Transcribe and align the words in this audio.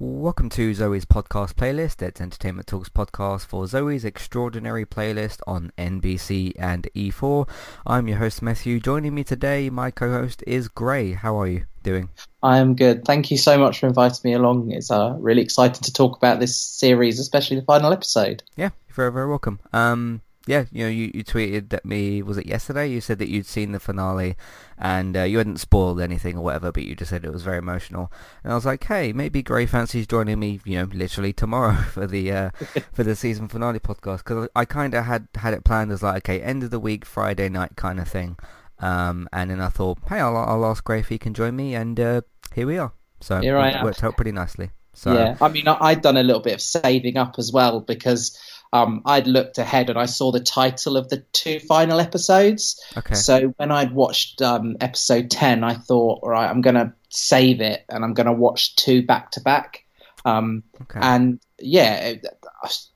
Welcome 0.00 0.48
to 0.50 0.72
Zoe's 0.74 1.04
podcast 1.04 1.54
playlist. 1.54 2.02
It's 2.02 2.20
Entertainment 2.20 2.68
Talks 2.68 2.88
podcast 2.88 3.46
for 3.46 3.66
Zoe's 3.66 4.04
extraordinary 4.04 4.86
playlist 4.86 5.40
on 5.44 5.72
NBC 5.76 6.52
and 6.56 6.86
E4. 6.94 7.48
I'm 7.84 8.06
your 8.06 8.18
host 8.18 8.40
Matthew. 8.40 8.78
Joining 8.78 9.12
me 9.12 9.24
today, 9.24 9.70
my 9.70 9.90
co-host 9.90 10.44
is 10.46 10.68
Gray. 10.68 11.14
How 11.14 11.40
are 11.40 11.48
you 11.48 11.64
doing? 11.82 12.10
I'm 12.44 12.76
good. 12.76 13.04
Thank 13.04 13.32
you 13.32 13.36
so 13.38 13.58
much 13.58 13.80
for 13.80 13.88
inviting 13.88 14.20
me 14.22 14.34
along. 14.34 14.70
It's 14.70 14.92
uh, 14.92 15.16
really 15.18 15.42
exciting 15.42 15.82
to 15.82 15.92
talk 15.92 16.16
about 16.16 16.38
this 16.38 16.60
series, 16.60 17.18
especially 17.18 17.56
the 17.58 17.66
final 17.66 17.92
episode. 17.92 18.44
Yeah, 18.54 18.70
you're 18.86 18.94
very, 18.94 19.10
very 19.10 19.28
welcome. 19.28 19.58
Um, 19.72 20.20
yeah, 20.48 20.64
you 20.72 20.84
know, 20.84 20.88
you, 20.88 21.10
you 21.12 21.22
tweeted 21.22 21.74
at 21.74 21.84
me, 21.84 22.22
was 22.22 22.38
it 22.38 22.46
yesterday? 22.46 22.86
You 22.86 23.02
said 23.02 23.18
that 23.18 23.28
you'd 23.28 23.44
seen 23.44 23.72
the 23.72 23.78
finale 23.78 24.34
and 24.78 25.14
uh, 25.14 25.24
you 25.24 25.36
hadn't 25.36 25.58
spoiled 25.58 26.00
anything 26.00 26.38
or 26.38 26.42
whatever, 26.42 26.72
but 26.72 26.84
you 26.84 26.96
just 26.96 27.10
said 27.10 27.22
it 27.22 27.32
was 27.32 27.42
very 27.42 27.58
emotional. 27.58 28.10
And 28.42 28.50
I 28.50 28.56
was 28.56 28.64
like, 28.64 28.82
hey, 28.84 29.12
maybe 29.12 29.42
Grey 29.42 29.66
Fancy's 29.66 30.06
joining 30.06 30.40
me, 30.40 30.60
you 30.64 30.78
know, 30.78 30.88
literally 30.90 31.34
tomorrow 31.34 31.74
for 31.92 32.06
the 32.06 32.32
uh, 32.32 32.50
for 32.94 33.04
the 33.04 33.14
season 33.14 33.48
finale 33.48 33.78
podcast 33.78 34.18
because 34.18 34.48
I 34.56 34.64
kind 34.64 34.94
of 34.94 35.04
had 35.04 35.28
had 35.34 35.52
it 35.52 35.64
planned 35.64 35.92
as 35.92 36.02
like, 36.02 36.26
okay, 36.26 36.40
end 36.40 36.62
of 36.62 36.70
the 36.70 36.80
week, 36.80 37.04
Friday 37.04 37.50
night 37.50 37.76
kind 37.76 38.00
of 38.00 38.08
thing. 38.08 38.38
Um, 38.78 39.28
and 39.34 39.50
then 39.50 39.60
I 39.60 39.68
thought, 39.68 39.98
hey, 40.08 40.20
I'll, 40.20 40.34
I'll 40.34 40.64
ask 40.64 40.82
Grey 40.82 41.00
if 41.00 41.08
he 41.08 41.18
can 41.18 41.34
join 41.34 41.56
me, 41.56 41.74
and 41.74 42.00
uh, 42.00 42.22
here 42.54 42.66
we 42.66 42.78
are. 42.78 42.92
So 43.20 43.42
here 43.42 43.58
it 43.58 43.84
worked 43.84 44.02
out 44.02 44.16
pretty 44.16 44.32
nicely. 44.32 44.70
So 44.94 45.12
yeah, 45.12 45.36
I 45.42 45.48
mean, 45.48 45.68
I'd 45.68 46.00
done 46.00 46.16
a 46.16 46.22
little 46.22 46.40
bit 46.40 46.54
of 46.54 46.62
saving 46.62 47.18
up 47.18 47.34
as 47.38 47.52
well 47.52 47.80
because 47.80 48.36
um, 48.72 49.02
I'd 49.04 49.26
looked 49.26 49.58
ahead 49.58 49.90
and 49.90 49.98
I 49.98 50.06
saw 50.06 50.30
the 50.30 50.40
title 50.40 50.96
of 50.96 51.08
the 51.08 51.18
two 51.32 51.58
final 51.60 52.00
episodes. 52.00 52.82
Okay. 52.96 53.14
So 53.14 53.54
when 53.56 53.70
I'd 53.70 53.92
watched 53.92 54.42
um, 54.42 54.76
episode 54.80 55.30
10, 55.30 55.64
I 55.64 55.74
thought, 55.74 56.20
all 56.22 56.30
right, 56.30 56.48
I'm 56.48 56.60
going 56.60 56.74
to 56.74 56.92
save 57.08 57.60
it 57.60 57.84
and 57.88 58.04
I'm 58.04 58.14
going 58.14 58.26
to 58.26 58.32
watch 58.32 58.76
two 58.76 59.04
back 59.04 59.30
to 59.32 59.40
back. 59.40 59.84
Um, 60.24 60.64
okay. 60.82 61.00
And 61.00 61.40
yeah, 61.58 62.14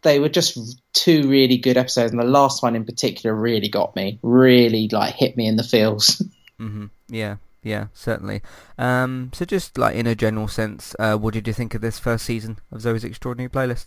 they 0.03 0.19
were 0.19 0.29
just 0.29 0.83
two 0.93 1.29
really 1.29 1.57
good 1.57 1.79
episodes. 1.79 2.13
And 2.13 2.21
the 2.21 2.27
last 2.27 2.63
one 2.63 2.77
in 2.77 2.85
particular 2.85 3.35
really 3.35 3.69
got 3.69 3.97
me, 3.97 4.19
really 4.23 4.89
like 4.89 5.15
hit 5.15 5.37
me 5.37 5.47
in 5.47 5.57
the 5.57 5.65
feels. 5.65 6.23
mm-hmm. 6.61 6.87
Yeah. 7.09 7.37
Yeah, 7.65 7.87
certainly. 7.95 8.43
Um, 8.77 9.31
so 9.33 9.45
just 9.45 9.79
like 9.79 9.95
in 9.95 10.09
a 10.09 10.17
general 10.17 10.49
sense, 10.49 10.97
uh, 10.99 11.17
what 11.17 11.33
did 11.33 11.47
you 11.47 11.53
think 11.53 11.75
of 11.75 11.81
this 11.81 11.99
first 11.99 12.25
season 12.25 12.59
of 12.73 12.81
Zoe's 12.81 13.05
Extraordinary 13.05 13.49
Playlist? 13.49 13.87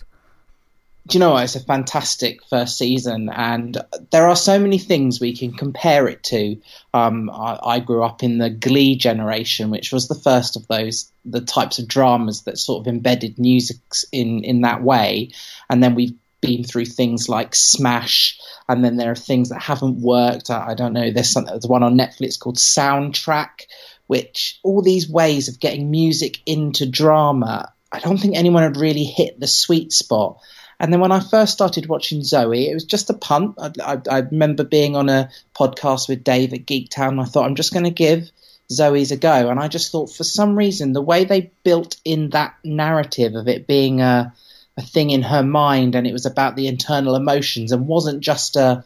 Do 1.07 1.17
you 1.17 1.19
know 1.19 1.33
what? 1.33 1.43
It's 1.43 1.55
a 1.55 1.63
fantastic 1.63 2.43
first 2.45 2.77
season, 2.79 3.29
and 3.29 3.77
there 4.11 4.27
are 4.27 4.35
so 4.35 4.57
many 4.57 4.79
things 4.79 5.19
we 5.19 5.37
can 5.37 5.53
compare 5.53 6.07
it 6.07 6.23
to. 6.23 6.57
Um, 6.95 7.29
I, 7.29 7.59
I, 7.61 7.79
grew 7.79 8.03
up 8.03 8.23
in 8.23 8.39
the 8.39 8.49
Glee 8.49 8.95
generation, 8.95 9.69
which 9.69 9.91
was 9.91 10.07
the 10.07 10.15
first 10.15 10.55
of 10.55 10.67
those 10.67 11.11
the 11.23 11.41
types 11.41 11.77
of 11.77 11.87
dramas 11.87 12.43
that 12.43 12.57
sort 12.57 12.81
of 12.81 12.87
embedded 12.87 13.37
music 13.37 13.77
in 14.11 14.43
in 14.43 14.61
that 14.61 14.81
way, 14.81 15.31
and 15.69 15.83
then 15.83 15.93
we've 15.93 16.15
been 16.41 16.63
through 16.63 16.85
things 16.85 17.29
like 17.29 17.53
Smash, 17.53 18.39
and 18.67 18.83
then 18.83 18.97
there 18.97 19.11
are 19.11 19.15
things 19.15 19.49
that 19.49 19.61
haven't 19.61 20.01
worked. 20.01 20.49
I, 20.49 20.69
I 20.69 20.73
don't 20.73 20.93
know. 20.93 21.11
There's, 21.11 21.29
some, 21.29 21.45
there's 21.45 21.67
one 21.67 21.83
on 21.83 21.97
Netflix 21.97 22.39
called 22.39 22.57
Soundtrack, 22.57 23.67
which 24.07 24.59
all 24.63 24.81
these 24.81 25.09
ways 25.09 25.49
of 25.49 25.59
getting 25.59 25.91
music 25.91 26.39
into 26.47 26.89
drama. 26.89 27.71
I 27.91 27.99
don't 27.99 28.17
think 28.17 28.35
anyone 28.35 28.63
had 28.63 28.77
really 28.77 29.03
hit 29.03 29.39
the 29.39 29.47
sweet 29.47 29.91
spot 29.91 30.39
and 30.79 30.91
then 30.91 30.99
when 30.99 31.11
I 31.11 31.19
first 31.19 31.53
started 31.53 31.87
watching 31.87 32.23
Zoe, 32.23 32.69
it 32.69 32.73
was 32.73 32.83
just 32.83 33.09
a 33.09 33.13
punt. 33.13 33.55
I, 33.57 33.71
I, 33.83 34.01
I 34.09 34.19
remember 34.19 34.63
being 34.63 34.95
on 34.95 35.09
a 35.09 35.29
podcast 35.55 36.09
with 36.09 36.23
Dave 36.23 36.53
at 36.53 36.65
Geektown. 36.65 37.09
And 37.09 37.21
I 37.21 37.25
thought, 37.25 37.45
I'm 37.45 37.55
just 37.55 37.73
going 37.73 37.85
to 37.85 37.91
give 37.91 38.29
Zoe's 38.69 39.11
a 39.11 39.17
go. 39.17 39.49
And 39.49 39.59
I 39.59 39.67
just 39.67 39.91
thought, 39.91 40.13
for 40.13 40.23
some 40.23 40.57
reason, 40.57 40.93
the 40.93 41.01
way 41.01 41.23
they 41.23 41.51
built 41.63 41.97
in 42.03 42.31
that 42.31 42.55
narrative 42.63 43.35
of 43.35 43.47
it 43.47 43.67
being 43.67 44.01
a, 44.01 44.33
a 44.75 44.81
thing 44.81 45.11
in 45.11 45.21
her 45.21 45.43
mind 45.43 45.95
and 45.95 46.05
it 46.05 46.13
was 46.13 46.25
about 46.25 46.57
the 46.57 46.67
internal 46.67 47.15
emotions 47.15 47.71
and 47.71 47.87
wasn't 47.87 48.21
just 48.21 48.57
a 48.57 48.83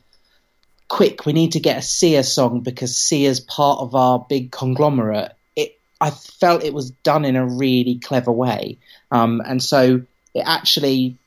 quick, 0.88 1.26
we 1.26 1.34
need 1.34 1.54
to 1.54 1.60
get 1.60 1.78
a 1.78 1.82
Sia 1.82 2.23
song 2.23 2.61
because 2.61 2.98
Sia's 2.98 3.39
part 3.39 3.80
of 3.80 3.95
our 3.95 4.26
big 4.30 4.52
conglomerate. 4.52 5.32
It, 5.55 5.80
I 5.99 6.11
felt 6.11 6.64
it 6.64 6.73
was 6.73 6.92
done 6.92 7.26
in 7.26 7.36
a 7.36 7.48
really 7.48 7.98
clever 7.98 8.32
way. 8.32 8.78
Um, 9.11 9.42
and 9.44 9.64
so 9.64 10.02
it 10.36 10.44
actually 10.45 11.17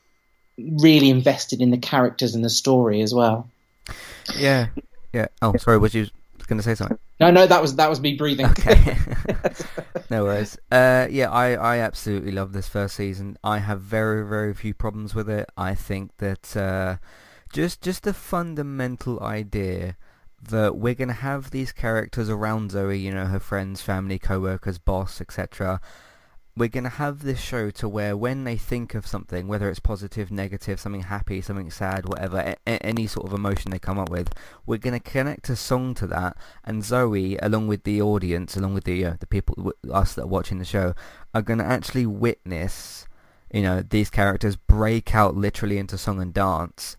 really 0.57 1.09
invested 1.09 1.61
in 1.61 1.71
the 1.71 1.77
characters 1.77 2.35
and 2.35 2.43
the 2.43 2.49
story 2.49 3.01
as 3.01 3.13
well. 3.13 3.49
Yeah, 4.37 4.67
yeah. 5.11 5.27
Oh, 5.41 5.55
sorry, 5.57 5.77
was 5.77 5.93
you 5.93 6.07
going 6.47 6.57
to 6.57 6.63
say 6.63 6.75
something? 6.75 6.97
No, 7.19 7.31
no, 7.31 7.47
that 7.47 7.61
was 7.61 7.75
that 7.75 7.89
was 7.89 7.99
me 7.99 8.15
breathing. 8.15 8.45
Okay, 8.47 8.97
no 10.09 10.23
worries. 10.23 10.57
Uh, 10.71 11.07
yeah, 11.09 11.29
I 11.29 11.53
I 11.53 11.77
absolutely 11.77 12.31
love 12.31 12.53
this 12.53 12.67
first 12.67 12.95
season. 12.95 13.37
I 13.43 13.59
have 13.59 13.81
very 13.81 14.27
very 14.27 14.53
few 14.53 14.73
problems 14.73 15.15
with 15.15 15.29
it. 15.29 15.49
I 15.57 15.75
think 15.75 16.17
that 16.17 16.55
uh, 16.55 16.97
just 17.51 17.81
just 17.81 18.03
the 18.03 18.13
fundamental 18.13 19.21
idea 19.21 19.97
that 20.49 20.75
we're 20.75 20.93
going 20.93 21.07
to 21.07 21.13
have 21.13 21.51
these 21.51 21.71
characters 21.71 22.29
around 22.29 22.71
Zoe, 22.71 22.97
you 22.97 23.13
know, 23.13 23.25
her 23.25 23.39
friends, 23.39 23.81
family, 23.81 24.19
co-workers, 24.19 24.77
boss, 24.77 25.21
etc 25.21 25.79
we're 26.55 26.69
going 26.69 26.83
to 26.83 26.89
have 26.89 27.23
this 27.23 27.39
show 27.39 27.71
to 27.71 27.89
where 27.89 28.15
when 28.15 28.43
they 28.43 28.57
think 28.57 28.93
of 28.93 29.07
something, 29.07 29.47
whether 29.47 29.69
it's 29.69 29.79
positive, 29.79 30.31
negative, 30.31 30.79
something 30.79 31.03
happy, 31.03 31.41
something 31.41 31.71
sad, 31.71 32.07
whatever, 32.07 32.55
a- 32.67 32.85
any 32.85 33.07
sort 33.07 33.25
of 33.25 33.33
emotion 33.33 33.71
they 33.71 33.79
come 33.79 33.97
up 33.97 34.09
with, 34.09 34.31
we're 34.65 34.77
going 34.77 34.93
to 34.93 34.99
connect 34.99 35.49
a 35.49 35.55
song 35.55 35.95
to 35.95 36.05
that, 36.07 36.37
and 36.63 36.83
Zoe, 36.83 37.37
along 37.37 37.67
with 37.67 37.83
the 37.83 38.01
audience, 38.01 38.55
along 38.55 38.75
with 38.75 38.83
the 38.83 39.03
uh, 39.05 39.13
the 39.19 39.25
people, 39.25 39.73
us 39.91 40.13
that 40.13 40.23
are 40.23 40.27
watching 40.27 40.59
the 40.59 40.65
show, 40.65 40.93
are 41.33 41.41
going 41.41 41.59
to 41.59 41.65
actually 41.65 42.05
witness, 42.05 43.07
you 43.51 43.63
know, 43.63 43.81
these 43.81 44.11
characters 44.11 44.55
break 44.55 45.15
out 45.15 45.35
literally 45.35 45.79
into 45.79 45.97
song 45.97 46.21
and 46.21 46.33
dance. 46.33 46.97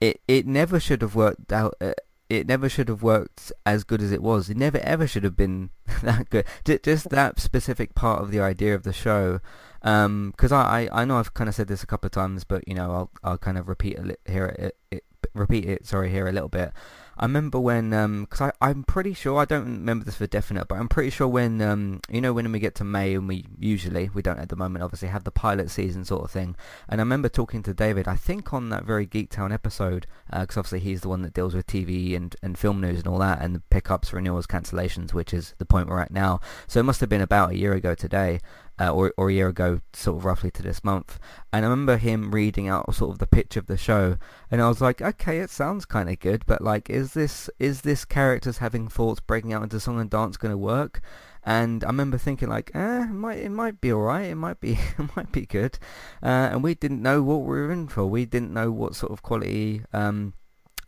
It 0.00 0.22
it 0.26 0.46
never 0.46 0.80
should 0.80 1.02
have 1.02 1.14
worked 1.14 1.52
out. 1.52 1.74
Uh, 1.82 1.92
it 2.30 2.46
never 2.46 2.68
should 2.68 2.88
have 2.88 3.02
worked 3.02 3.52
as 3.66 3.82
good 3.82 4.00
as 4.00 4.12
it 4.12 4.22
was. 4.22 4.48
It 4.48 4.56
never 4.56 4.78
ever 4.78 5.06
should 5.06 5.24
have 5.24 5.36
been 5.36 5.70
that 6.02 6.30
good. 6.30 6.46
Just 6.64 7.10
that 7.10 7.40
specific 7.40 7.94
part 7.94 8.22
of 8.22 8.30
the 8.30 8.40
idea 8.40 8.74
of 8.74 8.84
the 8.84 8.92
show. 8.92 9.40
Because 9.80 10.52
um, 10.52 10.56
I, 10.66 10.88
I 10.92 11.04
know 11.04 11.18
I've 11.18 11.34
kind 11.34 11.48
of 11.48 11.54
said 11.54 11.66
this 11.66 11.82
a 11.82 11.86
couple 11.86 12.06
of 12.06 12.12
times, 12.12 12.44
but 12.44 12.66
you 12.68 12.74
know 12.74 12.92
I'll 12.92 13.10
I'll 13.24 13.38
kind 13.38 13.58
of 13.58 13.68
repeat 13.68 13.98
it 13.98 14.20
here 14.26 14.46
it, 14.46 14.76
it, 14.90 15.04
repeat 15.34 15.64
it 15.64 15.86
sorry 15.86 16.10
here 16.10 16.28
a 16.28 16.32
little 16.32 16.48
bit. 16.48 16.72
I 17.20 17.26
remember 17.26 17.60
when, 17.60 17.90
because 18.20 18.40
um, 18.40 18.52
I'm 18.62 18.82
pretty 18.82 19.12
sure, 19.12 19.38
I 19.38 19.44
don't 19.44 19.66
remember 19.66 20.06
this 20.06 20.16
for 20.16 20.26
definite, 20.26 20.68
but 20.68 20.78
I'm 20.78 20.88
pretty 20.88 21.10
sure 21.10 21.28
when, 21.28 21.60
um, 21.60 22.00
you 22.08 22.22
know, 22.22 22.32
when 22.32 22.50
we 22.50 22.58
get 22.58 22.74
to 22.76 22.84
May, 22.84 23.14
and 23.14 23.28
we 23.28 23.44
usually, 23.58 24.08
we 24.14 24.22
don't 24.22 24.38
at 24.38 24.48
the 24.48 24.56
moment, 24.56 24.82
obviously, 24.82 25.08
have 25.08 25.24
the 25.24 25.30
pilot 25.30 25.70
season 25.70 26.06
sort 26.06 26.24
of 26.24 26.30
thing. 26.30 26.56
And 26.88 26.98
I 26.98 27.02
remember 27.02 27.28
talking 27.28 27.62
to 27.64 27.74
David, 27.74 28.08
I 28.08 28.16
think 28.16 28.54
on 28.54 28.70
that 28.70 28.86
very 28.86 29.06
Geektown 29.06 29.52
episode, 29.52 30.06
because 30.30 30.56
uh, 30.56 30.60
obviously 30.60 30.80
he's 30.80 31.02
the 31.02 31.10
one 31.10 31.20
that 31.20 31.34
deals 31.34 31.54
with 31.54 31.66
TV 31.66 32.16
and, 32.16 32.34
and 32.42 32.58
film 32.58 32.80
news 32.80 33.00
and 33.00 33.06
all 33.06 33.18
that, 33.18 33.42
and 33.42 33.54
the 33.54 33.62
pickups, 33.68 34.14
renewals, 34.14 34.46
cancellations, 34.46 35.12
which 35.12 35.34
is 35.34 35.54
the 35.58 35.66
point 35.66 35.88
we're 35.88 36.00
at 36.00 36.10
now. 36.10 36.40
So 36.68 36.80
it 36.80 36.84
must 36.84 37.00
have 37.00 37.10
been 37.10 37.20
about 37.20 37.50
a 37.50 37.58
year 37.58 37.74
ago 37.74 37.94
today 37.94 38.40
uh, 38.80 38.90
or, 38.90 39.12
or 39.16 39.28
a 39.28 39.32
year 39.32 39.48
ago, 39.48 39.80
sort 39.92 40.16
of 40.16 40.24
roughly 40.24 40.50
to 40.52 40.62
this 40.62 40.82
month. 40.82 41.18
And 41.52 41.64
I 41.64 41.68
remember 41.68 41.98
him 41.98 42.34
reading 42.34 42.68
out 42.68 42.94
sort 42.94 43.12
of 43.12 43.18
the 43.18 43.26
pitch 43.26 43.56
of 43.56 43.66
the 43.66 43.76
show, 43.76 44.16
and 44.50 44.62
I 44.62 44.68
was 44.68 44.80
like, 44.80 45.02
okay, 45.02 45.40
it 45.40 45.50
sounds 45.50 45.84
kind 45.84 46.08
of 46.08 46.18
good, 46.18 46.44
but 46.46 46.62
like, 46.62 46.88
is 46.88 47.12
this 47.12 47.50
is 47.58 47.82
this 47.82 48.04
characters 48.04 48.58
having 48.58 48.88
thoughts 48.88 49.20
breaking 49.20 49.52
out 49.52 49.62
into 49.62 49.78
song 49.78 50.00
and 50.00 50.08
dance 50.08 50.36
going 50.36 50.52
to 50.52 50.58
work? 50.58 51.02
And 51.42 51.84
I 51.84 51.88
remember 51.88 52.18
thinking 52.18 52.48
like, 52.48 52.70
eh, 52.74 53.04
it 53.04 53.10
might 53.12 53.38
it 53.38 53.50
might 53.50 53.80
be 53.80 53.92
alright, 53.92 54.30
it 54.30 54.36
might 54.36 54.60
be 54.60 54.72
it 54.98 55.16
might 55.16 55.30
be 55.30 55.44
good, 55.44 55.78
uh, 56.22 56.48
and 56.52 56.62
we 56.62 56.74
didn't 56.74 57.02
know 57.02 57.22
what 57.22 57.40
we 57.40 57.46
were 57.48 57.70
in 57.70 57.88
for. 57.88 58.06
We 58.06 58.24
didn't 58.24 58.52
know 58.52 58.72
what 58.72 58.94
sort 58.94 59.12
of 59.12 59.22
quality. 59.22 59.82
Um, 59.92 60.34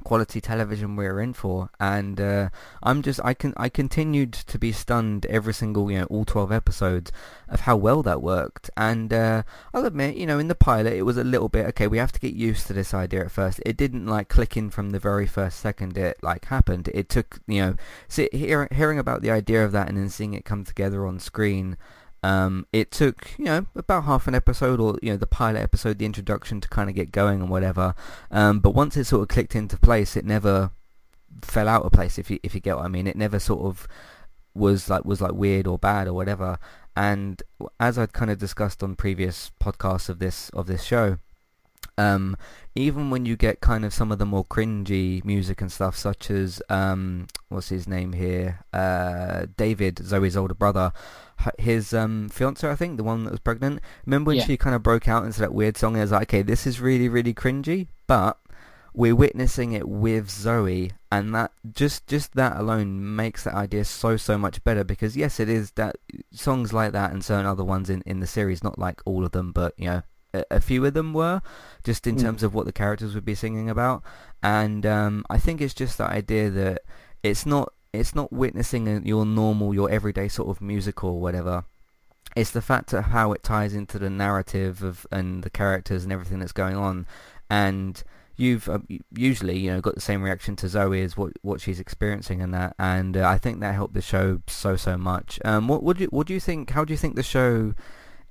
quality 0.02 0.40
television 0.40 0.96
we're 0.96 1.20
in 1.20 1.32
for. 1.32 1.70
And 1.80 2.20
uh, 2.20 2.50
I'm 2.82 3.02
just 3.02 3.20
I 3.24 3.34
can 3.34 3.54
I 3.56 3.68
continued 3.68 4.32
to 4.32 4.58
be 4.58 4.72
stunned 4.72 5.26
every 5.26 5.54
single 5.54 5.90
you 5.90 6.00
know 6.00 6.06
all 6.06 6.24
12 6.24 6.52
episodes 6.52 7.12
of 7.48 7.60
how 7.60 7.76
well 7.76 8.02
that 8.02 8.22
worked. 8.22 8.70
And 8.76 9.12
uh, 9.12 9.42
I'll 9.72 9.86
admit 9.86 10.16
you 10.16 10.26
know 10.26 10.38
in 10.38 10.48
the 10.48 10.54
pilot 10.54 10.92
it 10.92 11.02
was 11.02 11.16
a 11.16 11.24
little 11.24 11.48
bit 11.48 11.66
okay 11.68 11.86
we 11.86 11.98
have 11.98 12.12
to 12.12 12.20
get 12.20 12.34
used 12.34 12.66
to 12.66 12.72
this 12.72 12.94
idea 12.94 13.24
at 13.24 13.30
first. 13.30 13.60
It 13.64 13.76
didn't 13.76 14.06
like 14.06 14.28
click 14.28 14.56
in 14.56 14.70
from 14.70 14.90
the 14.90 14.98
very 14.98 15.26
first 15.26 15.60
second 15.60 15.96
it 15.96 16.18
like 16.22 16.46
happened. 16.46 16.88
It 16.94 17.08
took 17.08 17.40
you 17.46 17.60
know 17.60 17.74
see, 18.08 18.28
hear, 18.32 18.68
hearing 18.72 18.98
about 18.98 19.22
the 19.22 19.30
idea 19.30 19.64
of 19.64 19.72
that 19.72 19.88
and 19.88 19.96
then 19.96 20.10
seeing 20.10 20.34
it 20.34 20.44
come 20.44 20.64
together 20.64 21.06
on 21.06 21.18
screen 21.18 21.76
um, 22.22 22.66
it 22.72 22.90
took, 22.90 23.30
you 23.36 23.46
know, 23.46 23.66
about 23.74 24.04
half 24.04 24.28
an 24.28 24.34
episode 24.34 24.80
or, 24.80 24.98
you 25.02 25.10
know, 25.10 25.16
the 25.16 25.26
pilot 25.26 25.60
episode, 25.60 25.98
the 25.98 26.06
introduction 26.06 26.60
to 26.60 26.68
kind 26.68 26.88
of 26.88 26.94
get 26.94 27.10
going 27.10 27.40
and 27.40 27.50
whatever. 27.50 27.94
Um, 28.30 28.60
but 28.60 28.70
once 28.70 28.96
it 28.96 29.04
sort 29.04 29.22
of 29.22 29.28
clicked 29.28 29.56
into 29.56 29.76
place, 29.76 30.16
it 30.16 30.24
never 30.24 30.70
fell 31.42 31.66
out 31.66 31.84
of 31.84 31.92
place, 31.92 32.18
if 32.18 32.30
you, 32.30 32.38
if 32.42 32.54
you 32.54 32.60
get 32.60 32.76
what 32.76 32.84
I 32.84 32.88
mean. 32.88 33.06
It 33.06 33.16
never 33.16 33.40
sort 33.40 33.64
of 33.64 33.88
was 34.54 34.88
like, 34.88 35.04
was 35.04 35.20
like 35.20 35.32
weird 35.32 35.66
or 35.66 35.78
bad 35.78 36.06
or 36.06 36.12
whatever. 36.12 36.58
And 36.96 37.42
as 37.80 37.98
I'd 37.98 38.12
kind 38.12 38.30
of 38.30 38.38
discussed 38.38 38.82
on 38.82 38.94
previous 38.94 39.50
podcasts 39.60 40.08
of 40.08 40.20
this, 40.20 40.48
of 40.50 40.66
this 40.66 40.84
show, 40.84 41.18
Um, 41.98 42.36
even 42.74 43.10
when 43.10 43.26
you 43.26 43.36
get 43.36 43.60
kind 43.60 43.84
of 43.84 43.92
some 43.92 44.10
of 44.10 44.18
the 44.18 44.26
more 44.26 44.44
cringy 44.44 45.24
music 45.24 45.60
and 45.60 45.70
stuff, 45.70 45.96
such 45.96 46.30
as 46.30 46.62
um, 46.68 47.26
what's 47.48 47.68
his 47.68 47.86
name 47.86 48.14
here, 48.14 48.60
uh, 48.72 49.46
David, 49.56 50.00
Zoe's 50.02 50.36
older 50.36 50.54
brother, 50.54 50.92
his 51.58 51.92
um, 51.92 52.28
fiance, 52.28 52.68
I 52.68 52.74
think, 52.74 52.96
the 52.96 53.04
one 53.04 53.24
that 53.24 53.30
was 53.30 53.40
pregnant. 53.40 53.80
Remember 54.06 54.28
when 54.28 54.38
yeah. 54.38 54.44
she 54.44 54.56
kind 54.56 54.74
of 54.74 54.82
broke 54.82 55.06
out 55.06 55.24
into 55.24 55.40
that 55.40 55.54
weird 55.54 55.76
song? 55.76 55.94
And 55.94 56.00
I 56.00 56.04
was 56.04 56.12
like, 56.12 56.30
okay, 56.30 56.42
this 56.42 56.66
is 56.66 56.80
really, 56.80 57.08
really 57.08 57.34
cringy, 57.34 57.88
but 58.06 58.38
we're 58.94 59.16
witnessing 59.16 59.72
it 59.72 59.88
with 59.88 60.30
Zoe, 60.30 60.92
and 61.10 61.34
that 61.34 61.52
just 61.72 62.06
just 62.06 62.34
that 62.34 62.58
alone 62.58 63.16
makes 63.16 63.44
that 63.44 63.54
idea 63.54 63.84
so 63.84 64.18
so 64.18 64.36
much 64.36 64.62
better. 64.64 64.84
Because 64.84 65.16
yes, 65.16 65.40
it 65.40 65.48
is 65.48 65.70
that 65.72 65.96
songs 66.30 66.72
like 66.72 66.92
that 66.92 67.10
and 67.10 67.24
certain 67.24 67.46
other 67.46 67.64
ones 67.64 67.88
in 67.88 68.02
in 68.04 68.20
the 68.20 68.26
series, 68.26 68.62
not 68.62 68.78
like 68.78 69.00
all 69.06 69.24
of 69.24 69.32
them, 69.32 69.50
but 69.50 69.72
you 69.78 69.86
know 69.86 70.02
a, 70.32 70.60
few 70.60 70.84
of 70.84 70.94
them 70.94 71.12
were, 71.12 71.42
just 71.84 72.06
in 72.06 72.16
mm. 72.16 72.20
terms 72.20 72.42
of 72.42 72.54
what 72.54 72.66
the 72.66 72.72
characters 72.72 73.14
would 73.14 73.24
be 73.24 73.34
singing 73.34 73.68
about. 73.68 74.02
And 74.42 74.84
um, 74.86 75.24
I 75.30 75.38
think 75.38 75.60
it's 75.60 75.74
just 75.74 75.98
that 75.98 76.10
idea 76.10 76.50
that 76.50 76.82
it's 77.22 77.46
not 77.46 77.72
it's 77.92 78.14
not 78.14 78.32
witnessing 78.32 79.04
your 79.04 79.26
normal, 79.26 79.74
your 79.74 79.90
everyday 79.90 80.28
sort 80.28 80.48
of 80.48 80.62
musical 80.62 81.10
or 81.10 81.20
whatever. 81.20 81.64
It's 82.34 82.50
the 82.50 82.62
fact 82.62 82.94
of 82.94 83.04
how 83.04 83.32
it 83.32 83.42
ties 83.42 83.74
into 83.74 83.98
the 83.98 84.08
narrative 84.08 84.82
of 84.82 85.06
and 85.12 85.42
the 85.42 85.50
characters 85.50 86.02
and 86.02 86.12
everything 86.12 86.38
that's 86.38 86.52
going 86.52 86.76
on. 86.76 87.06
And 87.50 88.02
you've 88.36 88.68
uh, 88.68 88.78
usually 89.14 89.58
you 89.58 89.70
know 89.70 89.80
got 89.82 89.94
the 89.94 90.00
same 90.00 90.22
reaction 90.22 90.56
to 90.56 90.68
Zoe 90.68 91.02
as 91.02 91.16
what 91.16 91.32
what 91.42 91.60
she's 91.60 91.78
experiencing 91.78 92.40
and 92.40 92.54
that. 92.54 92.74
And 92.78 93.16
uh, 93.16 93.28
I 93.28 93.36
think 93.36 93.60
that 93.60 93.74
helped 93.74 93.94
the 93.94 94.00
show 94.00 94.40
so 94.46 94.76
so 94.76 94.96
much. 94.96 95.38
Um, 95.44 95.68
what 95.68 95.82
would 95.82 96.00
you 96.00 96.06
what 96.06 96.26
do 96.26 96.32
you 96.32 96.40
think? 96.40 96.70
How 96.70 96.84
do 96.84 96.92
you 96.92 96.98
think 96.98 97.16
the 97.16 97.22
show 97.22 97.74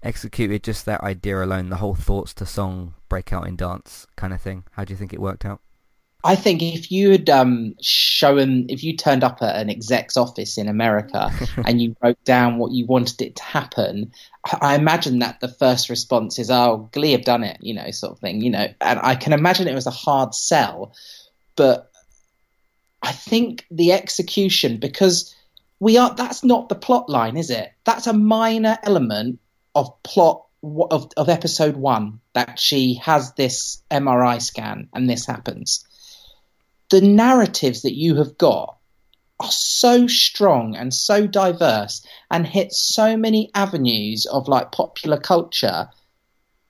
executed 0.04 0.64
just 0.64 0.86
that 0.86 1.02
idea 1.02 1.44
alone, 1.44 1.70
the 1.70 1.78
whole 1.78 1.96
thoughts 1.96 2.34
to 2.36 2.46
song 2.46 2.94
breakout 3.10 3.48
in 3.48 3.56
dance 3.56 4.08
kind 4.16 4.34
of 4.34 4.42
thing? 4.42 4.64
How 4.72 4.84
do 4.84 4.94
you 4.94 4.98
think 4.98 5.14
it 5.14 5.22
worked 5.22 5.46
out? 5.46 5.62
I 6.24 6.36
think 6.36 6.62
if 6.62 6.92
you 6.92 7.12
had 7.12 7.30
um, 7.30 7.74
shown, 7.82 8.68
if 8.70 8.84
you 8.84 8.96
turned 8.96 9.24
up 9.24 9.42
at 9.42 9.56
an 9.56 9.70
exec's 9.70 10.18
office 10.18 10.58
in 10.58 10.68
America 10.68 11.32
and 11.66 11.82
you 11.82 11.96
wrote 12.02 12.24
down 12.24 12.58
what 12.58 12.72
you 12.72 12.86
wanted 12.86 13.22
it 13.22 13.36
to 13.38 13.44
happen, 13.44 14.12
I 14.62 14.76
imagine 14.76 15.20
that 15.20 15.40
the 15.40 15.48
first 15.48 15.90
response 15.90 16.38
is, 16.38 16.52
"Oh, 16.52 16.90
Glee 16.92 17.14
have 17.14 17.24
done 17.24 17.44
it," 17.44 17.58
you 17.62 17.74
know, 17.74 17.90
sort 17.92 18.14
of 18.14 18.20
thing, 18.20 18.42
you 18.42 18.52
know. 18.52 18.68
And 18.82 19.00
I 19.02 19.16
can 19.16 19.34
imagine 19.34 19.68
it 19.68 19.74
was 19.74 19.88
a 19.88 19.92
hard 19.92 20.36
sell, 20.36 20.94
but 21.56 21.92
I 23.02 23.12
think 23.12 23.66
the 23.72 23.92
execution, 23.92 24.78
because 24.78 25.36
we 25.80 25.98
are, 25.98 26.14
that's 26.14 26.44
not 26.44 26.70
the 26.70 26.76
plot 26.76 27.10
line, 27.10 27.36
is 27.36 27.50
it? 27.50 27.72
That's 27.84 28.06
a 28.06 28.14
minor 28.14 28.78
element 28.84 29.40
of 29.76 30.02
plot 30.04 30.46
of, 30.64 31.12
of 31.18 31.30
episode 31.30 31.76
one 31.76 32.20
that 32.34 32.60
she 32.60 32.96
has 33.04 33.34
this 33.34 33.82
MRI 33.90 34.42
scan 34.42 34.90
and 34.94 35.10
this 35.10 35.26
happens. 35.26 35.86
The 36.90 37.02
narratives 37.02 37.84
that 37.84 37.96
you 37.96 38.16
have 38.16 38.38
got 38.38 38.78
are 39.40 39.52
so 39.52 40.08
strong 40.08 40.76
and 40.76 40.94
so 40.94 41.26
diverse 41.26 42.06
and 42.30 42.46
hit 42.46 42.72
so 42.74 43.18
many 43.18 43.50
avenues 43.56 44.26
of 44.26 44.48
like 44.48 44.72
popular 44.72 45.18
culture 45.18 45.90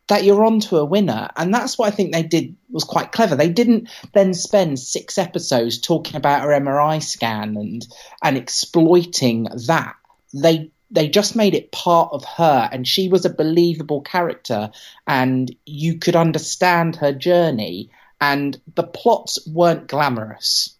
that 0.07 0.23
you're 0.23 0.45
onto 0.45 0.77
a 0.77 0.85
winner. 0.85 1.29
And 1.35 1.53
that's 1.53 1.77
what 1.77 1.87
I 1.87 1.95
think 1.95 2.11
they 2.11 2.23
did 2.23 2.55
was 2.69 2.83
quite 2.83 3.11
clever. 3.11 3.35
They 3.35 3.49
didn't 3.49 3.89
then 4.13 4.33
spend 4.33 4.79
six 4.79 5.17
episodes 5.17 5.79
talking 5.79 6.15
about 6.15 6.43
her 6.43 6.49
MRI 6.49 7.01
scan 7.01 7.55
and 7.57 7.85
and 8.23 8.37
exploiting 8.37 9.47
that. 9.67 9.95
They 10.33 10.71
they 10.91 11.07
just 11.07 11.35
made 11.35 11.55
it 11.55 11.71
part 11.71 12.09
of 12.11 12.23
her 12.25 12.69
and 12.71 12.85
she 12.85 13.07
was 13.07 13.25
a 13.25 13.33
believable 13.33 14.01
character 14.01 14.69
and 15.07 15.55
you 15.65 15.97
could 15.97 16.17
understand 16.17 16.97
her 16.97 17.13
journey 17.13 17.89
and 18.19 18.59
the 18.75 18.83
plots 18.83 19.39
weren't 19.47 19.87
glamorous. 19.87 20.75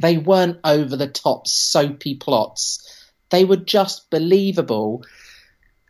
They 0.00 0.18
weren't 0.18 0.60
over 0.62 0.94
the 0.94 1.08
top 1.08 1.48
soapy 1.48 2.14
plots. 2.14 2.86
They 3.30 3.44
were 3.44 3.56
just 3.56 4.10
believable 4.10 5.04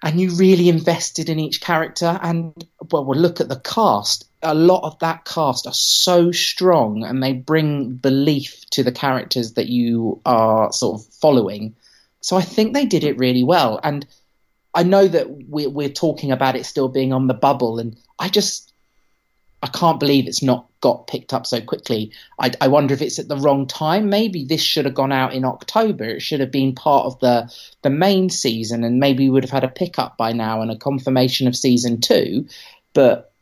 and 0.02 0.20
you 0.20 0.30
really 0.30 0.68
invested 0.68 1.28
in 1.28 1.38
each 1.38 1.60
character 1.60 2.18
and 2.22 2.54
well 2.90 3.04
we'll 3.04 3.18
look 3.18 3.40
at 3.40 3.48
the 3.48 3.60
cast. 3.60 4.26
A 4.42 4.54
lot 4.54 4.84
of 4.84 4.98
that 5.00 5.24
cast 5.24 5.66
are 5.66 5.74
so 5.74 6.30
strong 6.30 7.02
and 7.02 7.22
they 7.22 7.32
bring 7.32 7.94
belief 7.94 8.64
to 8.70 8.84
the 8.84 8.92
characters 8.92 9.54
that 9.54 9.68
you 9.68 10.20
are 10.24 10.72
sort 10.72 11.00
of 11.00 11.06
following 11.14 11.74
so 12.20 12.36
I 12.36 12.42
think 12.42 12.74
they 12.74 12.86
did 12.86 13.04
it 13.04 13.18
really 13.18 13.44
well. 13.44 13.80
And 13.82 14.06
I 14.74 14.82
know 14.82 15.06
that 15.06 15.30
we're, 15.48 15.70
we're 15.70 15.88
talking 15.88 16.32
about 16.32 16.56
it 16.56 16.66
still 16.66 16.88
being 16.88 17.12
on 17.12 17.26
the 17.26 17.34
bubble, 17.34 17.78
and 17.78 17.96
I 18.18 18.28
just 18.28 18.72
I 19.62 19.66
can't 19.66 20.00
believe 20.00 20.26
it's 20.26 20.42
not 20.42 20.66
got 20.80 21.06
picked 21.06 21.34
up 21.34 21.46
so 21.46 21.60
quickly. 21.60 22.12
I, 22.38 22.52
I, 22.62 22.68
wonder 22.68 22.94
if 22.94 23.02
it's 23.02 23.18
at 23.18 23.28
the 23.28 23.36
wrong 23.36 23.66
time. 23.66 24.08
Maybe 24.08 24.44
this 24.44 24.62
should 24.62 24.86
have 24.86 24.94
gone 24.94 25.12
out 25.12 25.34
in 25.34 25.44
October. 25.44 26.04
It 26.04 26.22
should 26.22 26.40
have 26.40 26.50
been 26.50 26.74
part 26.74 27.06
of 27.06 27.20
the 27.20 27.52
the 27.82 27.90
main 27.90 28.30
season, 28.30 28.84
and 28.84 29.00
maybe 29.00 29.24
we 29.24 29.30
would 29.30 29.44
have 29.44 29.50
had 29.50 29.64
a 29.64 29.68
pickup 29.68 30.16
by 30.16 30.32
now 30.32 30.62
and 30.62 30.70
a 30.70 30.76
confirmation 30.76 31.46
of 31.46 31.56
season 31.56 32.00
two. 32.00 32.46
But 32.94 33.32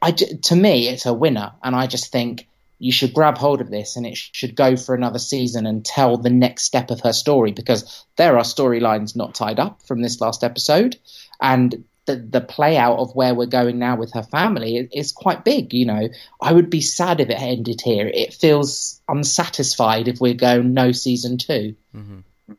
I, 0.00 0.12
to 0.12 0.56
me, 0.56 0.88
it's 0.88 1.06
a 1.06 1.14
winner, 1.14 1.52
and 1.62 1.76
I 1.76 1.86
just 1.86 2.10
think 2.10 2.48
you 2.78 2.92
should 2.92 3.14
grab 3.14 3.38
hold 3.38 3.60
of 3.60 3.70
this 3.70 3.96
and 3.96 4.06
it 4.06 4.16
should 4.16 4.54
go 4.54 4.76
for 4.76 4.94
another 4.94 5.18
season 5.18 5.66
and 5.66 5.84
tell 5.84 6.16
the 6.16 6.30
next 6.30 6.64
step 6.64 6.90
of 6.90 7.00
her 7.00 7.12
story 7.12 7.52
because 7.52 8.04
there 8.16 8.36
are 8.36 8.44
storylines 8.44 9.16
not 9.16 9.34
tied 9.34 9.58
up 9.58 9.82
from 9.82 10.02
this 10.02 10.20
last 10.20 10.44
episode. 10.44 10.96
And 11.40 11.84
the, 12.04 12.16
the 12.16 12.40
play 12.40 12.76
out 12.76 12.98
of 12.98 13.14
where 13.14 13.34
we're 13.34 13.46
going 13.46 13.78
now 13.78 13.96
with 13.96 14.12
her 14.12 14.22
family 14.22 14.88
is, 14.92 15.12
quite 15.12 15.44
big 15.44 15.74
you 15.74 15.86
know. 15.86 16.08
I 16.40 16.52
would 16.52 16.70
be 16.70 16.80
sad 16.80 17.20
if 17.20 17.30
it 17.30 17.40
ended 17.40 17.80
here. 17.80 18.06
It 18.06 18.34
feels 18.34 19.00
unsatisfied 19.08 20.06
if 20.06 20.20
we 20.20 20.34
go 20.34 20.62
no 20.62 20.92
season 20.92 21.38
2 21.38 21.74
mm-hmm. 21.94 22.52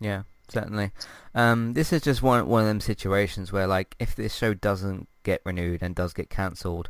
yeah 0.00 0.22
certainly. 0.48 0.92
Um, 1.34 1.72
this 1.72 1.92
is 1.92 2.02
just 2.02 2.22
one 2.22 2.46
one 2.46 2.62
of 2.62 2.68
them 2.68 2.80
situations 2.80 3.52
where 3.52 3.66
like 3.66 3.94
if 3.98 4.14
this 4.14 4.34
show 4.34 4.54
doesn't 4.54 5.08
get 5.22 5.42
renewed 5.44 5.82
and 5.82 5.94
does 5.94 6.12
get 6.12 6.30
cancelled 6.30 6.88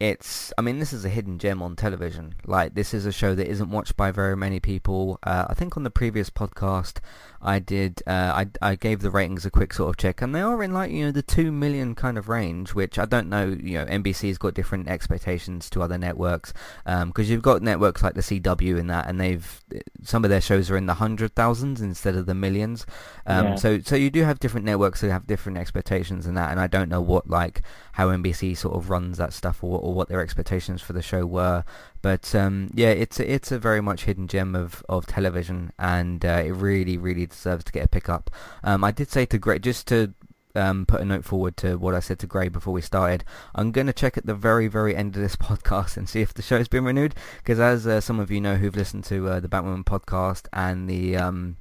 it's 0.00 0.52
I 0.58 0.62
mean 0.62 0.80
this 0.80 0.92
is 0.92 1.04
a 1.04 1.08
hidden 1.08 1.38
gem 1.38 1.62
on 1.62 1.76
television. 1.76 2.34
Like 2.46 2.74
this 2.74 2.92
is 2.92 3.06
a 3.06 3.12
show 3.12 3.34
that 3.34 3.48
isn't 3.48 3.70
watched 3.70 3.96
by 3.96 4.10
very 4.10 4.36
many 4.36 4.60
people. 4.60 5.18
Uh, 5.22 5.46
I 5.48 5.54
think 5.54 5.76
on 5.76 5.84
the 5.84 5.90
previous 5.90 6.30
podcast 6.30 6.98
I 7.44 7.58
did 7.58 8.02
uh, 8.06 8.10
I 8.10 8.46
I 8.62 8.74
gave 8.74 9.00
the 9.00 9.10
ratings 9.10 9.44
a 9.44 9.50
quick 9.50 9.74
sort 9.74 9.90
of 9.90 9.96
check, 9.96 10.22
and 10.22 10.34
they 10.34 10.40
are 10.40 10.62
in 10.62 10.72
like 10.72 10.90
you 10.90 11.04
know 11.04 11.10
the 11.10 11.22
two 11.22 11.52
million 11.52 11.94
kind 11.94 12.16
of 12.16 12.28
range, 12.28 12.74
which 12.74 12.98
I 12.98 13.04
don't 13.04 13.28
know. 13.28 13.46
You 13.46 13.78
know 13.78 13.84
NBC's 13.84 14.38
got 14.38 14.54
different 14.54 14.88
expectations 14.88 15.68
to 15.70 15.82
other 15.82 15.98
networks 15.98 16.52
because 16.84 17.02
um, 17.02 17.12
you've 17.16 17.42
got 17.42 17.62
networks 17.62 18.02
like 18.02 18.14
the 18.14 18.22
CW 18.22 18.78
in 18.78 18.86
that, 18.86 19.06
and 19.08 19.20
they've 19.20 19.62
some 20.02 20.24
of 20.24 20.30
their 20.30 20.40
shows 20.40 20.70
are 20.70 20.76
in 20.76 20.86
the 20.86 20.94
hundred 20.94 21.34
thousands 21.34 21.82
instead 21.82 22.16
of 22.16 22.24
the 22.26 22.34
millions. 22.34 22.86
Um, 23.26 23.44
yeah. 23.44 23.54
So 23.56 23.80
so 23.80 23.94
you 23.94 24.10
do 24.10 24.22
have 24.24 24.40
different 24.40 24.64
networks 24.64 25.02
that 25.02 25.10
have 25.10 25.26
different 25.26 25.58
expectations 25.58 26.26
in 26.26 26.34
that, 26.34 26.50
and 26.50 26.58
I 26.58 26.66
don't 26.66 26.88
know 26.88 27.02
what 27.02 27.28
like 27.28 27.60
how 27.92 28.08
NBC 28.08 28.56
sort 28.56 28.74
of 28.74 28.88
runs 28.90 29.18
that 29.18 29.32
stuff 29.32 29.62
or, 29.62 29.78
or 29.78 29.92
what 29.92 30.08
their 30.08 30.20
expectations 30.20 30.80
for 30.80 30.94
the 30.94 31.02
show 31.02 31.26
were. 31.26 31.64
But 32.04 32.34
um, 32.34 32.70
yeah, 32.74 32.90
it's 32.90 33.18
a, 33.18 33.32
it's 33.32 33.50
a 33.50 33.58
very 33.58 33.80
much 33.80 34.04
hidden 34.04 34.28
gem 34.28 34.54
of, 34.54 34.84
of 34.90 35.06
television, 35.06 35.72
and 35.78 36.22
uh, 36.22 36.42
it 36.44 36.50
really 36.50 36.98
really 36.98 37.24
deserves 37.24 37.64
to 37.64 37.72
get 37.72 37.82
a 37.82 37.88
pick 37.88 38.10
up. 38.10 38.30
Um, 38.62 38.84
I 38.84 38.90
did 38.90 39.10
say 39.10 39.24
to 39.24 39.38
Gray 39.38 39.58
just 39.58 39.88
to 39.88 40.12
um, 40.54 40.84
put 40.84 41.00
a 41.00 41.06
note 41.06 41.24
forward 41.24 41.56
to 41.56 41.76
what 41.76 41.94
I 41.94 42.00
said 42.00 42.18
to 42.18 42.26
Gray 42.26 42.48
before 42.50 42.74
we 42.74 42.82
started. 42.82 43.24
I'm 43.54 43.72
going 43.72 43.86
to 43.86 43.94
check 43.94 44.18
at 44.18 44.26
the 44.26 44.34
very, 44.34 44.68
very 44.68 44.94
end 44.94 45.16
of 45.16 45.22
this 45.22 45.34
podcast 45.48 45.96
and 45.96 46.06
see 46.06 46.20
if 46.20 46.34
the 46.34 46.42
show's 46.42 46.68
been 46.68 46.84
renewed. 46.84 47.14
Because 47.38 47.58
as 47.58 47.86
uh, 47.86 48.02
some 48.02 48.20
of 48.20 48.30
you 48.30 48.38
know 48.38 48.56
who've 48.56 48.76
listened 48.76 49.04
to 49.04 49.26
uh, 49.26 49.40
the 49.40 49.48
Batwoman 49.48 49.84
podcast 49.84 50.46
and 50.52 50.90
the 50.90 51.16
um, 51.16 51.56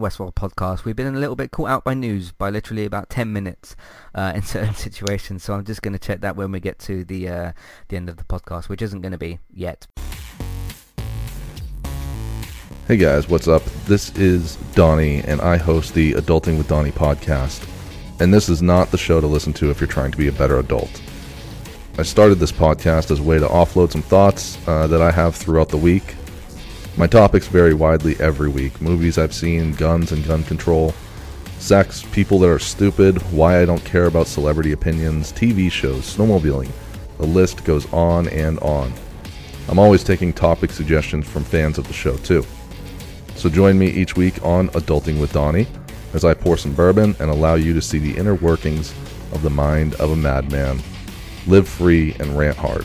Westworld 0.00 0.34
podcast, 0.34 0.84
we've 0.84 0.96
been 0.96 1.14
a 1.14 1.18
little 1.18 1.36
bit 1.36 1.50
caught 1.50 1.68
out 1.68 1.84
by 1.84 1.94
news 1.94 2.32
by 2.32 2.50
literally 2.50 2.84
about 2.84 3.10
10 3.10 3.32
minutes 3.32 3.76
uh, 4.14 4.32
in 4.36 4.42
certain 4.42 4.74
situations. 4.74 5.44
So 5.44 5.54
I'm 5.54 5.64
just 5.64 5.82
going 5.82 5.92
to 5.92 5.98
check 5.98 6.22
that 6.22 6.36
when 6.36 6.50
we 6.50 6.60
get 6.60 6.78
to 6.80 7.04
the 7.04 7.28
uh, 7.28 7.52
the 7.88 7.96
end 7.96 8.08
of 8.08 8.16
the 8.16 8.24
podcast, 8.24 8.68
which 8.68 8.82
isn't 8.82 9.02
going 9.02 9.12
to 9.12 9.18
be 9.18 9.38
yet. 9.52 9.86
Hey 12.88 12.96
guys, 12.96 13.28
what's 13.28 13.46
up? 13.46 13.62
This 13.84 14.16
is 14.16 14.56
Donnie, 14.74 15.20
and 15.20 15.40
I 15.40 15.58
host 15.58 15.94
the 15.94 16.14
Adulting 16.14 16.58
with 16.58 16.66
Donnie 16.66 16.90
podcast. 16.90 17.68
And 18.18 18.34
this 18.34 18.48
is 18.48 18.60
not 18.60 18.90
the 18.90 18.98
show 18.98 19.20
to 19.20 19.26
listen 19.26 19.52
to 19.54 19.70
if 19.70 19.80
you're 19.80 19.88
trying 19.88 20.10
to 20.10 20.18
be 20.18 20.28
a 20.28 20.32
better 20.32 20.58
adult. 20.58 21.00
I 21.98 22.02
started 22.02 22.36
this 22.36 22.52
podcast 22.52 23.10
as 23.10 23.20
a 23.20 23.22
way 23.22 23.38
to 23.38 23.46
offload 23.46 23.92
some 23.92 24.02
thoughts 24.02 24.58
uh, 24.66 24.86
that 24.86 25.02
I 25.02 25.10
have 25.10 25.36
throughout 25.36 25.68
the 25.68 25.76
week 25.76 26.16
my 26.96 27.06
topics 27.06 27.46
vary 27.46 27.74
widely 27.74 28.18
every 28.20 28.48
week 28.48 28.80
movies 28.80 29.18
I've 29.18 29.34
seen, 29.34 29.72
guns 29.72 30.12
and 30.12 30.24
gun 30.26 30.42
control, 30.44 30.94
sex, 31.58 32.04
people 32.12 32.38
that 32.40 32.50
are 32.50 32.58
stupid, 32.58 33.18
why 33.32 33.60
I 33.60 33.64
don't 33.64 33.84
care 33.84 34.06
about 34.06 34.26
celebrity 34.26 34.72
opinions, 34.72 35.32
TV 35.32 35.70
shows, 35.70 36.16
snowmobiling. 36.16 36.70
The 37.18 37.26
list 37.26 37.64
goes 37.64 37.90
on 37.92 38.28
and 38.28 38.58
on. 38.60 38.92
I'm 39.68 39.78
always 39.78 40.02
taking 40.02 40.32
topic 40.32 40.70
suggestions 40.70 41.28
from 41.28 41.44
fans 41.44 41.78
of 41.78 41.86
the 41.86 41.92
show, 41.92 42.16
too. 42.18 42.44
So 43.36 43.48
join 43.48 43.78
me 43.78 43.88
each 43.88 44.16
week 44.16 44.44
on 44.44 44.68
Adulting 44.70 45.20
with 45.20 45.32
Donnie 45.32 45.66
as 46.12 46.24
I 46.24 46.34
pour 46.34 46.56
some 46.56 46.74
bourbon 46.74 47.14
and 47.20 47.30
allow 47.30 47.54
you 47.54 47.72
to 47.74 47.82
see 47.82 47.98
the 47.98 48.16
inner 48.16 48.34
workings 48.34 48.92
of 49.32 49.42
the 49.42 49.50
mind 49.50 49.94
of 49.94 50.10
a 50.10 50.16
madman. 50.16 50.80
live 51.46 51.68
free, 51.68 52.14
and 52.20 52.36
rant 52.36 52.56
hard. 52.56 52.84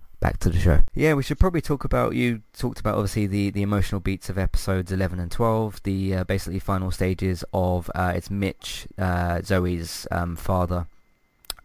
Back 0.21 0.37
to 0.41 0.49
the 0.49 0.59
show. 0.59 0.83
Yeah, 0.93 1.15
we 1.15 1.23
should 1.23 1.39
probably 1.39 1.61
talk 1.61 1.83
about, 1.83 2.13
you 2.13 2.43
talked 2.55 2.79
about 2.79 2.93
obviously 2.93 3.25
the, 3.25 3.49
the 3.49 3.63
emotional 3.63 3.99
beats 3.99 4.29
of 4.29 4.37
episodes 4.37 4.91
11 4.91 5.19
and 5.19 5.31
12, 5.31 5.81
the 5.81 6.15
uh, 6.15 6.23
basically 6.25 6.59
final 6.59 6.91
stages 6.91 7.43
of, 7.51 7.89
uh, 7.95 8.13
it's 8.15 8.29
Mitch, 8.29 8.87
uh, 8.99 9.41
Zoe's 9.41 10.05
um, 10.11 10.35
father, 10.35 10.85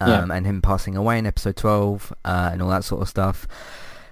um, 0.01 0.31
yeah. 0.31 0.37
and 0.37 0.47
him 0.47 0.63
passing 0.63 0.97
away 0.97 1.19
in 1.19 1.27
episode 1.27 1.57
12 1.57 2.15
uh, 2.25 2.49
and 2.51 2.63
all 2.63 2.71
that 2.71 2.85
sort 2.85 3.03
of 3.03 3.11
stuff. 3.11 3.47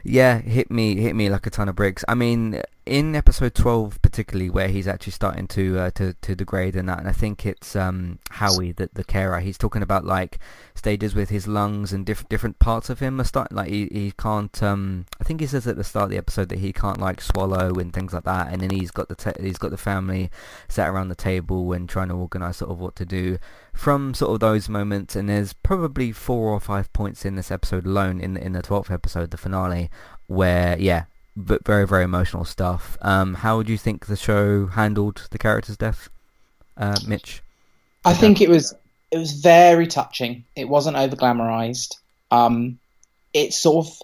Yeah, 0.02 0.40
hit 0.40 0.70
me, 0.70 0.96
hit 0.96 1.16
me 1.16 1.30
like 1.30 1.46
a 1.46 1.50
ton 1.50 1.70
of 1.70 1.76
bricks. 1.76 2.04
I 2.06 2.14
mean, 2.14 2.60
in 2.87 3.17
episode 3.17 3.55
12 3.55 4.03
particularly 4.03 4.50
where 4.50 4.69
he's 4.69 4.87
actually 4.87 5.12
starting 5.12 5.47
to 5.47 5.79
uh, 5.79 5.91
to, 5.93 6.12
to 6.21 6.35
degrade 6.35 6.76
and 6.76 6.88
that 6.88 6.99
and 6.99 7.09
I 7.09 7.12
think 7.12 7.47
it's 7.47 7.75
um, 7.75 8.19
Howie 8.31 8.73
the, 8.73 8.91
the 8.93 9.05
carer 9.05 9.41
he's 9.41 9.57
talking 9.57 9.83
about 9.83 10.05
like 10.05 10.38
stages 10.75 11.14
with 11.14 11.31
his 11.31 11.49
lungs 11.49 11.95
and 11.95 12.05
diff- 12.05 12.29
different 12.29 12.59
parts 12.59 12.91
of 12.91 12.99
him 12.99 13.21
are 13.21 13.25
starting 13.25 13.57
like 13.57 13.71
he, 13.71 13.88
he 13.91 14.12
can't 14.19 14.62
um, 14.62 15.07
I 15.19 15.25
think 15.25 15.41
he 15.41 15.47
says 15.47 15.67
at 15.67 15.76
the 15.76 15.85
start 15.85 16.05
of 16.05 16.11
the 16.11 16.19
episode 16.19 16.50
that 16.50 16.59
he 16.59 16.75
can't 16.75 17.00
like 17.00 17.23
swallow 17.23 17.73
and 17.75 17.91
things 17.91 18.12
like 18.12 18.25
that 18.25 18.53
and 18.53 18.61
then 18.61 18.71
he's 18.71 18.91
got 18.91 19.09
the 19.09 19.14
te- 19.14 19.43
he's 19.43 19.59
got 19.59 19.71
the 19.71 19.79
family 19.79 20.31
sat 20.69 20.91
around 20.91 21.09
the 21.09 21.14
table 21.14 21.73
and 21.73 21.88
trying 21.88 22.09
to 22.09 22.14
organize 22.14 22.59
sort 22.59 22.71
of 22.71 22.81
what 22.81 22.97
to 22.97 23.07
do 23.07 23.38
from 23.73 24.12
sort 24.12 24.33
of 24.33 24.41
those 24.41 24.69
moments 24.69 25.17
and 25.17 25.31
there's 25.31 25.55
probably 25.55 26.12
four 26.12 26.50
or 26.50 26.61
five 26.61 26.93
points 26.93 27.25
in 27.25 27.35
this 27.37 27.50
episode 27.50 27.87
alone 27.87 28.21
in 28.21 28.37
in 28.37 28.53
the 28.53 28.62
12th 28.62 28.91
episode 28.91 29.31
the 29.31 29.38
finale 29.38 29.91
where 30.26 30.79
yeah 30.79 31.05
but 31.37 31.64
very 31.64 31.87
very 31.87 32.05
emotional 32.05 32.45
stuff. 32.45 32.97
Um, 33.03 33.35
how 33.35 33.57
would 33.57 33.69
you 33.69 33.79
think 33.79 34.07
the 34.07 34.17
show 34.17 34.67
handled 34.67 35.26
the 35.31 35.38
character's 35.38 35.76
death, 35.76 36.09
uh, 36.76 36.99
Mitch? 37.07 37.43
I 38.05 38.14
think 38.14 38.41
it 38.41 38.49
was 38.49 38.75
it 39.11 39.19
was 39.19 39.33
very 39.33 39.87
touching. 39.87 40.45
It 40.57 40.69
wasn't 40.69 40.97
over 40.97 41.17
glamorized. 41.17 41.97
Um, 42.31 42.79
it's 43.33 43.59
sort 43.59 43.87
of 43.87 44.03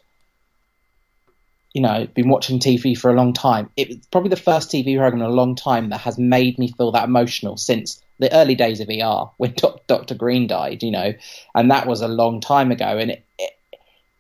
you 1.72 1.82
know 1.82 2.06
been 2.14 2.28
watching 2.28 2.58
TV 2.58 2.96
for 2.96 3.10
a 3.10 3.14
long 3.14 3.32
time. 3.32 3.70
It's 3.76 4.06
probably 4.06 4.30
the 4.30 4.36
first 4.36 4.70
TV 4.70 4.96
program 4.96 5.22
in 5.22 5.28
a 5.28 5.34
long 5.34 5.54
time 5.54 5.90
that 5.90 5.98
has 5.98 6.18
made 6.18 6.58
me 6.58 6.72
feel 6.72 6.92
that 6.92 7.04
emotional 7.04 7.56
since 7.56 8.02
the 8.18 8.32
early 8.34 8.54
days 8.54 8.80
of 8.80 8.88
ER 8.88 9.30
when 9.36 9.54
Doctor 9.86 10.14
Greene 10.14 10.46
died. 10.46 10.82
You 10.82 10.90
know, 10.90 11.12
and 11.54 11.70
that 11.70 11.86
was 11.86 12.00
a 12.00 12.08
long 12.08 12.40
time 12.40 12.70
ago, 12.70 12.98
and 12.98 13.10
it, 13.12 13.24
it 13.38 13.52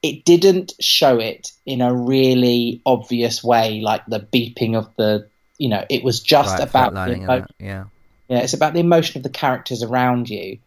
it 0.02 0.24
didn't 0.24 0.72
show 0.80 1.18
it 1.18 1.52
in 1.66 1.82
a 1.82 1.94
really 1.94 2.80
obvious 2.86 3.44
way, 3.44 3.80
like 3.80 4.04
the 4.06 4.20
beeping 4.20 4.76
of 4.76 4.88
the, 4.96 5.28
you 5.58 5.68
know, 5.68 5.84
it 5.90 6.02
was 6.02 6.20
just 6.20 6.58
right, 6.58 6.68
about 6.68 6.94
the 6.94 7.16
emo- 7.16 7.46
yeah, 7.58 7.84
yeah, 8.28 8.38
it's 8.38 8.54
about 8.54 8.72
the 8.72 8.80
emotion 8.80 9.18
of 9.18 9.22
the 9.22 9.30
characters 9.30 9.82
around 9.82 10.30
you, 10.30 10.58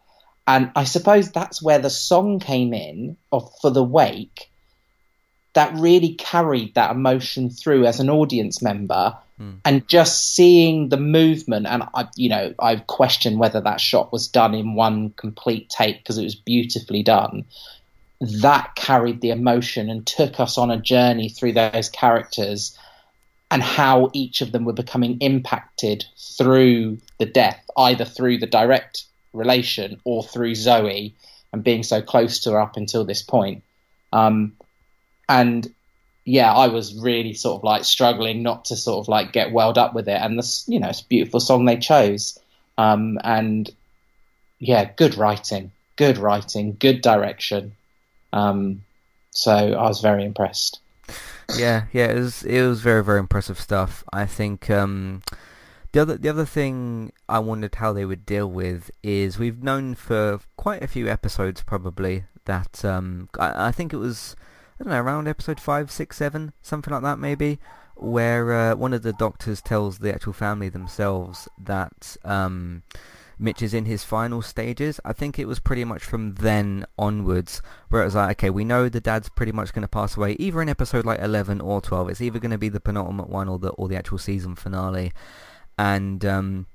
and 0.45 0.71
I 0.75 0.83
suppose 0.83 1.31
that's 1.31 1.61
where 1.61 1.79
the 1.79 1.89
song 1.89 2.39
came 2.39 2.73
in 2.73 3.17
of 3.31 3.51
for 3.61 3.71
the 3.71 3.83
wake. 3.83 4.49
That 5.53 5.75
really 5.75 6.15
carried 6.15 6.73
that 6.75 6.91
emotion 6.91 7.51
through 7.51 7.85
as 7.85 7.99
an 7.99 8.09
audience 8.09 8.61
member, 8.61 9.17
mm. 9.39 9.57
and 9.65 9.87
just 9.87 10.35
seeing 10.35 10.89
the 10.89 10.97
movement, 10.97 11.65
and 11.65 11.83
I, 11.93 12.07
you 12.15 12.29
know, 12.29 12.53
I've 12.59 12.85
questioned 12.85 13.39
whether 13.39 13.61
that 13.61 13.81
shot 13.81 14.11
was 14.11 14.27
done 14.27 14.53
in 14.53 14.75
one 14.75 15.11
complete 15.11 15.69
take 15.69 15.99
because 15.99 16.19
it 16.19 16.23
was 16.23 16.35
beautifully 16.35 17.01
done 17.01 17.45
that 18.41 18.75
carried 18.75 19.21
the 19.21 19.31
emotion 19.31 19.89
and 19.89 20.05
took 20.05 20.39
us 20.39 20.57
on 20.57 20.71
a 20.71 20.77
journey 20.77 21.29
through 21.29 21.53
those 21.53 21.89
characters 21.89 22.77
and 23.51 23.61
how 23.61 24.09
each 24.13 24.41
of 24.41 24.51
them 24.51 24.65
were 24.65 24.73
becoming 24.73 25.17
impacted 25.19 26.05
through 26.17 26.97
the 27.19 27.25
death, 27.25 27.63
either 27.77 28.05
through 28.05 28.37
the 28.37 28.47
direct 28.47 29.03
relation 29.33 29.99
or 30.03 30.23
through 30.23 30.55
Zoe 30.55 31.13
and 31.51 31.63
being 31.63 31.83
so 31.83 32.01
close 32.01 32.39
to 32.39 32.51
her 32.51 32.61
up 32.61 32.77
until 32.77 33.05
this 33.05 33.21
point. 33.21 33.63
Um, 34.11 34.53
and 35.29 35.71
yeah, 36.25 36.53
I 36.53 36.67
was 36.67 36.95
really 36.95 37.33
sort 37.33 37.59
of 37.59 37.63
like 37.63 37.83
struggling 37.83 38.41
not 38.41 38.65
to 38.65 38.75
sort 38.75 39.03
of 39.03 39.07
like 39.07 39.33
get 39.33 39.51
welled 39.51 39.77
up 39.77 39.93
with 39.93 40.07
it. 40.07 40.19
And 40.19 40.37
this, 40.37 40.65
you 40.67 40.79
know, 40.79 40.89
it's 40.89 41.01
a 41.01 41.07
beautiful 41.07 41.39
song 41.39 41.65
they 41.65 41.77
chose. 41.77 42.39
Um, 42.77 43.19
and 43.23 43.69
yeah, 44.59 44.89
good 44.95 45.15
writing, 45.15 45.71
good 45.95 46.17
writing, 46.17 46.77
good 46.79 47.01
direction. 47.01 47.75
Um, 48.33 48.83
so 49.29 49.51
I 49.51 49.87
was 49.87 50.01
very 50.01 50.25
impressed. 50.25 50.79
Yeah, 51.55 51.85
yeah, 51.93 52.07
it 52.07 52.15
was 52.15 52.43
it 52.43 52.61
was 52.63 52.81
very 52.81 53.03
very 53.03 53.19
impressive 53.19 53.59
stuff. 53.59 54.03
I 54.11 54.25
think 54.25 54.69
um, 54.69 55.21
the 55.91 56.01
other 56.01 56.17
the 56.17 56.29
other 56.29 56.45
thing 56.45 57.13
I 57.29 57.39
wondered 57.39 57.75
how 57.75 57.93
they 57.93 58.05
would 58.05 58.25
deal 58.25 58.49
with 58.49 58.89
is 59.03 59.37
we've 59.37 59.61
known 59.61 59.95
for 59.95 60.39
quite 60.57 60.81
a 60.81 60.87
few 60.87 61.07
episodes 61.07 61.61
probably 61.61 62.25
that 62.45 62.83
um, 62.83 63.29
I, 63.39 63.67
I 63.67 63.71
think 63.71 63.93
it 63.93 63.97
was 63.97 64.35
I 64.79 64.83
don't 64.83 64.93
know 64.93 65.01
around 65.01 65.27
episode 65.27 65.59
five, 65.59 65.91
six, 65.91 66.17
seven, 66.17 66.53
something 66.61 66.93
like 66.93 67.03
that 67.03 67.19
maybe, 67.19 67.59
where 67.95 68.53
uh, 68.53 68.75
one 68.75 68.93
of 68.93 69.03
the 69.03 69.13
doctors 69.13 69.61
tells 69.61 69.99
the 69.99 70.13
actual 70.13 70.33
family 70.33 70.69
themselves 70.69 71.47
that. 71.59 72.17
Um, 72.25 72.83
Mitch 73.39 73.61
is 73.61 73.73
in 73.73 73.85
his 73.85 74.03
final 74.03 74.41
stages. 74.41 74.99
I 75.03 75.13
think 75.13 75.37
it 75.37 75.47
was 75.47 75.59
pretty 75.59 75.83
much 75.83 76.03
from 76.03 76.35
then 76.35 76.85
onwards 76.97 77.61
where 77.89 78.01
it 78.01 78.05
was 78.05 78.15
like, 78.15 78.37
okay, 78.39 78.49
we 78.49 78.63
know 78.63 78.89
the 78.89 79.01
dad's 79.01 79.29
pretty 79.29 79.51
much 79.51 79.73
going 79.73 79.83
to 79.83 79.87
pass 79.87 80.15
away 80.17 80.33
either 80.39 80.61
in 80.61 80.69
episode 80.69 81.05
like 81.05 81.19
11 81.19 81.61
or 81.61 81.81
12. 81.81 82.09
It's 82.09 82.21
either 82.21 82.39
going 82.39 82.51
to 82.51 82.57
be 82.57 82.69
the 82.69 82.79
penultimate 82.79 83.29
one 83.29 83.49
or 83.49 83.59
the 83.59 83.69
or 83.69 83.87
the 83.87 83.95
actual 83.95 84.17
season 84.17 84.55
finale. 84.55 85.11
And 85.77 86.23
um, 86.23 86.67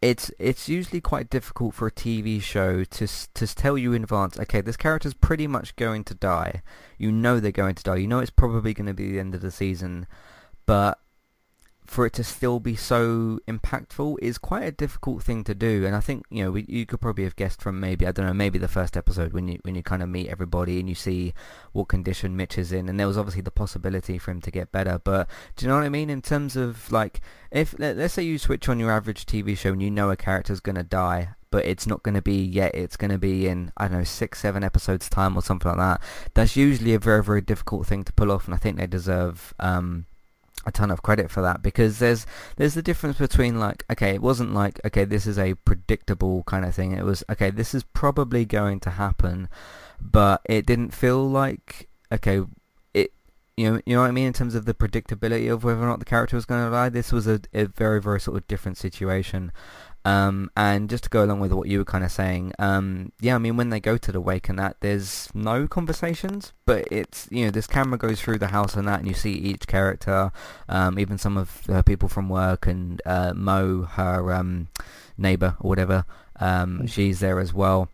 it's 0.00 0.30
it's 0.38 0.68
usually 0.68 1.00
quite 1.00 1.28
difficult 1.28 1.74
for 1.74 1.88
a 1.88 1.92
TV 1.92 2.40
show 2.40 2.84
to 2.84 3.06
to 3.06 3.46
tell 3.54 3.76
you 3.76 3.92
in 3.92 4.04
advance. 4.04 4.38
Okay, 4.38 4.60
this 4.60 4.76
character's 4.76 5.14
pretty 5.14 5.46
much 5.46 5.74
going 5.76 6.04
to 6.04 6.14
die. 6.14 6.62
You 6.98 7.10
know 7.10 7.40
they're 7.40 7.50
going 7.50 7.74
to 7.74 7.82
die. 7.82 7.96
You 7.96 8.06
know 8.06 8.20
it's 8.20 8.30
probably 8.30 8.74
going 8.74 8.86
to 8.86 8.94
be 8.94 9.10
the 9.10 9.20
end 9.20 9.34
of 9.34 9.40
the 9.40 9.50
season, 9.50 10.06
but 10.66 11.00
for 11.88 12.04
it 12.04 12.12
to 12.12 12.22
still 12.22 12.60
be 12.60 12.76
so 12.76 13.40
impactful 13.48 14.16
is 14.20 14.36
quite 14.36 14.62
a 14.62 14.70
difficult 14.70 15.22
thing 15.22 15.42
to 15.42 15.54
do. 15.54 15.86
And 15.86 15.96
I 15.96 16.00
think 16.00 16.26
you 16.28 16.44
know 16.44 16.50
we, 16.50 16.66
you 16.68 16.84
could 16.84 17.00
probably 17.00 17.24
have 17.24 17.34
guessed 17.34 17.62
from 17.62 17.80
maybe 17.80 18.06
I 18.06 18.12
don't 18.12 18.26
know 18.26 18.34
maybe 18.34 18.58
the 18.58 18.68
first 18.68 18.94
episode 18.94 19.32
when 19.32 19.48
you 19.48 19.58
when 19.62 19.74
you 19.74 19.82
kind 19.82 20.02
of 20.02 20.10
meet 20.10 20.28
everybody 20.28 20.78
and 20.78 20.88
you 20.88 20.94
see 20.94 21.32
what 21.72 21.88
condition 21.88 22.36
Mitch 22.36 22.58
is 22.58 22.72
in, 22.72 22.90
and 22.90 23.00
there 23.00 23.06
was 23.06 23.16
obviously 23.16 23.40
the 23.40 23.50
possibility 23.50 24.18
for 24.18 24.30
him 24.32 24.42
to 24.42 24.50
get 24.50 24.70
better. 24.70 25.00
But 25.02 25.28
do 25.56 25.64
you 25.64 25.70
know 25.70 25.76
what 25.76 25.84
I 25.84 25.88
mean 25.88 26.10
in 26.10 26.20
terms 26.20 26.56
of 26.56 26.92
like 26.92 27.22
if 27.50 27.74
let's 27.78 28.12
say 28.12 28.22
you 28.22 28.36
switch 28.36 28.68
on 28.68 28.78
your 28.78 28.90
average 28.90 29.24
TV 29.24 29.56
show 29.56 29.72
and 29.72 29.82
you 29.82 29.90
know 29.90 30.10
a 30.10 30.16
character's 30.16 30.60
gonna 30.60 30.84
die. 30.84 31.30
But 31.50 31.64
it's 31.64 31.86
not 31.86 32.02
going 32.02 32.14
to 32.14 32.20
be 32.20 32.44
yet. 32.44 32.74
It's 32.74 32.98
going 32.98 33.10
to 33.10 33.16
be 33.16 33.48
in 33.48 33.72
I 33.78 33.88
don't 33.88 33.96
know 33.96 34.04
six, 34.04 34.38
seven 34.40 34.62
episodes 34.62 35.08
time 35.08 35.34
or 35.34 35.40
something 35.40 35.70
like 35.70 35.78
that. 35.78 36.02
That's 36.34 36.56
usually 36.56 36.92
a 36.92 36.98
very, 36.98 37.24
very 37.24 37.40
difficult 37.40 37.86
thing 37.86 38.04
to 38.04 38.12
pull 38.12 38.30
off, 38.30 38.44
and 38.44 38.54
I 38.54 38.58
think 38.58 38.76
they 38.76 38.86
deserve 38.86 39.54
um, 39.58 40.04
a 40.66 40.72
ton 40.72 40.90
of 40.90 41.02
credit 41.02 41.30
for 41.30 41.40
that 41.42 41.62
because 41.62 41.98
there's 41.98 42.26
there's 42.56 42.74
the 42.74 42.82
difference 42.82 43.18
between 43.18 43.58
like 43.58 43.84
okay 43.90 44.14
it 44.14 44.22
wasn't 44.22 44.54
like 44.54 44.80
okay 44.84 45.04
this 45.04 45.26
is 45.26 45.38
a 45.38 45.54
predictable 45.54 46.42
kind 46.44 46.64
of 46.64 46.74
thing. 46.74 46.92
It 46.92 47.04
was 47.04 47.24
okay 47.30 47.50
this 47.50 47.74
is 47.74 47.82
probably 47.82 48.44
going 48.44 48.80
to 48.80 48.90
happen 48.90 49.48
but 50.00 50.40
it 50.44 50.66
didn't 50.66 50.94
feel 50.94 51.28
like 51.28 51.88
okay 52.12 52.42
it 52.94 53.12
you 53.56 53.70
know 53.70 53.80
you 53.86 53.94
know 53.94 54.02
what 54.02 54.08
I 54.08 54.12
mean? 54.12 54.26
In 54.26 54.32
terms 54.32 54.54
of 54.54 54.64
the 54.64 54.74
predictability 54.74 55.52
of 55.52 55.64
whether 55.64 55.82
or 55.82 55.86
not 55.86 55.98
the 55.98 56.04
character 56.04 56.36
was 56.36 56.44
going 56.44 56.64
to 56.64 56.70
die 56.70 56.88
this 56.88 57.12
was 57.12 57.26
a, 57.26 57.40
a 57.52 57.64
very 57.64 58.00
very 58.00 58.20
sort 58.20 58.36
of 58.36 58.46
different 58.48 58.78
situation 58.78 59.52
um, 60.04 60.50
and 60.56 60.88
just 60.88 61.04
to 61.04 61.10
go 61.10 61.24
along 61.24 61.40
with 61.40 61.52
what 61.52 61.68
you 61.68 61.78
were 61.78 61.84
kind 61.84 62.04
of 62.04 62.10
saying, 62.10 62.52
um, 62.58 63.12
yeah, 63.20 63.34
I 63.34 63.38
mean, 63.38 63.56
when 63.56 63.70
they 63.70 63.80
go 63.80 63.96
to 63.96 64.12
the 64.12 64.20
wake 64.20 64.48
and 64.48 64.58
that, 64.58 64.76
there's 64.80 65.28
no 65.34 65.66
conversations, 65.66 66.52
but 66.66 66.86
it's, 66.90 67.28
you 67.30 67.44
know, 67.44 67.50
this 67.50 67.66
camera 67.66 67.98
goes 67.98 68.20
through 68.20 68.38
the 68.38 68.48
house 68.48 68.74
and 68.74 68.88
that, 68.88 69.00
and 69.00 69.08
you 69.08 69.14
see 69.14 69.32
each 69.32 69.66
character, 69.66 70.32
um, 70.68 70.98
even 70.98 71.18
some 71.18 71.36
of 71.36 71.66
her 71.66 71.82
people 71.82 72.08
from 72.08 72.28
work, 72.28 72.66
and 72.66 73.02
uh, 73.04 73.32
Mo, 73.34 73.82
her 73.82 74.32
um, 74.32 74.68
neighbor 75.16 75.56
or 75.60 75.68
whatever, 75.68 76.04
um, 76.40 76.82
mm. 76.82 76.88
she's 76.88 77.20
there 77.20 77.40
as 77.40 77.52
well 77.52 77.90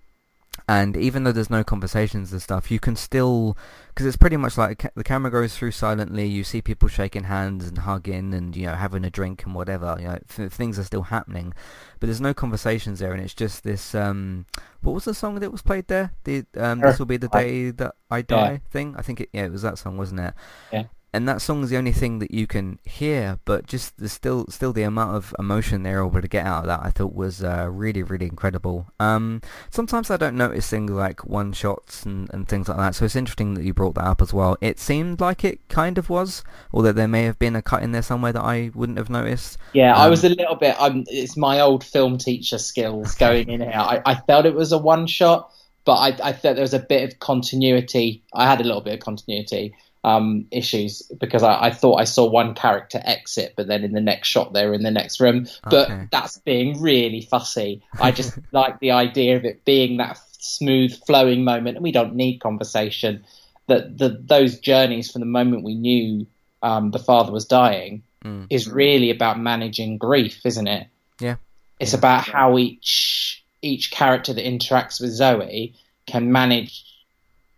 and 0.66 0.96
even 0.96 1.24
though 1.24 1.32
there's 1.32 1.50
no 1.50 1.62
conversations 1.62 2.32
and 2.32 2.40
stuff, 2.40 2.70
you 2.70 2.80
can 2.80 2.96
still, 2.96 3.56
because 3.88 4.06
it's 4.06 4.16
pretty 4.16 4.38
much 4.38 4.56
like 4.56 4.90
the 4.94 5.04
camera 5.04 5.30
goes 5.30 5.56
through 5.56 5.72
silently. 5.72 6.26
You 6.26 6.42
see 6.42 6.62
people 6.62 6.88
shaking 6.88 7.24
hands 7.24 7.68
and 7.68 7.78
hugging 7.78 8.32
and 8.32 8.56
you 8.56 8.66
know 8.66 8.74
having 8.74 9.04
a 9.04 9.10
drink 9.10 9.44
and 9.44 9.54
whatever. 9.54 9.96
You 9.98 10.08
know 10.08 10.18
th- 10.34 10.52
things 10.52 10.78
are 10.78 10.84
still 10.84 11.02
happening, 11.02 11.52
but 12.00 12.06
there's 12.06 12.20
no 12.20 12.32
conversations 12.32 12.98
there, 12.98 13.12
and 13.12 13.22
it's 13.22 13.34
just 13.34 13.62
this. 13.62 13.94
Um, 13.94 14.46
what 14.80 14.94
was 14.94 15.04
the 15.04 15.14
song 15.14 15.38
that 15.40 15.52
was 15.52 15.62
played 15.62 15.88
there? 15.88 16.14
The 16.24 16.46
um, 16.56 16.80
this 16.80 16.98
will 16.98 17.06
be 17.06 17.18
the 17.18 17.28
day 17.28 17.70
that 17.70 17.94
I 18.10 18.22
die 18.22 18.52
yeah. 18.52 18.58
thing. 18.70 18.94
I 18.96 19.02
think 19.02 19.20
it. 19.20 19.28
Yeah, 19.34 19.44
it 19.44 19.52
was 19.52 19.62
that 19.62 19.78
song, 19.78 19.98
wasn't 19.98 20.20
it? 20.20 20.34
Yeah 20.72 20.84
and 21.14 21.28
that 21.28 21.40
song 21.40 21.62
is 21.62 21.70
the 21.70 21.76
only 21.76 21.92
thing 21.92 22.18
that 22.18 22.32
you 22.32 22.48
can 22.48 22.80
hear, 22.84 23.38
but 23.44 23.66
just 23.66 23.96
the 23.98 24.08
still 24.08 24.46
still 24.48 24.72
the 24.72 24.82
amount 24.82 25.14
of 25.14 25.34
emotion 25.38 25.84
they're 25.84 26.04
able 26.04 26.20
to 26.20 26.26
get 26.26 26.44
out 26.44 26.62
of 26.62 26.66
that, 26.66 26.80
I 26.82 26.90
thought 26.90 27.14
was 27.14 27.42
uh, 27.42 27.68
really 27.70 28.02
really 28.02 28.26
incredible. 28.26 28.86
Um, 28.98 29.40
sometimes 29.70 30.10
I 30.10 30.16
don't 30.16 30.36
notice 30.36 30.68
things 30.68 30.90
like 30.90 31.24
one 31.24 31.52
shots 31.52 32.04
and, 32.04 32.28
and 32.34 32.48
things 32.48 32.68
like 32.68 32.78
that, 32.78 32.96
so 32.96 33.04
it's 33.04 33.14
interesting 33.14 33.54
that 33.54 33.64
you 33.64 33.72
brought 33.72 33.94
that 33.94 34.04
up 34.04 34.20
as 34.20 34.34
well. 34.34 34.56
It 34.60 34.80
seemed 34.80 35.20
like 35.20 35.44
it 35.44 35.68
kind 35.68 35.98
of 35.98 36.10
was, 36.10 36.42
although 36.72 36.92
there 36.92 37.08
may 37.08 37.22
have 37.22 37.38
been 37.38 37.54
a 37.54 37.62
cut 37.62 37.84
in 37.84 37.92
there 37.92 38.02
somewhere 38.02 38.32
that 38.32 38.42
I 38.42 38.72
wouldn't 38.74 38.98
have 38.98 39.08
noticed. 39.08 39.56
Yeah, 39.72 39.94
um, 39.94 40.02
I 40.02 40.08
was 40.08 40.24
a 40.24 40.30
little 40.30 40.56
bit. 40.56 40.74
I'm, 40.80 41.04
it's 41.06 41.36
my 41.36 41.60
old 41.60 41.84
film 41.84 42.18
teacher 42.18 42.58
skills 42.58 43.14
going 43.14 43.48
in 43.48 43.60
here. 43.60 43.70
I, 43.72 44.02
I 44.04 44.14
felt 44.16 44.46
it 44.46 44.54
was 44.54 44.72
a 44.72 44.78
one 44.78 45.06
shot, 45.06 45.52
but 45.84 45.94
I, 45.94 46.30
I 46.30 46.32
thought 46.32 46.56
there 46.56 46.62
was 46.62 46.74
a 46.74 46.80
bit 46.80 47.08
of 47.08 47.20
continuity. 47.20 48.24
I 48.34 48.48
had 48.48 48.60
a 48.60 48.64
little 48.64 48.80
bit 48.80 48.94
of 48.94 49.00
continuity 49.00 49.74
um, 50.04 50.46
issues 50.50 51.02
because 51.18 51.42
I, 51.42 51.64
I, 51.64 51.70
thought 51.70 51.96
I 51.96 52.04
saw 52.04 52.28
one 52.28 52.54
character 52.54 53.00
exit, 53.02 53.54
but 53.56 53.66
then 53.66 53.84
in 53.84 53.92
the 53.92 54.02
next 54.02 54.28
shot 54.28 54.52
they're 54.52 54.74
in 54.74 54.82
the 54.82 54.90
next 54.90 55.18
room. 55.18 55.46
But 55.68 55.90
okay. 55.90 56.08
that's 56.12 56.38
being 56.38 56.80
really 56.80 57.22
fussy. 57.22 57.82
I 57.98 58.12
just 58.12 58.38
like 58.52 58.78
the 58.80 58.90
idea 58.90 59.36
of 59.36 59.46
it 59.46 59.64
being 59.64 59.96
that 59.96 60.18
smooth 60.38 60.94
flowing 61.06 61.42
moment, 61.42 61.78
and 61.78 61.82
we 61.82 61.90
don't 61.90 62.14
need 62.14 62.38
conversation. 62.38 63.24
That 63.66 63.96
the 63.96 64.20
those 64.22 64.58
journeys 64.58 65.10
from 65.10 65.20
the 65.20 65.26
moment 65.26 65.64
we 65.64 65.74
knew 65.74 66.26
um, 66.62 66.90
the 66.90 66.98
father 66.98 67.32
was 67.32 67.46
dying 67.46 68.02
mm. 68.22 68.46
is 68.50 68.68
really 68.68 69.10
about 69.10 69.40
managing 69.40 69.96
grief, 69.96 70.44
isn't 70.44 70.66
it? 70.66 70.86
Yeah. 71.18 71.36
It's 71.80 71.92
yeah. 71.92 71.98
about 71.98 72.24
how 72.24 72.58
each 72.58 73.42
each 73.62 73.90
character 73.90 74.34
that 74.34 74.44
interacts 74.44 75.00
with 75.00 75.12
Zoe 75.12 75.74
can 76.06 76.30
manage 76.30 76.84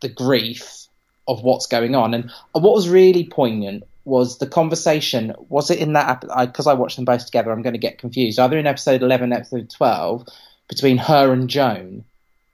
the 0.01 0.09
grief 0.09 0.86
of 1.29 1.43
what's 1.43 1.67
going 1.67 1.95
on. 1.95 2.15
And 2.15 2.31
what 2.53 2.75
was 2.75 2.89
really 2.89 3.25
poignant 3.25 3.85
was 4.05 4.39
the 4.39 4.47
conversation. 4.47 5.35
Was 5.49 5.71
it 5.71 5.81
in 5.81 5.93
that 5.95 6.21
because 6.21 6.67
I, 6.67 6.73
I, 6.73 6.75
watched 6.75 6.97
them 6.97 7.05
both 7.05 7.27
together? 7.27 7.51
I'm 7.51 7.63
going 7.63 7.75
to 7.75 7.79
get 7.79 7.99
confused. 7.99 8.39
Either 8.39 8.59
in 8.59 8.67
episode 8.67 9.03
11, 9.03 9.33
episode 9.33 9.69
12, 9.71 10.27
between 10.69 10.97
her 10.99 11.33
and 11.33 11.51
Joan, 11.51 12.05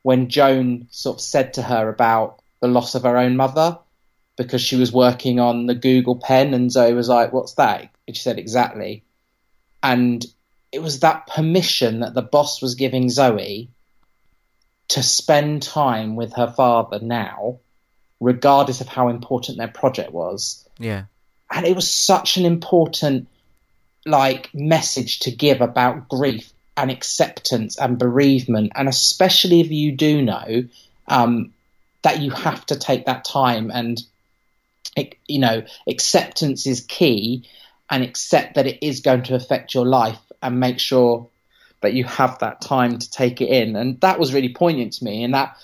when 0.02 0.28
Joan 0.28 0.88
sort 0.90 1.16
of 1.18 1.20
said 1.20 1.54
to 1.54 1.62
her 1.62 1.88
about 1.88 2.40
the 2.61 2.68
loss 2.68 2.94
of 2.94 3.02
her 3.02 3.18
own 3.18 3.37
mother 3.37 3.78
because 4.37 4.62
she 4.62 4.76
was 4.76 4.92
working 4.92 5.38
on 5.38 5.66
the 5.66 5.74
Google 5.74 6.16
pen, 6.16 6.54
and 6.54 6.72
Zoe 6.72 6.94
was 6.94 7.08
like, 7.08 7.32
"What's 7.32 7.54
that?" 7.54 7.90
And 8.06 8.16
she 8.16 8.22
said, 8.22 8.38
"Exactly." 8.38 9.04
And 9.82 10.24
it 10.70 10.80
was 10.80 11.00
that 11.00 11.26
permission 11.26 12.00
that 12.00 12.14
the 12.14 12.22
boss 12.22 12.62
was 12.62 12.74
giving 12.74 13.11
Zoe 13.11 13.68
to 14.88 15.02
spend 15.02 15.62
time 15.62 16.16
with 16.16 16.32
her 16.35 16.50
father 16.50 16.98
now 17.00 17.58
regardless 18.22 18.80
of 18.80 18.88
how 18.88 19.08
important 19.08 19.58
their 19.58 19.68
project 19.68 20.12
was. 20.12 20.66
Yeah. 20.78 21.04
And 21.50 21.66
it 21.66 21.74
was 21.74 21.90
such 21.90 22.37
an 22.37 22.46
important 22.46 23.28
like 24.06 24.48
message 24.54 25.20
to 25.20 25.30
give 25.30 25.61
about 25.61 26.08
grief 26.08 26.52
and 26.76 26.90
acceptance 26.90 27.76
and 27.78 27.98
bereavement, 27.98 28.72
and 28.74 28.88
especially 28.88 29.61
if 29.61 29.70
you 29.70 29.92
do 29.92 30.22
know 30.22 30.64
um, 31.08 31.52
that 32.02 32.20
you 32.20 32.30
have 32.30 32.64
to 32.66 32.76
take 32.76 33.06
that 33.06 33.24
time 33.24 33.70
and 33.70 34.02
you 35.26 35.38
know 35.38 35.62
acceptance 35.87 36.66
is 36.66 36.80
key, 36.80 37.44
and 37.90 38.02
accept 38.02 38.54
that 38.54 38.66
it 38.66 38.78
is 38.80 39.00
going 39.00 39.22
to 39.24 39.35
affect 39.35 39.74
your 39.74 39.87
life, 39.87 40.20
and 40.42 40.61
make 40.61 40.78
sure 40.78 41.28
that 41.82 41.92
you 41.92 42.04
have 42.04 42.38
that 42.38 42.61
time 42.61 42.98
to 42.98 43.11
take 43.11 43.40
it 43.40 43.48
in. 43.48 43.76
And 43.76 44.00
that 44.00 44.18
was 44.18 44.32
really 44.32 44.54
poignant 44.54 44.94
to 44.94 45.04
me, 45.04 45.22
and 45.24 45.35
that 45.35 45.56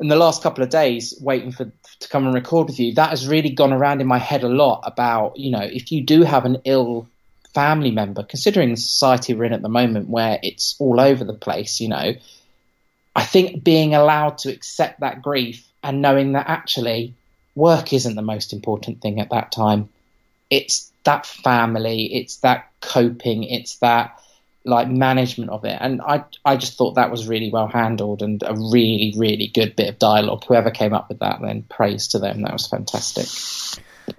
in 0.00 0.08
the 0.08 0.16
last 0.16 0.42
couple 0.42 0.64
of 0.64 0.70
days 0.70 1.14
waiting 1.20 1.52
for 1.52 1.70
to 2.00 2.08
come 2.08 2.26
and 2.26 2.34
record 2.34 2.68
with 2.68 2.78
you 2.78 2.94
that 2.94 3.10
has 3.10 3.26
really 3.26 3.50
gone 3.50 3.72
around 3.72 4.00
in 4.00 4.06
my 4.06 4.18
head 4.18 4.42
a 4.42 4.48
lot 4.48 4.82
about 4.84 5.36
you 5.36 5.50
know 5.50 5.62
if 5.62 5.92
you 5.92 6.02
do 6.02 6.22
have 6.22 6.44
an 6.44 6.58
ill 6.64 7.08
family 7.54 7.90
member 7.90 8.22
considering 8.22 8.70
the 8.70 8.76
society 8.76 9.34
we're 9.34 9.44
in 9.44 9.52
at 9.52 9.62
the 9.62 9.68
moment 9.68 10.08
where 10.08 10.38
it's 10.42 10.76
all 10.78 11.00
over 11.00 11.24
the 11.24 11.32
place 11.32 11.80
you 11.80 11.88
know 11.88 12.12
i 13.14 13.22
think 13.22 13.64
being 13.64 13.94
allowed 13.94 14.36
to 14.36 14.52
accept 14.52 15.00
that 15.00 15.22
grief 15.22 15.66
and 15.82 16.02
knowing 16.02 16.32
that 16.32 16.48
actually 16.48 17.14
work 17.56 17.92
isn't 17.92 18.14
the 18.14 18.22
most 18.22 18.52
important 18.52 19.00
thing 19.00 19.18
at 19.20 19.30
that 19.30 19.50
time. 19.50 19.88
It's 20.50 20.92
that 21.02 21.24
family 21.24 22.12
it's 22.16 22.38
that 22.38 22.68
coping 22.80 23.44
it's 23.44 23.76
that 23.76 24.20
like 24.66 24.88
management 24.90 25.50
of 25.50 25.64
it. 25.64 25.78
And 25.80 26.02
I 26.02 26.24
I 26.44 26.56
just 26.56 26.76
thought 26.76 26.94
that 26.94 27.10
was 27.10 27.28
really 27.28 27.50
well 27.50 27.68
handled 27.68 28.22
and 28.22 28.42
a 28.42 28.54
really 28.54 29.14
really 29.16 29.46
good 29.46 29.76
bit 29.76 29.88
of 29.88 29.98
dialogue. 29.98 30.44
Whoever 30.46 30.70
came 30.70 30.92
up 30.92 31.08
with 31.08 31.20
that, 31.20 31.40
then 31.40 31.62
praise 31.62 32.08
to 32.08 32.18
them. 32.18 32.42
That 32.42 32.52
was 32.52 32.66
fantastic. 32.66 33.26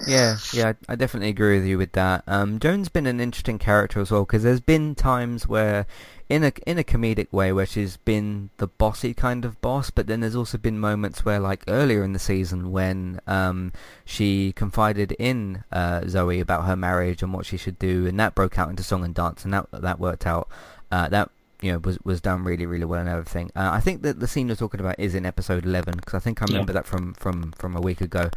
Yeah, 0.06 0.38
yeah, 0.54 0.73
I 0.89 0.95
definitely 0.95 1.30
agree 1.30 1.58
with 1.58 1.67
you 1.67 1.78
with 1.78 1.93
that. 1.93 2.23
Um, 2.28 2.60
Joan's 2.60 2.89
been 2.89 3.08
an 3.08 3.19
interesting 3.19 3.58
character 3.60 4.00
as 4.02 4.12
well 4.12 4.26
because 4.26 4.43
there's 4.43 4.60
been 4.60 4.95
times 4.95 5.47
where 5.47 5.86
in 6.30 6.43
a 6.43 6.52
in 6.65 6.78
a 6.78 6.84
comedic 6.84 7.32
way 7.32 7.54
where 7.54 7.65
she's 7.65 7.97
been 7.97 8.50
the 8.58 8.67
bossy 8.67 9.13
kind 9.13 9.45
of 9.45 9.60
boss, 9.62 9.89
but 9.89 10.08
then 10.08 10.19
there's 10.19 10.36
also 10.36 10.58
been 10.58 10.80
moments 10.80 11.23
where, 11.23 11.39
like 11.39 11.63
earlier 11.67 12.04
in 12.04 12.13
the 12.13 12.19
season, 12.19 12.71
when 12.71 13.21
um, 13.28 13.71
she 14.04 14.52
confided 14.54 15.13
in 15.13 15.63
uh, 15.71 16.02
Zoe 16.08 16.39
about 16.39 16.65
her 16.65 16.76
marriage 16.76 17.23
and 17.23 17.34
what 17.34 17.45
she 17.45 17.58
should 17.58 17.80
do, 17.80 18.06
and 18.08 18.19
that 18.19 18.36
broke 18.36 18.60
out 18.60 18.69
into 18.69 18.84
song 18.84 19.06
and 19.06 19.15
dance, 19.15 19.45
and 19.45 19.54
that 19.54 19.67
that 19.71 20.00
worked 20.00 20.26
out. 20.26 20.50
Uh, 20.91 21.08
that 21.10 21.30
you 21.62 21.71
know 21.71 21.80
was 21.80 21.97
was 22.04 22.19
done 22.19 22.43
really 22.43 22.65
really 22.65 22.86
well 22.86 23.00
and 23.00 23.10
everything. 23.10 23.50
Uh, 23.56 23.69
I 23.71 23.80
think 23.80 24.02
that 24.02 24.19
the 24.19 24.28
scene 24.28 24.47
you're 24.47 24.58
talking 24.58 24.82
about 24.82 25.00
is 25.00 25.15
in 25.15 25.26
episode 25.26 25.65
11 25.65 25.95
because 25.95 26.13
I 26.13 26.19
think 26.19 26.41
I 26.41 26.45
remember 26.45 26.71
yeah. 26.71 26.80
that 26.80 26.86
from 26.86 27.13
from 27.13 27.54
from 27.54 27.76
a 27.76 27.82
week 27.82 28.02
ago. 28.02 28.30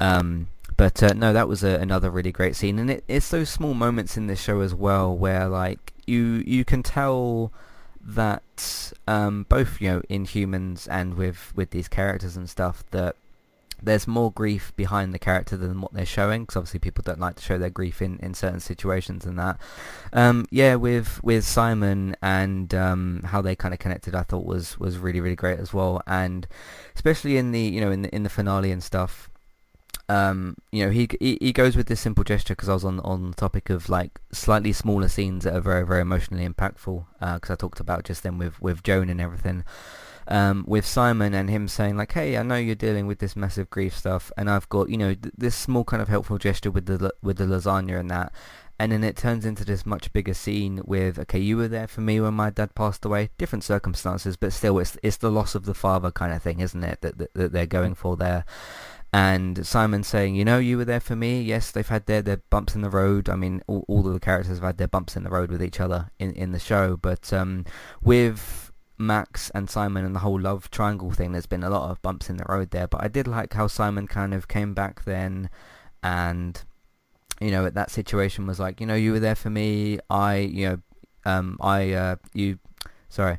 Um, 0.00 0.48
but 0.84 1.02
uh, 1.02 1.14
no, 1.14 1.32
that 1.32 1.48
was 1.48 1.64
a, 1.64 1.80
another 1.80 2.10
really 2.10 2.30
great 2.30 2.54
scene, 2.54 2.78
and 2.78 2.90
it, 2.90 3.04
it's 3.08 3.30
those 3.30 3.48
small 3.48 3.72
moments 3.72 4.18
in 4.18 4.26
this 4.26 4.38
show 4.38 4.60
as 4.60 4.74
well 4.74 5.16
where 5.16 5.48
like 5.48 5.94
you 6.04 6.44
you 6.46 6.62
can 6.62 6.82
tell 6.82 7.50
that 8.02 8.92
um, 9.08 9.46
both 9.48 9.80
you 9.80 9.88
know 9.88 10.02
in 10.10 10.26
humans 10.26 10.86
and 10.86 11.14
with 11.14 11.54
with 11.56 11.70
these 11.70 11.88
characters 11.88 12.36
and 12.36 12.50
stuff 12.50 12.84
that 12.90 13.16
there's 13.82 14.06
more 14.06 14.30
grief 14.30 14.74
behind 14.76 15.14
the 15.14 15.18
character 15.18 15.56
than 15.56 15.80
what 15.80 15.94
they're 15.94 16.04
showing 16.04 16.42
because 16.42 16.56
obviously 16.56 16.80
people 16.80 17.00
don't 17.02 17.18
like 17.18 17.36
to 17.36 17.42
show 17.42 17.56
their 17.56 17.70
grief 17.70 18.02
in, 18.02 18.18
in 18.18 18.34
certain 18.34 18.60
situations 18.60 19.24
and 19.24 19.38
that. 19.38 19.58
Um, 20.12 20.44
yeah 20.50 20.74
with 20.74 21.18
with 21.24 21.46
Simon 21.46 22.14
and 22.20 22.74
um, 22.74 23.22
how 23.24 23.40
they 23.40 23.56
kind 23.56 23.72
of 23.72 23.80
connected 23.80 24.14
I 24.14 24.22
thought 24.22 24.44
was 24.44 24.78
was 24.78 24.98
really 24.98 25.22
really 25.22 25.34
great 25.34 25.60
as 25.60 25.72
well. 25.72 26.02
And 26.06 26.46
especially 26.94 27.38
in 27.38 27.52
the 27.52 27.60
you 27.62 27.80
know 27.80 27.90
in 27.90 28.02
the 28.02 28.14
in 28.14 28.22
the 28.22 28.28
finale 28.28 28.70
and 28.70 28.82
stuff 28.82 29.30
um, 30.08 30.56
you 30.70 30.84
know, 30.84 30.90
he, 30.90 31.08
he 31.18 31.38
he 31.40 31.52
goes 31.52 31.76
with 31.76 31.86
this 31.86 32.00
simple 32.00 32.24
gesture 32.24 32.54
because 32.54 32.68
I 32.68 32.74
was 32.74 32.84
on 32.84 33.00
on 33.00 33.30
the 33.30 33.36
topic 33.36 33.70
of 33.70 33.88
like 33.88 34.20
slightly 34.32 34.72
smaller 34.72 35.08
scenes 35.08 35.44
that 35.44 35.54
are 35.54 35.60
very 35.60 35.86
very 35.86 36.02
emotionally 36.02 36.46
impactful 36.46 37.06
because 37.18 37.50
uh, 37.50 37.54
I 37.54 37.56
talked 37.56 37.80
about 37.80 38.04
just 38.04 38.22
then 38.22 38.36
with 38.36 38.60
with 38.60 38.82
Joan 38.82 39.08
and 39.08 39.20
everything. 39.20 39.64
Um, 40.26 40.64
with 40.66 40.86
Simon 40.86 41.34
and 41.34 41.50
him 41.50 41.68
saying 41.68 41.96
like, 41.96 42.12
"Hey, 42.12 42.36
I 42.36 42.42
know 42.42 42.56
you're 42.56 42.74
dealing 42.74 43.06
with 43.06 43.18
this 43.18 43.36
massive 43.36 43.70
grief 43.70 43.96
stuff, 43.96 44.30
and 44.36 44.50
I've 44.50 44.68
got 44.68 44.90
you 44.90 44.98
know 44.98 45.14
th- 45.14 45.34
this 45.36 45.54
small 45.54 45.84
kind 45.84 46.02
of 46.02 46.08
helpful 46.08 46.38
gesture 46.38 46.70
with 46.70 46.86
the 46.86 47.12
with 47.22 47.38
the 47.38 47.44
lasagna 47.44 47.98
and 47.98 48.10
that." 48.10 48.32
And 48.76 48.90
then 48.90 49.04
it 49.04 49.16
turns 49.16 49.46
into 49.46 49.64
this 49.64 49.86
much 49.86 50.12
bigger 50.12 50.34
scene 50.34 50.82
with, 50.84 51.16
okay, 51.20 51.38
you 51.38 51.56
were 51.56 51.68
there 51.68 51.86
for 51.86 52.00
me 52.00 52.20
when 52.20 52.34
my 52.34 52.50
dad 52.50 52.74
passed 52.74 53.04
away. 53.04 53.30
Different 53.38 53.62
circumstances, 53.62 54.36
but 54.36 54.52
still, 54.52 54.78
it's 54.80 54.98
it's 55.02 55.18
the 55.18 55.30
loss 55.30 55.54
of 55.54 55.64
the 55.64 55.74
father 55.74 56.10
kind 56.10 56.32
of 56.32 56.42
thing, 56.42 56.60
isn't 56.60 56.82
it? 56.82 57.00
That 57.02 57.18
that, 57.18 57.34
that 57.34 57.52
they're 57.52 57.66
going 57.66 57.94
for 57.94 58.16
there 58.16 58.44
and 59.14 59.64
Simon 59.64 60.02
saying, 60.02 60.34
you 60.34 60.44
know, 60.44 60.58
you 60.58 60.76
were 60.76 60.84
there 60.84 60.98
for 60.98 61.14
me. 61.14 61.40
Yes, 61.40 61.70
they've 61.70 61.86
had 61.86 62.06
their, 62.06 62.20
their 62.20 62.38
bumps 62.50 62.74
in 62.74 62.80
the 62.80 62.90
road. 62.90 63.28
I 63.28 63.36
mean, 63.36 63.62
all, 63.68 63.84
all 63.86 64.04
of 64.08 64.12
the 64.12 64.18
characters 64.18 64.56
have 64.56 64.64
had 64.64 64.78
their 64.78 64.88
bumps 64.88 65.14
in 65.14 65.22
the 65.22 65.30
road 65.30 65.52
with 65.52 65.62
each 65.62 65.78
other 65.78 66.10
in, 66.18 66.32
in 66.32 66.50
the 66.50 66.58
show. 66.58 66.96
But 66.96 67.32
um, 67.32 67.64
with 68.02 68.72
Max 68.98 69.50
and 69.50 69.70
Simon 69.70 70.04
and 70.04 70.16
the 70.16 70.18
whole 70.20 70.40
love 70.40 70.68
triangle 70.68 71.12
thing, 71.12 71.30
there's 71.30 71.46
been 71.46 71.62
a 71.62 71.70
lot 71.70 71.92
of 71.92 72.02
bumps 72.02 72.28
in 72.28 72.38
the 72.38 72.46
road 72.48 72.72
there. 72.72 72.88
But 72.88 73.04
I 73.04 73.06
did 73.06 73.28
like 73.28 73.52
how 73.52 73.68
Simon 73.68 74.08
kind 74.08 74.34
of 74.34 74.48
came 74.48 74.74
back 74.74 75.04
then 75.04 75.48
and, 76.02 76.60
you 77.40 77.52
know, 77.52 77.66
at 77.66 77.74
that 77.74 77.92
situation 77.92 78.48
was 78.48 78.58
like, 78.58 78.80
you 78.80 78.86
know, 78.88 78.96
you 78.96 79.12
were 79.12 79.20
there 79.20 79.36
for 79.36 79.48
me. 79.48 80.00
I, 80.10 80.38
you 80.38 80.68
know, 80.68 80.78
um, 81.24 81.56
I, 81.60 81.92
uh, 81.92 82.16
you, 82.32 82.58
sorry 83.08 83.38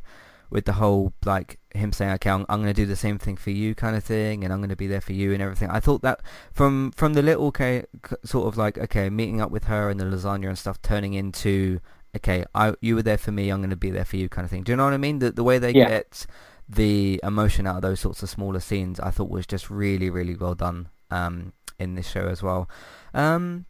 with 0.56 0.64
the 0.64 0.74
whole 0.74 1.12
like 1.26 1.60
him 1.76 1.92
saying, 1.92 2.14
"Okay, 2.14 2.30
I'm, 2.30 2.46
I'm 2.48 2.62
going 2.62 2.74
to 2.74 2.82
do 2.82 2.86
the 2.86 2.96
same 2.96 3.20
thing 3.20 3.36
for 3.36 3.52
you," 3.52 3.76
kind 3.76 3.96
of 3.96 4.06
thing, 4.06 4.46
and 4.46 4.54
I'm 4.54 4.60
going 4.60 4.70
to 4.70 4.76
be 4.78 4.88
there 4.88 5.02
for 5.02 5.12
you 5.12 5.34
and 5.34 5.42
everything. 5.42 5.70
I 5.70 5.82
thought 5.82 6.02
that 6.02 6.22
from 6.54 6.92
from 6.92 7.14
the 7.14 7.22
little 7.22 7.48
okay, 7.48 7.84
sort 8.24 8.48
of 8.48 8.58
like 8.58 8.78
okay, 8.78 9.10
meeting 9.10 9.42
up 9.42 9.52
with 9.52 9.66
her 9.66 9.90
and 9.90 10.00
the 10.00 10.06
lasagna 10.06 10.48
and 10.48 10.58
stuff, 10.58 10.82
turning 10.82 11.14
into 11.14 11.82
okay, 12.16 12.46
I 12.56 12.74
you 12.80 12.96
were 12.96 13.04
there 13.04 13.18
for 13.18 13.34
me, 13.34 13.50
I'm 13.50 13.60
going 13.60 13.70
to 13.70 13.76
be 13.76 13.92
there 13.92 14.06
for 14.06 14.16
you, 14.16 14.30
kind 14.30 14.46
of 14.46 14.50
thing. 14.50 14.64
Do 14.64 14.72
you 14.72 14.78
know 14.78 14.86
what 14.86 14.94
I 14.94 14.98
mean? 14.98 15.20
The 15.20 15.32
the 15.32 15.44
way 15.44 15.60
they 15.60 15.74
yeah. 15.74 15.90
get 15.90 16.26
the 16.70 17.20
emotion 17.22 17.68
out 17.68 17.76
of 17.76 17.82
those 17.82 18.00
sorts 18.00 18.24
of 18.24 18.30
smaller 18.30 18.62
scenes, 18.62 18.98
I 19.02 19.12
thought 19.12 19.30
was 19.30 19.46
just 19.46 19.70
really 19.70 20.10
really 20.10 20.38
well 20.38 20.56
done 20.56 20.88
um, 21.12 21.52
in 21.78 21.96
this 21.96 22.08
show 22.08 22.28
as 22.28 22.42
well. 22.42 22.70
Um, 23.14 23.66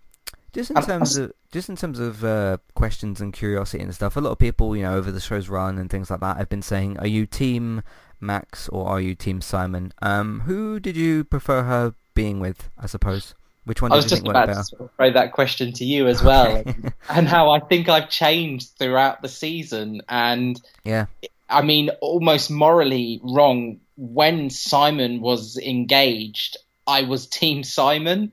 just 0.55 0.71
in 0.71 0.81
terms 0.81 1.17
of 1.17 1.33
just 1.51 1.69
in 1.69 1.75
terms 1.75 1.99
of 1.99 2.23
uh, 2.23 2.57
questions 2.73 3.19
and 3.19 3.33
curiosity 3.33 3.83
and 3.83 3.93
stuff, 3.93 4.15
a 4.15 4.21
lot 4.21 4.31
of 4.31 4.39
people, 4.39 4.75
you 4.75 4.83
know, 4.83 4.95
over 4.95 5.11
the 5.11 5.19
show's 5.19 5.49
run 5.49 5.77
and 5.77 5.89
things 5.89 6.09
like 6.09 6.21
that, 6.21 6.37
have 6.37 6.49
been 6.49 6.61
saying, 6.61 6.97
"Are 6.97 7.07
you 7.07 7.25
Team 7.25 7.83
Max 8.21 8.69
or 8.69 8.87
are 8.87 9.01
you 9.01 9.15
Team 9.15 9.41
Simon?" 9.41 9.93
Um, 10.01 10.41
who 10.41 10.79
did 10.79 10.95
you 10.95 11.25
prefer 11.25 11.63
her 11.63 11.93
being 12.13 12.39
with? 12.39 12.69
I 12.77 12.87
suppose. 12.87 13.35
Which 13.65 13.81
one? 13.81 13.91
I 13.91 13.95
was 13.95 14.05
just 14.05 14.25
about 14.25 14.45
to 14.45 14.89
throw 14.95 15.11
that 15.11 15.33
question 15.33 15.73
to 15.73 15.85
you 15.85 16.07
as 16.07 16.23
well, 16.23 16.63
and 17.09 17.27
how 17.27 17.51
I 17.51 17.59
think 17.59 17.89
I've 17.89 18.09
changed 18.09 18.77
throughout 18.79 19.21
the 19.21 19.29
season. 19.29 20.03
And 20.07 20.59
yeah, 20.83 21.07
I 21.49 21.63
mean, 21.63 21.89
almost 22.01 22.49
morally 22.49 23.19
wrong. 23.23 23.81
When 23.97 24.49
Simon 24.49 25.19
was 25.21 25.57
engaged, 25.57 26.57
I 26.85 27.03
was 27.03 27.27
Team 27.27 27.63
Simon, 27.63 28.31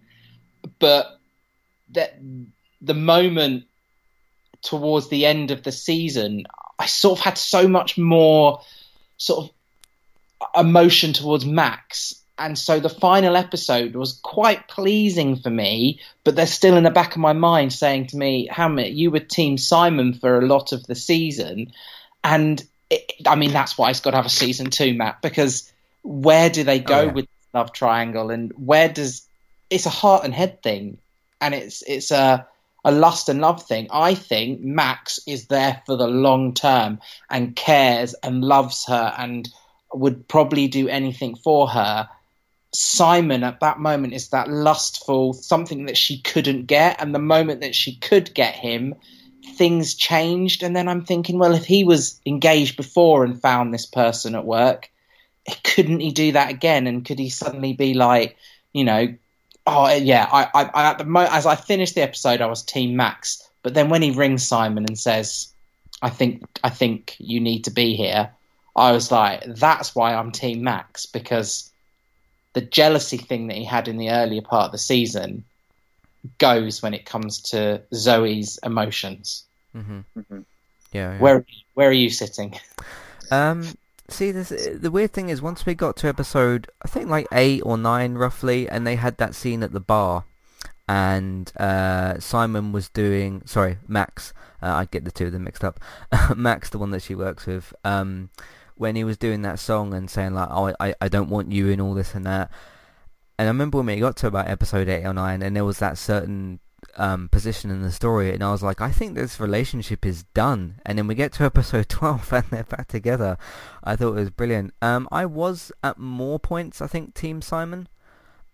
but 0.78 1.18
that 1.92 2.18
the 2.81 2.94
moment 2.94 3.64
towards 4.62 5.09
the 5.09 5.26
end 5.26 5.50
of 5.50 5.62
the 5.62 5.72
season, 5.72 6.44
I 6.78 6.87
sort 6.87 7.18
of 7.18 7.24
had 7.24 7.38
so 7.38 7.68
much 7.68 7.98
more 7.98 8.61
sort 9.16 9.44
of 9.44 10.66
emotion 10.66 11.12
towards 11.12 11.44
Max. 11.44 12.14
And 12.38 12.59
so 12.59 12.81
the 12.81 12.88
final 12.88 13.37
episode 13.37 13.94
was 13.94 14.14
quite 14.14 14.66
pleasing 14.66 15.37
for 15.37 15.50
me, 15.50 16.00
but 16.24 16.35
they're 16.35 16.46
still 16.46 16.76
in 16.76 16.85
the 16.85 16.90
back 16.90 17.12
of 17.12 17.20
my 17.20 17.35
mind 17.35 17.72
saying 17.72 18.09
to 18.09 18.16
me, 18.16 18.48
Hamlet, 18.50 18.92
you 18.92 19.11
were 19.11 19.20
Team 19.20 19.59
Simon 19.59 20.14
for 20.14 20.38
a 20.38 20.46
lot 20.46 20.72
of 20.72 20.85
the 20.87 20.94
season. 20.94 21.72
And 22.24 22.64
it, 22.90 23.12
I 23.26 23.37
mean, 23.37 23.52
that's 23.52 23.78
why 23.78 23.90
it's 23.90 24.00
got 24.00 24.11
to 24.11 24.16
have 24.16 24.26
a 24.26 24.31
season 24.31 24.70
two, 24.70 24.94
Matt, 24.94 25.22
because 25.22 25.70
where 26.02 26.50
do 26.50 26.64
they 26.64 26.81
oh, 26.81 26.85
go 26.85 26.98
oh, 26.98 27.05
yeah. 27.05 27.12
with 27.12 27.26
love 27.55 27.72
triangle 27.72 28.31
and 28.31 28.52
where 28.52 28.88
does 28.88 29.26
it's 29.68 29.87
a 29.87 29.90
heart 29.90 30.24
and 30.24 30.35
head 30.35 30.62
thing 30.62 30.98
and 31.42 31.55
it's 31.55 31.83
it's 31.83 32.11
a 32.11 32.46
a 32.85 32.90
lust 32.90 33.28
and 33.28 33.40
love 33.40 33.62
thing. 33.62 33.87
I 33.90 34.14
think 34.14 34.61
Max 34.61 35.20
is 35.26 35.46
there 35.46 35.83
for 35.87 35.96
the 35.96 36.09
long 36.09 36.55
term 36.55 37.00
and 37.31 37.55
cares 37.55 38.14
and 38.22 38.42
loves 38.42 38.87
her 38.87 39.14
and 39.16 39.48
would 39.94 40.26
probably 40.26 40.68
do 40.68 40.88
anything 40.88 41.37
for 41.37 41.68
her. 41.68 42.09
Simon 42.74 43.44
at 43.44 43.61
that 43.61 43.78
moment 43.78 44.14
is 44.14 44.31
that 44.31 44.48
lustful 44.48 45.35
something 45.35 45.87
that 45.87 45.98
she 45.98 46.20
couldn't 46.20 46.66
get, 46.66 47.00
and 47.00 47.14
the 47.14 47.18
moment 47.18 47.61
that 47.61 47.74
she 47.74 47.96
could 47.96 48.33
get 48.35 48.55
him, 48.55 48.94
things 49.57 49.94
changed. 49.94 50.62
And 50.62 50.74
then 50.74 50.88
I'm 50.88 51.05
thinking, 51.05 51.38
well, 51.38 51.55
if 51.55 51.66
he 51.66 51.85
was 51.85 52.20
engaged 52.24 52.76
before 52.76 53.24
and 53.24 53.40
found 53.40 53.72
this 53.72 53.87
person 53.87 54.35
at 54.35 54.46
work, 54.46 54.90
couldn't 55.62 56.00
he 56.00 56.12
do 56.12 56.33
that 56.33 56.50
again? 56.50 56.87
And 56.87 57.05
could 57.05 57.18
he 57.18 57.28
suddenly 57.28 57.74
be 57.74 57.94
like, 57.94 58.37
you 58.72 58.85
know, 58.85 59.14
oh 59.66 59.94
yeah, 59.94 60.29
I, 60.31 60.48
I, 60.55 60.70
I 60.75 60.90
at 60.90 60.98
the 60.98 61.05
mo- 61.05 61.29
as 61.31 61.46
I 61.46 61.57
finished 61.57 61.94
the 61.94 62.03
episode, 62.03 62.40
I 62.40 62.46
was 62.46 62.62
Team 62.62 62.96
Max. 62.96 63.48
But 63.62 63.75
then 63.75 63.88
when 63.88 64.03
he 64.03 64.11
rings 64.11 64.46
Simon 64.46 64.85
and 64.85 64.98
says, 64.98 65.53
"I 66.03 66.11
think 66.11 66.44
I 66.64 66.70
think 66.70 67.16
you 67.18 67.40
need 67.40 67.64
to 67.64 67.70
be 67.70 67.94
here," 67.94 68.31
I 68.75 68.92
was 68.92 69.11
like, 69.11 69.42
"That's 69.46 69.94
why 69.94 70.14
I'm 70.14 70.33
Team 70.33 70.62
Max 70.62 71.07
because 71.07 71.70
the 72.55 72.61
jealousy 72.61 73.18
thing 73.18 73.46
that 73.48 73.57
he 73.57 73.64
had 73.64 73.88
in 73.88 73.96
the 73.96 74.11
earlier 74.11 74.42
part 74.42 74.66
of 74.66 74.72
the 74.72 74.79
season 74.79 75.44
goes 76.38 76.83
when 76.83 76.94
it 76.94 77.07
comes 77.07 77.40
to 77.51 77.83
Zoe's 77.94 78.59
emotions." 78.62 79.44
Mm-hmm. 79.77 80.01
Mm-hmm. 80.18 80.40
Yeah, 80.92 81.12
yeah. 81.12 81.18
Where 81.18 81.44
where 81.75 81.88
are 81.88 81.92
you 81.92 82.11
sitting? 82.11 82.59
Um, 83.31 83.66
see 84.12 84.31
this 84.31 84.48
the 84.48 84.90
weird 84.90 85.12
thing 85.12 85.29
is 85.29 85.42
once 85.42 85.66
we 85.66 85.75
got 85.75 85.96
to 85.96 86.09
episode 86.09 86.70
I 86.85 86.88
think 86.88 87.09
like 87.09 87.27
eight 87.33 87.62
or 87.64 87.77
nine 87.79 88.14
roughly, 88.14 88.68
and 88.68 88.87
they 88.87 88.96
had 88.96 89.16
that 89.18 89.35
scene 89.35 89.62
at 89.62 89.72
the 89.72 89.81
bar, 89.81 90.25
and 90.88 91.53
uh, 91.59 92.18
Simon 92.18 92.72
was 92.72 92.88
doing 92.88 93.42
sorry 93.46 93.79
Max 93.88 94.33
uh, 94.62 94.72
I 94.75 94.85
get 94.87 95.05
the 95.05 95.11
two 95.11 95.27
of 95.27 95.33
them 95.33 95.44
mixed 95.44 95.64
up 95.64 95.81
Max 96.37 96.70
the 96.70 96.79
one 96.79 96.90
that 96.90 97.03
she 97.03 97.14
works 97.14 97.46
with 97.46 97.72
um, 97.85 98.31
when 98.77 98.96
he 98.96 99.05
was 99.05 99.16
doing 99.16 99.42
that 99.42 99.59
song 99.59 99.94
and 99.94 100.11
saying 100.11 100.35
like 100.35 100.48
oh 100.51 100.75
I, 100.81 100.94
I 101.01 101.09
don't 101.09 101.31
want 101.31 101.53
you 101.53 101.68
in 101.68 101.81
all 101.81 101.94
this 101.94 102.14
and 102.14 102.27
that 102.27 102.51
and 103.38 103.48
I 103.48 103.51
remember 103.51 103.79
when 103.79 103.87
we 103.87 103.96
got 103.98 104.16
to 104.18 104.27
about 104.27 104.48
episode 104.48 104.88
eight 104.88 105.05
or 105.05 105.14
nine 105.14 105.42
and 105.42 105.57
there 105.57 105.64
was 105.64 105.79
that 105.79 105.98
certain 105.98 106.61
um, 106.96 107.28
position 107.28 107.70
in 107.70 107.82
the 107.82 107.92
story, 107.92 108.32
and 108.32 108.42
I 108.42 108.52
was 108.52 108.62
like, 108.62 108.80
I 108.80 108.90
think 108.90 109.14
this 109.14 109.40
relationship 109.40 110.04
is 110.04 110.24
done. 110.34 110.80
And 110.84 110.98
then 110.98 111.06
we 111.06 111.14
get 111.14 111.32
to 111.34 111.44
episode 111.44 111.88
12, 111.90 112.32
and 112.32 112.44
they're 112.50 112.64
back 112.64 112.88
together. 112.88 113.38
I 113.82 113.96
thought 113.96 114.16
it 114.16 114.20
was 114.20 114.30
brilliant. 114.30 114.74
Um, 114.82 115.08
I 115.10 115.26
was 115.26 115.72
at 115.82 115.98
more 115.98 116.38
points, 116.38 116.80
I 116.80 116.86
think, 116.86 117.14
Team 117.14 117.42
Simon. 117.42 117.88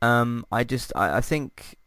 Um, 0.00 0.46
I 0.52 0.64
just, 0.64 0.92
I, 0.94 1.18
I 1.18 1.20
think, 1.20 1.78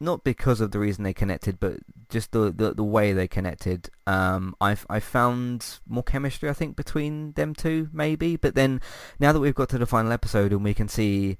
not 0.00 0.24
because 0.24 0.60
of 0.60 0.70
the 0.70 0.78
reason 0.78 1.04
they 1.04 1.12
connected, 1.12 1.60
but 1.60 1.78
just 2.08 2.32
the 2.32 2.50
the, 2.50 2.74
the 2.74 2.84
way 2.84 3.12
they 3.12 3.28
connected. 3.28 3.90
Um, 4.06 4.54
I 4.60 4.76
I 4.88 5.00
found 5.00 5.78
more 5.86 6.02
chemistry, 6.02 6.48
I 6.48 6.52
think, 6.52 6.76
between 6.76 7.32
them 7.32 7.54
two, 7.54 7.88
maybe. 7.92 8.36
But 8.36 8.54
then 8.54 8.80
now 9.18 9.32
that 9.32 9.40
we've 9.40 9.54
got 9.54 9.68
to 9.70 9.78
the 9.78 9.86
final 9.86 10.12
episode 10.12 10.52
and 10.52 10.64
we 10.64 10.74
can 10.74 10.88
see 10.88 11.38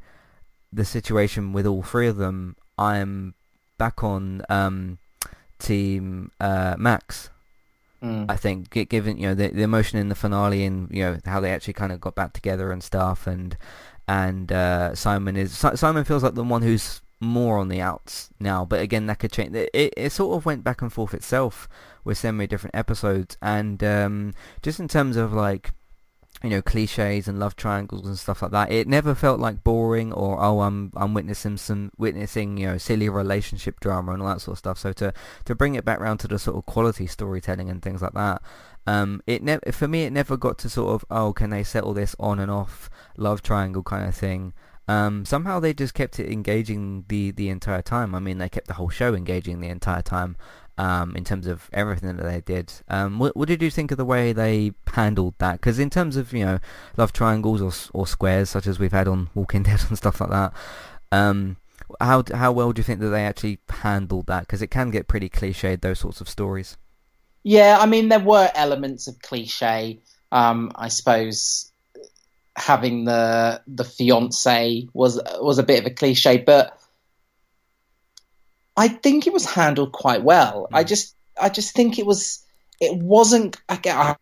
the 0.72 0.84
situation 0.84 1.52
with 1.52 1.66
all 1.66 1.82
three 1.82 2.08
of 2.08 2.16
them, 2.16 2.56
I'm 2.78 3.34
back 3.78 4.02
on 4.02 4.42
um, 4.48 4.98
Team 5.58 6.30
uh, 6.40 6.76
Max. 6.78 7.30
Mm. 8.02 8.30
I 8.30 8.36
think, 8.36 8.70
given 8.88 9.16
you 9.16 9.28
know 9.28 9.34
the, 9.34 9.48
the 9.48 9.62
emotion 9.62 9.98
in 9.98 10.10
the 10.10 10.14
finale 10.14 10.64
and 10.64 10.90
you 10.90 11.02
know 11.02 11.18
how 11.24 11.40
they 11.40 11.50
actually 11.50 11.72
kind 11.72 11.90
of 11.90 12.00
got 12.00 12.14
back 12.14 12.34
together 12.34 12.70
and 12.70 12.82
stuff, 12.82 13.26
and 13.26 13.56
and 14.06 14.52
uh, 14.52 14.94
Simon 14.94 15.36
is 15.36 15.56
Simon 15.56 16.04
feels 16.04 16.22
like 16.22 16.34
the 16.34 16.44
one 16.44 16.62
who's 16.62 17.00
more 17.20 17.58
on 17.58 17.68
the 17.68 17.80
outs 17.80 18.30
now. 18.38 18.64
But 18.64 18.80
again, 18.80 19.06
that 19.06 19.18
could 19.18 19.32
change. 19.32 19.54
It, 19.56 19.70
it, 19.96 20.12
sort 20.12 20.36
of 20.36 20.44
went 20.44 20.62
back 20.62 20.82
and 20.82 20.92
forth 20.92 21.14
itself 21.14 21.68
with 22.04 22.18
so 22.18 22.30
many 22.30 22.46
different 22.46 22.76
episodes, 22.76 23.38
and 23.40 23.82
um, 23.82 24.34
just 24.62 24.80
in 24.80 24.88
terms 24.88 25.16
of 25.16 25.32
like 25.32 25.72
you 26.44 26.50
know 26.50 26.60
cliches 26.62 27.26
and 27.26 27.40
love 27.40 27.56
triangles 27.56 28.06
and 28.06 28.18
stuff 28.18 28.42
like 28.42 28.50
that. 28.50 28.70
It 28.70 28.86
never 28.86 29.14
felt 29.14 29.40
like 29.40 29.64
boring 29.64 30.12
or 30.12 30.40
oh 30.42 30.60
I'm 30.60 30.92
I'm 30.94 31.14
witnessing 31.14 31.56
some 31.56 31.90
witnessing 31.96 32.58
you 32.58 32.66
know 32.66 32.78
silly 32.78 33.08
relationship 33.08 33.80
drama 33.80 34.12
and 34.12 34.22
all 34.22 34.28
that 34.28 34.42
sort 34.42 34.54
of 34.54 34.58
stuff. 34.58 34.78
So 34.78 34.92
to 34.92 35.14
to 35.46 35.54
bring 35.54 35.74
it 35.74 35.84
back 35.84 36.00
around 36.00 36.18
to 36.18 36.28
the 36.28 36.38
sort 36.38 36.58
of 36.58 36.66
quality 36.66 37.06
storytelling 37.06 37.70
and 37.70 37.80
things 37.82 38.02
like 38.02 38.12
that, 38.12 38.42
um, 38.86 39.22
it 39.26 39.74
for 39.74 39.88
me 39.88 40.04
it 40.04 40.12
never 40.12 40.36
got 40.36 40.58
to 40.58 40.68
sort 40.68 40.94
of 40.94 41.04
oh 41.10 41.32
can 41.32 41.48
they 41.48 41.64
settle 41.64 41.94
this 41.94 42.14
on 42.20 42.38
and 42.38 42.50
off 42.50 42.90
love 43.16 43.42
triangle 43.42 43.82
kind 43.82 44.06
of 44.06 44.14
thing. 44.14 44.52
Um, 44.86 45.24
somehow 45.24 45.60
they 45.60 45.72
just 45.72 45.94
kept 45.94 46.20
it 46.20 46.30
engaging 46.30 47.06
the, 47.08 47.30
the 47.30 47.48
entire 47.48 47.80
time. 47.80 48.14
I 48.14 48.18
mean, 48.18 48.36
they 48.36 48.50
kept 48.50 48.66
the 48.66 48.74
whole 48.74 48.90
show 48.90 49.14
engaging 49.14 49.60
the 49.60 49.68
entire 49.68 50.02
time 50.02 50.36
um, 50.78 51.14
in 51.16 51.24
terms 51.24 51.46
of 51.46 51.68
everything 51.72 52.16
that 52.16 52.22
they 52.22 52.40
did. 52.40 52.72
Um, 52.88 53.18
what, 53.18 53.36
what, 53.36 53.48
did 53.48 53.62
you 53.62 53.70
think 53.70 53.90
of 53.90 53.96
the 53.96 54.04
way 54.04 54.32
they 54.32 54.72
handled 54.88 55.34
that? 55.38 55.60
Because 55.60 55.78
in 55.78 55.90
terms 55.90 56.16
of 56.16 56.32
you 56.32 56.44
know 56.44 56.58
love 56.96 57.12
triangles 57.12 57.60
or 57.60 57.72
or 57.98 58.06
squares, 58.06 58.50
such 58.50 58.66
as 58.66 58.78
we've 58.78 58.92
had 58.92 59.08
on 59.08 59.30
Walking 59.34 59.62
Dead 59.62 59.80
and 59.88 59.96
stuff 59.96 60.20
like 60.20 60.30
that, 60.30 60.52
um, 61.12 61.56
how 62.00 62.24
how 62.32 62.52
well 62.52 62.72
do 62.72 62.80
you 62.80 62.84
think 62.84 63.00
that 63.00 63.08
they 63.08 63.24
actually 63.24 63.58
handled 63.68 64.26
that? 64.26 64.40
Because 64.40 64.62
it 64.62 64.68
can 64.68 64.90
get 64.90 65.08
pretty 65.08 65.28
cliched 65.28 65.80
those 65.80 66.00
sorts 66.00 66.20
of 66.20 66.28
stories. 66.28 66.76
Yeah, 67.42 67.78
I 67.80 67.86
mean 67.86 68.08
there 68.08 68.20
were 68.20 68.50
elements 68.54 69.06
of 69.06 69.20
cliche. 69.20 70.00
Um, 70.32 70.72
I 70.74 70.88
suppose 70.88 71.70
having 72.56 73.04
the 73.04 73.60
the 73.66 73.84
fiance 73.84 74.88
was 74.92 75.20
was 75.40 75.58
a 75.58 75.62
bit 75.62 75.80
of 75.80 75.86
a 75.86 75.94
cliche, 75.94 76.38
but 76.38 76.78
I 78.76 78.88
think 78.88 79.26
it 79.26 79.32
was 79.32 79.44
handled 79.44 79.92
quite 79.92 80.22
well. 80.22 80.68
Mm. 80.72 80.76
I 80.76 80.84
just 80.84 81.14
I 81.40 81.48
just 81.48 81.74
think 81.74 81.98
it 81.98 82.06
was 82.06 82.44
it 82.80 82.96
wasn't 82.96 83.56
I, 83.68 83.78
I 83.84 84.16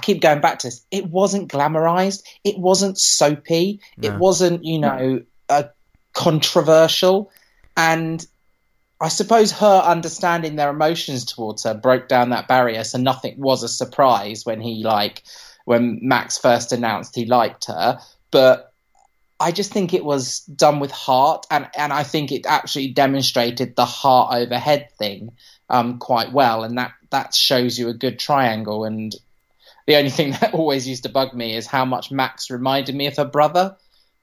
keep 0.00 0.20
going 0.20 0.40
back 0.40 0.60
to 0.60 0.68
this. 0.68 0.84
It 0.90 1.06
wasn't 1.06 1.50
glamorized. 1.50 2.22
It 2.44 2.58
wasn't 2.58 2.98
soapy. 2.98 3.80
No. 3.96 4.08
It 4.08 4.18
wasn't, 4.18 4.64
you 4.64 4.78
know, 4.78 5.22
uh, 5.48 5.64
controversial. 6.14 7.30
And 7.76 8.24
I 9.00 9.08
suppose 9.08 9.52
her 9.52 9.82
understanding 9.84 10.56
their 10.56 10.70
emotions 10.70 11.24
towards 11.24 11.64
her 11.64 11.74
broke 11.74 12.08
down 12.08 12.30
that 12.30 12.48
barrier. 12.48 12.84
So 12.84 12.98
nothing 12.98 13.38
was 13.38 13.62
a 13.62 13.68
surprise 13.68 14.44
when 14.44 14.60
he 14.60 14.82
like 14.82 15.22
when 15.64 16.00
Max 16.02 16.38
first 16.38 16.72
announced 16.72 17.14
he 17.14 17.26
liked 17.26 17.66
her. 17.66 18.00
But 18.30 18.67
I 19.40 19.52
just 19.52 19.72
think 19.72 19.94
it 19.94 20.04
was 20.04 20.40
done 20.40 20.80
with 20.80 20.90
heart, 20.90 21.46
and 21.50 21.68
and 21.76 21.92
I 21.92 22.02
think 22.02 22.32
it 22.32 22.46
actually 22.46 22.88
demonstrated 22.88 23.76
the 23.76 23.84
heart 23.84 24.34
over 24.34 24.58
head 24.58 24.90
thing 24.98 25.32
um, 25.70 25.98
quite 25.98 26.32
well, 26.32 26.64
and 26.64 26.78
that 26.78 26.92
that 27.10 27.34
shows 27.34 27.78
you 27.78 27.88
a 27.88 27.94
good 27.94 28.18
triangle. 28.18 28.84
And 28.84 29.14
the 29.86 29.96
only 29.96 30.10
thing 30.10 30.32
that 30.40 30.54
always 30.54 30.88
used 30.88 31.04
to 31.04 31.08
bug 31.08 31.34
me 31.34 31.54
is 31.54 31.66
how 31.66 31.84
much 31.84 32.10
Max 32.10 32.50
reminded 32.50 32.94
me 32.96 33.06
of 33.06 33.16
her 33.16 33.24
brother, 33.24 33.76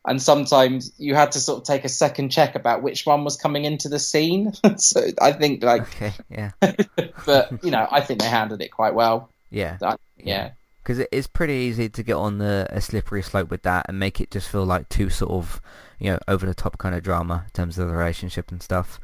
and 0.05 0.21
sometimes 0.21 0.91
you 0.97 1.15
had 1.15 1.31
to 1.31 1.39
sort 1.39 1.59
of 1.59 1.63
take 1.63 1.85
a 1.85 1.89
second 1.89 2.29
check 2.29 2.55
about 2.55 2.83
which 2.83 3.05
one 3.05 3.23
was 3.23 3.37
coming 3.37 3.63
into 3.63 3.87
the 3.87 3.99
scene. 3.99 4.51
so 4.77 5.07
I 5.21 5.31
think 5.31 5.63
like, 5.63 5.83
okay, 5.83 6.13
yeah, 6.29 6.51
but 7.25 7.63
you 7.63 7.71
know, 7.71 7.87
I 7.89 8.01
think 8.01 8.19
they 8.19 8.27
handled 8.27 8.61
it 8.61 8.69
quite 8.69 8.93
well. 8.93 9.29
Yeah, 9.49 9.77
yeah. 9.81 9.95
yeah 10.17 10.49
because 10.85 10.99
it 10.99 11.09
is 11.11 11.25
pretty 11.25 11.53
easy 11.53 11.89
to 11.89 12.03
get 12.03 12.13
on 12.13 12.37
the 12.37 12.67
a 12.69 12.79
slippery 12.79 13.23
slope 13.23 13.49
with 13.49 13.63
that 13.63 13.87
and 13.89 13.99
make 13.99 14.21
it 14.21 14.29
just 14.29 14.47
feel 14.47 14.63
like 14.63 14.87
too 14.87 15.09
sort 15.09 15.31
of 15.31 15.59
you 15.99 16.11
know 16.11 16.19
over 16.27 16.45
the 16.45 16.53
top 16.53 16.77
kind 16.77 16.93
of 16.93 17.01
drama 17.01 17.43
in 17.45 17.51
terms 17.51 17.79
of 17.79 17.87
the 17.87 17.95
relationship 17.95 18.51
and 18.51 18.61
stuff. 18.61 18.99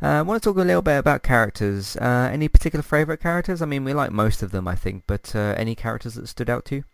Uh, 0.00 0.06
I 0.06 0.22
want 0.22 0.42
to 0.42 0.48
talk 0.48 0.56
a 0.56 0.64
little 0.64 0.82
bit 0.82 0.96
about 0.96 1.22
characters. 1.22 1.96
Uh, 1.96 2.30
any 2.32 2.48
particular 2.48 2.84
favourite 2.84 3.20
characters? 3.20 3.60
I 3.60 3.66
mean, 3.66 3.84
we 3.84 3.92
like 3.92 4.12
most 4.12 4.42
of 4.42 4.52
them, 4.52 4.68
I 4.68 4.76
think, 4.76 5.02
but 5.08 5.34
uh, 5.34 5.54
any 5.56 5.74
characters 5.74 6.14
that 6.14 6.28
stood 6.28 6.48
out 6.48 6.64
to 6.66 6.76
you? 6.76 6.84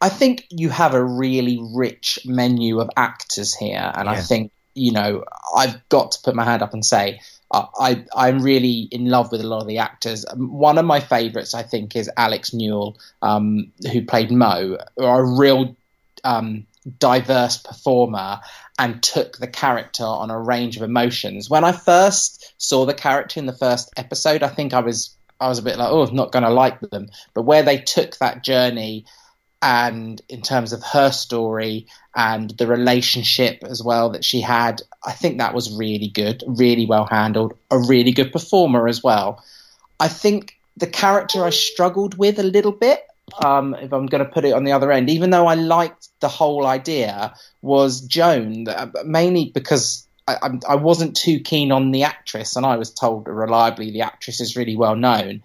I 0.00 0.10
think 0.10 0.46
you 0.50 0.68
have 0.68 0.92
a 0.92 1.02
really 1.02 1.58
rich 1.74 2.18
menu 2.26 2.80
of 2.80 2.90
actors 2.96 3.54
here, 3.54 3.90
and 3.94 4.06
yeah. 4.06 4.12
I 4.12 4.20
think 4.20 4.52
you 4.74 4.92
know 4.92 5.24
I've 5.56 5.88
got 5.88 6.12
to 6.12 6.18
put 6.22 6.34
my 6.34 6.44
hand 6.44 6.62
up 6.62 6.74
and 6.74 6.84
say 6.84 7.20
I, 7.78 8.04
I'm 8.14 8.40
really 8.40 8.88
in 8.90 9.06
love 9.06 9.30
with 9.30 9.40
a 9.40 9.46
lot 9.46 9.62
of 9.62 9.68
the 9.68 9.78
actors. 9.78 10.24
One 10.34 10.78
of 10.78 10.84
my 10.84 11.00
favourites, 11.00 11.54
I 11.54 11.62
think, 11.62 11.96
is 11.96 12.10
Alex 12.16 12.52
Newell, 12.52 12.98
um, 13.22 13.72
who 13.92 14.04
played 14.04 14.30
Mo, 14.30 14.78
a 14.98 15.24
real 15.24 15.76
um, 16.24 16.66
diverse 16.98 17.58
performer 17.58 18.40
and 18.78 19.02
took 19.02 19.38
the 19.38 19.46
character 19.46 20.04
on 20.04 20.30
a 20.30 20.38
range 20.38 20.76
of 20.76 20.82
emotions. 20.82 21.48
When 21.48 21.64
I 21.64 21.72
first 21.72 22.54
saw 22.58 22.84
the 22.84 22.94
character 22.94 23.38
in 23.38 23.46
the 23.46 23.52
first 23.56 23.90
episode, 23.96 24.42
I 24.42 24.48
think 24.48 24.74
I 24.74 24.80
was 24.80 25.16
I 25.40 25.48
was 25.48 25.58
a 25.58 25.62
bit 25.62 25.78
like, 25.78 25.90
oh, 25.90 26.06
I'm 26.06 26.14
not 26.14 26.32
going 26.32 26.44
to 26.44 26.50
like 26.50 26.80
them. 26.80 27.08
But 27.34 27.42
where 27.42 27.62
they 27.62 27.78
took 27.78 28.16
that 28.18 28.44
journey 28.44 29.04
and 29.64 30.20
in 30.28 30.42
terms 30.42 30.74
of 30.74 30.82
her 30.82 31.10
story 31.10 31.86
and 32.14 32.50
the 32.50 32.66
relationship 32.66 33.64
as 33.64 33.82
well 33.82 34.10
that 34.10 34.22
she 34.22 34.42
had, 34.42 34.82
I 35.02 35.12
think 35.12 35.38
that 35.38 35.54
was 35.54 35.74
really 35.74 36.08
good, 36.08 36.44
really 36.46 36.84
well 36.84 37.06
handled, 37.06 37.54
a 37.70 37.78
really 37.78 38.12
good 38.12 38.30
performer 38.30 38.86
as 38.86 39.02
well. 39.02 39.42
I 39.98 40.08
think 40.08 40.58
the 40.76 40.86
character 40.86 41.42
I 41.46 41.50
struggled 41.50 42.18
with 42.18 42.38
a 42.38 42.42
little 42.42 42.72
bit, 42.72 43.06
um, 43.42 43.72
if 43.72 43.90
I'm 43.90 44.04
going 44.04 44.22
to 44.22 44.30
put 44.30 44.44
it 44.44 44.52
on 44.52 44.64
the 44.64 44.72
other 44.72 44.92
end, 44.92 45.08
even 45.08 45.30
though 45.30 45.46
I 45.46 45.54
liked 45.54 46.08
the 46.20 46.28
whole 46.28 46.66
idea, 46.66 47.34
was 47.62 48.02
Joan, 48.02 48.68
uh, 48.68 48.90
mainly 49.06 49.50
because 49.54 50.06
I, 50.28 50.58
I, 50.68 50.74
wasn't 50.74 51.16
too 51.16 51.40
keen 51.40 51.72
on 51.72 51.90
the 51.90 52.02
actress, 52.02 52.56
and 52.56 52.66
I 52.66 52.76
was 52.76 52.92
told 52.92 53.28
reliably 53.28 53.90
the 53.90 54.02
actress 54.02 54.42
is 54.42 54.56
really 54.56 54.76
well 54.76 54.94
known 54.94 55.42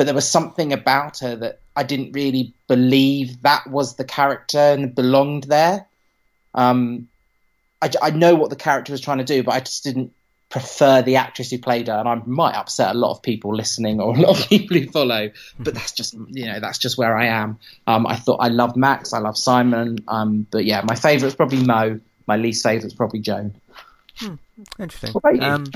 but 0.00 0.06
there 0.06 0.14
was 0.14 0.26
something 0.26 0.72
about 0.72 1.18
her 1.18 1.36
that 1.36 1.60
I 1.76 1.82
didn't 1.82 2.12
really 2.12 2.54
believe 2.68 3.42
that 3.42 3.66
was 3.66 3.96
the 3.96 4.04
character 4.04 4.56
and 4.56 4.94
belonged 4.94 5.44
there. 5.44 5.88
Um, 6.54 7.08
I, 7.82 7.90
I 8.00 8.08
know 8.08 8.34
what 8.34 8.48
the 8.48 8.56
character 8.56 8.92
was 8.92 9.02
trying 9.02 9.18
to 9.18 9.24
do, 9.24 9.42
but 9.42 9.52
I 9.52 9.60
just 9.60 9.84
didn't 9.84 10.14
prefer 10.48 11.02
the 11.02 11.16
actress 11.16 11.50
who 11.50 11.58
played 11.58 11.88
her, 11.88 11.98
and 11.98 12.08
I 12.08 12.14
might 12.24 12.54
upset 12.54 12.94
a 12.94 12.98
lot 12.98 13.10
of 13.10 13.20
people 13.20 13.54
listening 13.54 14.00
or 14.00 14.16
a 14.16 14.18
lot 14.18 14.40
of 14.40 14.48
people 14.48 14.78
who 14.78 14.86
follow. 14.86 15.32
But 15.58 15.74
that's 15.74 15.92
just 15.92 16.14
you 16.30 16.46
know 16.46 16.60
that's 16.60 16.78
just 16.78 16.96
where 16.96 17.14
I 17.14 17.26
am. 17.26 17.58
Um, 17.86 18.06
I 18.06 18.16
thought 18.16 18.38
I 18.38 18.48
loved 18.48 18.76
Max, 18.76 19.12
I 19.12 19.18
love 19.18 19.36
Simon, 19.36 19.98
um, 20.08 20.46
but 20.50 20.64
yeah, 20.64 20.80
my 20.82 20.94
favourite 20.94 21.28
is 21.28 21.34
probably 21.34 21.62
Mo. 21.62 22.00
My 22.26 22.38
least 22.38 22.62
favourite 22.62 22.86
is 22.86 22.94
probably 22.94 23.20
Joan. 23.20 23.54
Hmm, 24.16 24.36
interesting. 24.78 25.42
Um, 25.42 25.66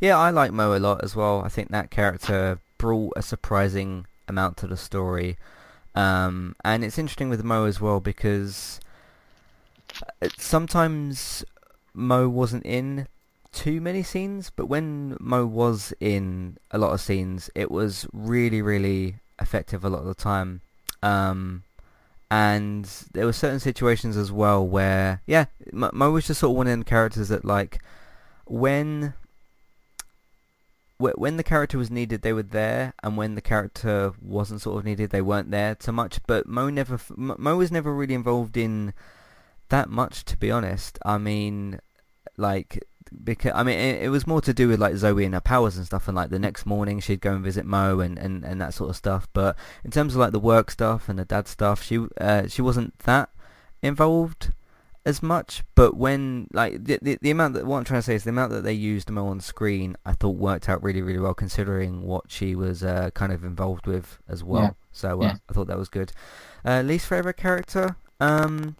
yeah, 0.00 0.16
I 0.16 0.30
like 0.30 0.52
Mo 0.52 0.74
a 0.74 0.80
lot 0.80 1.04
as 1.04 1.14
well. 1.14 1.42
I 1.44 1.50
think 1.50 1.68
that 1.68 1.90
character 1.90 2.60
brought 2.78 3.12
a 3.16 3.22
surprising 3.22 4.06
amount 4.28 4.56
to 4.58 4.66
the 4.66 4.76
story. 4.76 5.36
Um, 5.94 6.56
and 6.64 6.84
it's 6.84 6.98
interesting 6.98 7.28
with 7.28 7.44
Mo 7.44 7.66
as 7.66 7.80
well 7.80 8.00
because 8.00 8.80
uh, 10.22 10.28
sometimes 10.38 11.44
Mo 11.94 12.28
wasn't 12.28 12.66
in 12.66 13.06
too 13.52 13.80
many 13.80 14.02
scenes, 14.02 14.50
but 14.54 14.66
when 14.66 15.16
Mo 15.20 15.46
was 15.46 15.94
in 16.00 16.58
a 16.72 16.78
lot 16.78 16.92
of 16.92 17.00
scenes, 17.00 17.48
it 17.54 17.70
was 17.70 18.06
really, 18.12 18.60
really 18.60 19.16
effective 19.40 19.84
a 19.84 19.88
lot 19.88 20.00
of 20.00 20.06
the 20.06 20.14
time. 20.14 20.60
Um, 21.02 21.62
and 22.30 22.84
there 23.12 23.26
were 23.26 23.32
certain 23.32 23.60
situations 23.60 24.16
as 24.16 24.32
well 24.32 24.66
where, 24.66 25.22
yeah, 25.26 25.44
Mo 25.72 26.10
was 26.10 26.26
just 26.26 26.40
sort 26.40 26.50
of 26.50 26.56
one 26.56 26.66
of 26.66 26.78
the 26.78 26.84
characters 26.84 27.28
that, 27.28 27.44
like, 27.44 27.78
when 28.46 29.14
when 30.98 31.36
the 31.36 31.42
character 31.42 31.76
was 31.76 31.90
needed, 31.90 32.22
they 32.22 32.32
were 32.32 32.42
there, 32.42 32.94
and 33.02 33.16
when 33.16 33.34
the 33.34 33.40
character 33.40 34.12
wasn't 34.20 34.62
sort 34.62 34.78
of 34.78 34.84
needed, 34.84 35.10
they 35.10 35.22
weren't 35.22 35.50
there 35.50 35.76
so 35.80 35.92
much. 35.92 36.20
But 36.26 36.46
Mo 36.46 36.70
never, 36.70 37.00
Mo 37.16 37.56
was 37.56 37.72
never 37.72 37.92
really 37.92 38.14
involved 38.14 38.56
in 38.56 38.94
that 39.68 39.90
much, 39.90 40.24
to 40.26 40.36
be 40.36 40.50
honest. 40.50 40.98
I 41.04 41.18
mean, 41.18 41.80
like 42.36 42.84
because 43.22 43.52
I 43.54 43.62
mean 43.62 43.78
it, 43.78 44.02
it, 44.04 44.08
was 44.08 44.26
more 44.26 44.40
to 44.40 44.54
do 44.54 44.68
with 44.68 44.80
like 44.80 44.96
Zoe 44.96 45.24
and 45.24 45.34
her 45.34 45.40
powers 45.40 45.76
and 45.76 45.86
stuff, 45.86 46.08
and 46.08 46.16
like 46.16 46.30
the 46.30 46.38
next 46.38 46.66
morning 46.66 47.00
she'd 47.00 47.20
go 47.20 47.34
and 47.34 47.44
visit 47.44 47.66
Mo 47.66 48.00
and, 48.00 48.18
and, 48.18 48.44
and 48.44 48.60
that 48.60 48.74
sort 48.74 48.90
of 48.90 48.96
stuff. 48.96 49.28
But 49.32 49.56
in 49.84 49.90
terms 49.90 50.14
of 50.14 50.20
like 50.20 50.32
the 50.32 50.40
work 50.40 50.70
stuff 50.70 51.08
and 51.08 51.18
the 51.18 51.24
dad 51.24 51.48
stuff, 51.48 51.82
she 51.82 52.06
uh, 52.20 52.48
she 52.48 52.62
wasn't 52.62 52.98
that 53.00 53.30
involved 53.82 54.52
as 55.06 55.22
much, 55.22 55.62
but 55.74 55.96
when 55.96 56.48
like 56.52 56.84
the, 56.84 56.98
the, 57.02 57.18
the 57.20 57.30
amount 57.30 57.54
that 57.54 57.66
what 57.66 57.78
I'm 57.78 57.84
trying 57.84 57.98
to 57.98 58.02
say 58.02 58.14
is 58.14 58.24
the 58.24 58.30
amount 58.30 58.52
that 58.52 58.62
they 58.64 58.72
used 58.72 59.10
Mo 59.10 59.26
on 59.26 59.40
screen, 59.40 59.96
I 60.04 60.12
thought 60.12 60.36
worked 60.36 60.68
out 60.68 60.82
really 60.82 61.02
really 61.02 61.18
well 61.18 61.34
considering 61.34 62.02
what 62.02 62.24
she 62.28 62.54
was 62.54 62.82
uh, 62.82 63.10
kind 63.14 63.32
of 63.32 63.44
involved 63.44 63.86
with 63.86 64.18
as 64.28 64.42
well. 64.42 64.62
Yeah. 64.62 64.70
So 64.92 65.22
uh, 65.22 65.26
yeah. 65.26 65.34
I 65.48 65.52
thought 65.52 65.66
that 65.66 65.78
was 65.78 65.88
good. 65.88 66.12
Uh, 66.64 66.80
least 66.80 67.06
favorite 67.06 67.36
character, 67.36 67.96
um, 68.20 68.76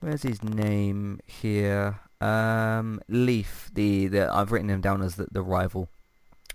where's 0.00 0.22
his 0.22 0.42
name 0.42 1.20
here? 1.26 2.00
Um, 2.20 3.00
Leaf. 3.08 3.70
The, 3.74 4.08
the 4.08 4.32
I've 4.32 4.52
written 4.52 4.70
him 4.70 4.80
down 4.80 5.02
as 5.02 5.16
the, 5.16 5.26
the 5.30 5.42
rival. 5.42 5.88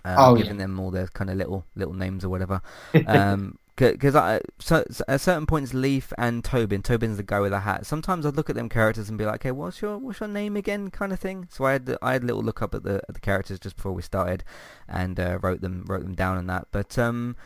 Uh, 0.04 0.16
oh, 0.18 0.36
giving 0.36 0.56
yeah. 0.56 0.66
them 0.66 0.78
all 0.78 0.90
their 0.90 1.06
kind 1.06 1.30
of 1.30 1.36
little 1.36 1.64
little 1.76 1.94
names 1.94 2.24
or 2.24 2.28
whatever. 2.28 2.60
Um, 3.06 3.58
because 3.76 4.14
I 4.14 4.40
so, 4.60 4.84
so, 4.90 5.04
at 5.08 5.20
certain 5.20 5.46
points 5.46 5.74
Leaf 5.74 6.12
and 6.16 6.44
Tobin 6.44 6.82
Tobin's 6.82 7.16
the 7.16 7.22
guy 7.22 7.40
with 7.40 7.50
the 7.50 7.60
hat. 7.60 7.86
Sometimes 7.86 8.24
I'd 8.24 8.36
look 8.36 8.48
at 8.48 8.56
them 8.56 8.68
characters 8.68 9.08
and 9.08 9.18
be 9.18 9.24
like 9.24 9.36
okay 9.36 9.50
what's 9.50 9.82
your 9.82 9.98
what's 9.98 10.20
your 10.20 10.28
name 10.28 10.56
again? 10.56 10.90
kind 10.90 11.12
of 11.12 11.18
thing. 11.18 11.48
So 11.50 11.64
I 11.64 11.72
had 11.72 11.96
I 12.00 12.12
had 12.12 12.22
a 12.22 12.26
little 12.26 12.42
look 12.42 12.62
up 12.62 12.74
at 12.74 12.84
the 12.84 13.02
at 13.08 13.14
the 13.14 13.20
characters 13.20 13.58
just 13.58 13.76
before 13.76 13.92
we 13.92 14.02
started 14.02 14.44
and 14.88 15.18
uh, 15.18 15.38
wrote 15.42 15.60
them 15.60 15.84
wrote 15.88 16.02
them 16.02 16.14
down 16.14 16.38
and 16.38 16.48
that. 16.48 16.68
But 16.70 16.98
um 16.98 17.36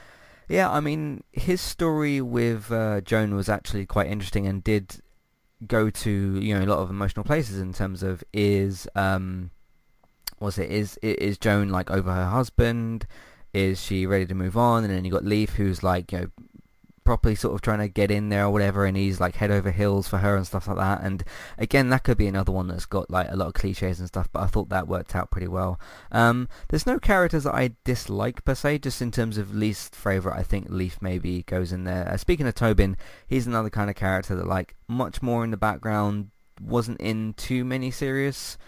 yeah 0.48 0.70
I 0.70 0.80
mean 0.80 1.24
his 1.32 1.60
story 1.60 2.20
with 2.20 2.70
uh, 2.70 3.00
Joan 3.00 3.34
was 3.34 3.48
actually 3.48 3.86
quite 3.86 4.08
interesting 4.08 4.46
and 4.46 4.62
did 4.62 5.00
go 5.66 5.90
to 5.90 6.10
you 6.40 6.54
know 6.54 6.64
a 6.64 6.66
lot 6.66 6.78
of 6.78 6.90
emotional 6.90 7.24
places 7.24 7.58
in 7.58 7.72
terms 7.72 8.02
of 8.02 8.22
is 8.32 8.86
um 8.94 9.50
was 10.40 10.58
it 10.58 10.70
is 10.70 10.98
is 10.98 11.38
Joan 11.38 11.70
like 11.70 11.90
over 11.90 12.12
her 12.12 12.26
husband 12.26 13.06
is 13.52 13.82
she 13.82 14.06
ready 14.06 14.26
to 14.26 14.34
move 14.34 14.56
on? 14.56 14.84
And 14.84 14.92
then 14.92 15.04
you 15.04 15.10
got 15.10 15.24
Leaf, 15.24 15.50
who's 15.54 15.82
like, 15.82 16.12
you 16.12 16.18
know, 16.18 16.26
properly 17.08 17.34
sort 17.34 17.54
of 17.54 17.62
trying 17.62 17.78
to 17.78 17.88
get 17.88 18.10
in 18.10 18.28
there 18.28 18.44
or 18.44 18.50
whatever, 18.50 18.84
and 18.84 18.94
he's 18.94 19.18
like 19.18 19.36
head 19.36 19.50
over 19.50 19.70
heels 19.70 20.06
for 20.06 20.18
her 20.18 20.36
and 20.36 20.46
stuff 20.46 20.68
like 20.68 20.76
that. 20.76 21.00
And 21.02 21.24
again, 21.56 21.88
that 21.88 22.04
could 22.04 22.18
be 22.18 22.26
another 22.26 22.52
one 22.52 22.68
that's 22.68 22.84
got 22.84 23.10
like 23.10 23.28
a 23.30 23.34
lot 23.34 23.48
of 23.48 23.54
cliches 23.54 23.98
and 23.98 24.08
stuff, 24.08 24.28
but 24.30 24.42
I 24.42 24.46
thought 24.46 24.68
that 24.68 24.86
worked 24.86 25.16
out 25.16 25.30
pretty 25.30 25.48
well. 25.48 25.80
Um, 26.12 26.50
there's 26.68 26.84
no 26.84 26.98
characters 26.98 27.44
that 27.44 27.54
I 27.54 27.70
dislike 27.82 28.44
per 28.44 28.54
se, 28.54 28.80
just 28.80 29.00
in 29.00 29.10
terms 29.10 29.38
of 29.38 29.54
least 29.54 29.96
favorite. 29.96 30.36
I 30.36 30.42
think 30.42 30.66
Leaf 30.68 30.98
maybe 31.00 31.44
goes 31.44 31.72
in 31.72 31.84
there. 31.84 32.06
Uh, 32.06 32.18
speaking 32.18 32.46
of 32.46 32.54
Tobin, 32.54 32.94
he's 33.26 33.46
another 33.46 33.70
kind 33.70 33.88
of 33.88 33.96
character 33.96 34.36
that 34.36 34.46
like 34.46 34.76
much 34.86 35.22
more 35.22 35.44
in 35.44 35.50
the 35.50 35.56
background, 35.56 36.28
wasn't 36.60 37.00
in 37.00 37.32
too 37.38 37.64
many 37.64 37.90
serious 37.90 38.58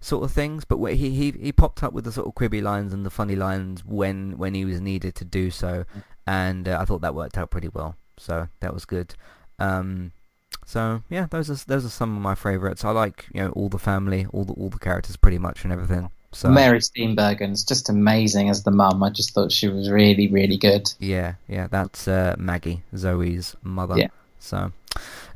sort 0.00 0.24
of 0.24 0.32
things, 0.32 0.64
but 0.64 0.78
he 0.94 1.10
he 1.10 1.30
he 1.32 1.52
popped 1.52 1.82
up 1.82 1.92
with 1.92 2.04
the 2.04 2.12
sort 2.12 2.26
of 2.26 2.34
quibby 2.34 2.62
lines 2.62 2.92
and 2.92 3.04
the 3.04 3.10
funny 3.10 3.36
lines 3.36 3.84
when 3.84 4.38
when 4.38 4.54
he 4.54 4.64
was 4.64 4.80
needed 4.80 5.14
to 5.16 5.24
do 5.24 5.50
so, 5.50 5.84
and 6.26 6.68
uh, 6.68 6.78
I 6.80 6.84
thought 6.84 7.00
that 7.00 7.14
worked 7.14 7.38
out 7.38 7.50
pretty 7.50 7.68
well. 7.68 7.96
So 8.18 8.48
that 8.60 8.72
was 8.72 8.84
good. 8.84 9.14
Um, 9.58 10.12
so 10.64 11.02
yeah, 11.08 11.26
those 11.30 11.50
are 11.50 11.64
those 11.66 11.84
are 11.84 11.90
some 11.90 12.16
of 12.16 12.22
my 12.22 12.34
favourites. 12.34 12.84
I 12.84 12.90
like 12.90 13.26
you 13.32 13.42
know 13.42 13.50
all 13.50 13.68
the 13.68 13.78
family, 13.78 14.26
all 14.32 14.44
the 14.44 14.52
all 14.54 14.68
the 14.68 14.78
characters 14.78 15.16
pretty 15.16 15.38
much 15.38 15.64
and 15.64 15.72
everything. 15.72 16.10
So 16.32 16.50
Mary 16.50 16.80
Steenburgen's 16.80 17.64
just 17.64 17.88
amazing 17.88 18.50
as 18.50 18.62
the 18.64 18.70
mum. 18.70 19.02
I 19.02 19.10
just 19.10 19.32
thought 19.32 19.52
she 19.52 19.68
was 19.68 19.90
really 19.90 20.28
really 20.28 20.56
good. 20.56 20.92
Yeah, 20.98 21.34
yeah, 21.48 21.66
that's 21.68 22.08
uh, 22.08 22.34
Maggie, 22.38 22.82
Zoe's 22.96 23.56
mother. 23.62 23.96
Yeah. 23.96 24.08
So 24.38 24.72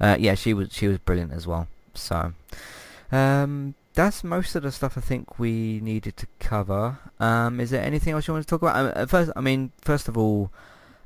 uh, 0.00 0.16
yeah, 0.18 0.34
she 0.34 0.52
was 0.52 0.72
she 0.72 0.88
was 0.88 0.98
brilliant 0.98 1.32
as 1.32 1.46
well. 1.46 1.68
So 1.94 2.32
um, 3.12 3.74
that's 4.00 4.24
most 4.24 4.54
of 4.54 4.62
the 4.62 4.72
stuff 4.72 4.96
I 4.96 5.02
think 5.02 5.38
we 5.38 5.78
needed 5.82 6.16
to 6.16 6.26
cover. 6.38 6.98
Um, 7.18 7.60
is 7.60 7.68
there 7.68 7.84
anything 7.84 8.14
else 8.14 8.26
you 8.26 8.32
want 8.32 8.46
to 8.46 8.50
talk 8.50 8.62
about? 8.62 8.96
Um, 8.96 9.06
first, 9.06 9.30
I 9.36 9.42
mean, 9.42 9.72
first 9.82 10.08
of 10.08 10.16
all, 10.16 10.50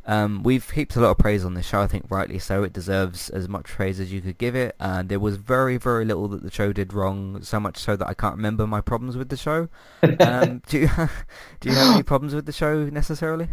um, 0.07 0.45
we've 0.45 0.71
heaped 0.71 0.95
a 0.95 1.01
lot 1.01 1.11
of 1.11 1.19
praise 1.19 1.45
on 1.45 1.55
this 1.55 1.67
show. 1.67 1.81
I 1.81 1.89
think 1.89 2.05
rightly 2.09 2.39
so. 2.39 2.63
It 2.63 2.73
deserves 2.73 3.31
as 3.31 3.49
much 3.49 3.65
praise 3.65 3.99
as 3.99 4.13
you 4.13 4.21
could 4.21 4.39
give 4.39 4.55
it. 4.55 4.77
And 4.79 5.09
there 5.09 5.19
was 5.19 5.37
very, 5.37 5.77
very 5.77 6.05
little 6.05 6.29
that 6.29 6.45
the 6.45 6.53
show 6.53 6.73
did 6.73 6.93
wrong. 6.93 7.43
So 7.43 7.59
much 7.59 7.79
so 7.79 7.97
that 7.97 8.07
I 8.07 8.15
can't 8.15 8.37
remember 8.37 8.65
my 8.65 8.81
problems 8.81 9.17
with 9.17 9.29
the 9.29 9.37
show. 9.37 9.69
Um, 10.21 10.63
do 10.69 10.79
you 10.79 10.89
do 11.61 11.71
you 11.71 11.75
have 11.75 11.95
any 11.95 12.05
problems 12.05 12.33
with 12.33 12.47
the 12.47 12.53
show 12.53 12.85
necessarily? 12.85 13.49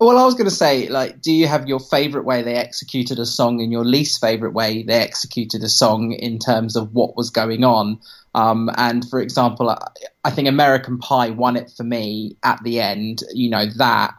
Well, 0.00 0.16
I 0.16 0.24
was 0.24 0.34
going 0.34 0.48
to 0.48 0.54
say, 0.56 0.88
like, 0.88 1.20
do 1.20 1.30
you 1.30 1.46
have 1.46 1.68
your 1.68 1.78
favorite 1.78 2.24
way 2.24 2.42
they 2.42 2.54
executed 2.54 3.18
a 3.18 3.26
song 3.26 3.60
and 3.60 3.70
your 3.70 3.84
least 3.84 4.18
favorite 4.18 4.54
way 4.54 4.82
they 4.82 4.94
executed 4.94 5.62
a 5.62 5.68
song 5.68 6.12
in 6.12 6.38
terms 6.38 6.74
of 6.74 6.94
what 6.94 7.16
was 7.16 7.28
going 7.28 7.62
on? 7.64 8.00
Um, 8.34 8.70
and 8.76 9.08
for 9.08 9.20
example, 9.20 9.76
I 10.24 10.30
think 10.30 10.48
American 10.48 10.98
Pie 10.98 11.30
won 11.30 11.56
it 11.56 11.70
for 11.76 11.82
me 11.82 12.36
at 12.42 12.62
the 12.62 12.80
end. 12.80 13.22
You 13.32 13.50
know, 13.50 13.66
that 13.76 14.14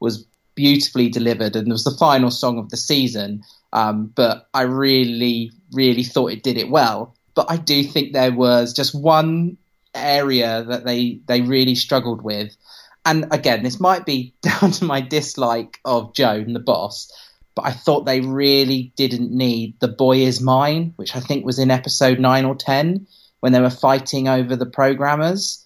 was 0.00 0.24
beautifully 0.54 1.08
delivered 1.08 1.56
and 1.56 1.68
it 1.68 1.72
was 1.72 1.84
the 1.84 1.90
final 1.90 2.30
song 2.30 2.58
of 2.58 2.70
the 2.70 2.76
season. 2.76 3.42
Um, 3.72 4.06
but 4.14 4.48
I 4.54 4.62
really, 4.62 5.52
really 5.72 6.04
thought 6.04 6.32
it 6.32 6.42
did 6.42 6.56
it 6.56 6.70
well. 6.70 7.14
But 7.34 7.50
I 7.50 7.56
do 7.56 7.82
think 7.82 8.12
there 8.12 8.32
was 8.32 8.72
just 8.72 8.94
one 8.94 9.58
area 9.94 10.62
that 10.62 10.84
they, 10.84 11.20
they 11.26 11.42
really 11.42 11.74
struggled 11.74 12.22
with. 12.22 12.56
And 13.04 13.26
again, 13.32 13.62
this 13.62 13.80
might 13.80 14.06
be 14.06 14.34
down 14.42 14.70
to 14.72 14.84
my 14.84 15.00
dislike 15.00 15.78
of 15.84 16.14
Joan, 16.14 16.52
the 16.52 16.60
boss, 16.60 17.12
but 17.54 17.66
I 17.66 17.72
thought 17.72 18.04
they 18.04 18.20
really 18.20 18.92
didn't 18.96 19.32
need 19.32 19.80
The 19.80 19.88
Boy 19.88 20.18
Is 20.18 20.40
Mine, 20.40 20.92
which 20.96 21.16
I 21.16 21.20
think 21.20 21.44
was 21.44 21.58
in 21.58 21.70
episode 21.70 22.18
9 22.18 22.44
or 22.44 22.54
10 22.54 23.06
when 23.46 23.52
they 23.52 23.60
were 23.60 23.70
fighting 23.70 24.26
over 24.26 24.56
the 24.56 24.66
programmers. 24.66 25.64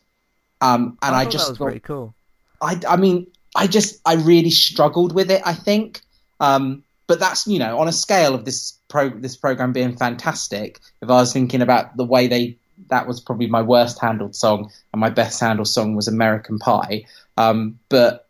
Um, 0.60 0.98
and 1.00 1.16
I, 1.16 1.20
I 1.20 1.24
just 1.24 1.46
that 1.46 1.52
was 1.52 1.58
thought, 1.58 1.64
pretty 1.64 1.80
cool. 1.80 2.14
I, 2.60 2.78
I 2.86 2.96
mean, 2.96 3.26
I 3.56 3.68
just, 3.68 4.02
I 4.04 4.16
really 4.16 4.50
struggled 4.50 5.14
with 5.14 5.30
it. 5.30 5.40
I 5.46 5.54
think, 5.54 6.02
um, 6.40 6.84
but 7.06 7.20
that's 7.20 7.46
you 7.46 7.58
know 7.58 7.78
on 7.78 7.88
a 7.88 7.92
scale 7.92 8.34
of 8.34 8.44
this 8.44 8.74
pro 8.88 9.08
this 9.08 9.34
program 9.34 9.72
being 9.72 9.96
fantastic. 9.96 10.78
If 11.00 11.08
I 11.08 11.14
was 11.14 11.32
thinking 11.32 11.62
about 11.62 11.96
the 11.96 12.04
way 12.04 12.26
they, 12.26 12.58
that 12.88 13.06
was 13.06 13.18
probably 13.18 13.46
my 13.46 13.62
worst 13.62 13.98
handled 13.98 14.36
song, 14.36 14.70
and 14.92 15.00
my 15.00 15.08
best 15.08 15.40
handled 15.40 15.68
song 15.68 15.96
was 15.96 16.06
American 16.06 16.58
Pie. 16.58 17.06
Um, 17.38 17.78
but 17.88 18.28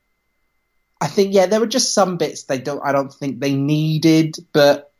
I 1.00 1.08
think 1.08 1.34
yeah, 1.34 1.46
there 1.46 1.58
were 1.58 1.66
just 1.66 1.92
some 1.92 2.18
bits 2.18 2.44
they 2.44 2.58
don't, 2.58 2.82
I 2.84 2.92
don't 2.92 3.12
think 3.12 3.40
they 3.40 3.54
needed, 3.56 4.36
but 4.52 4.92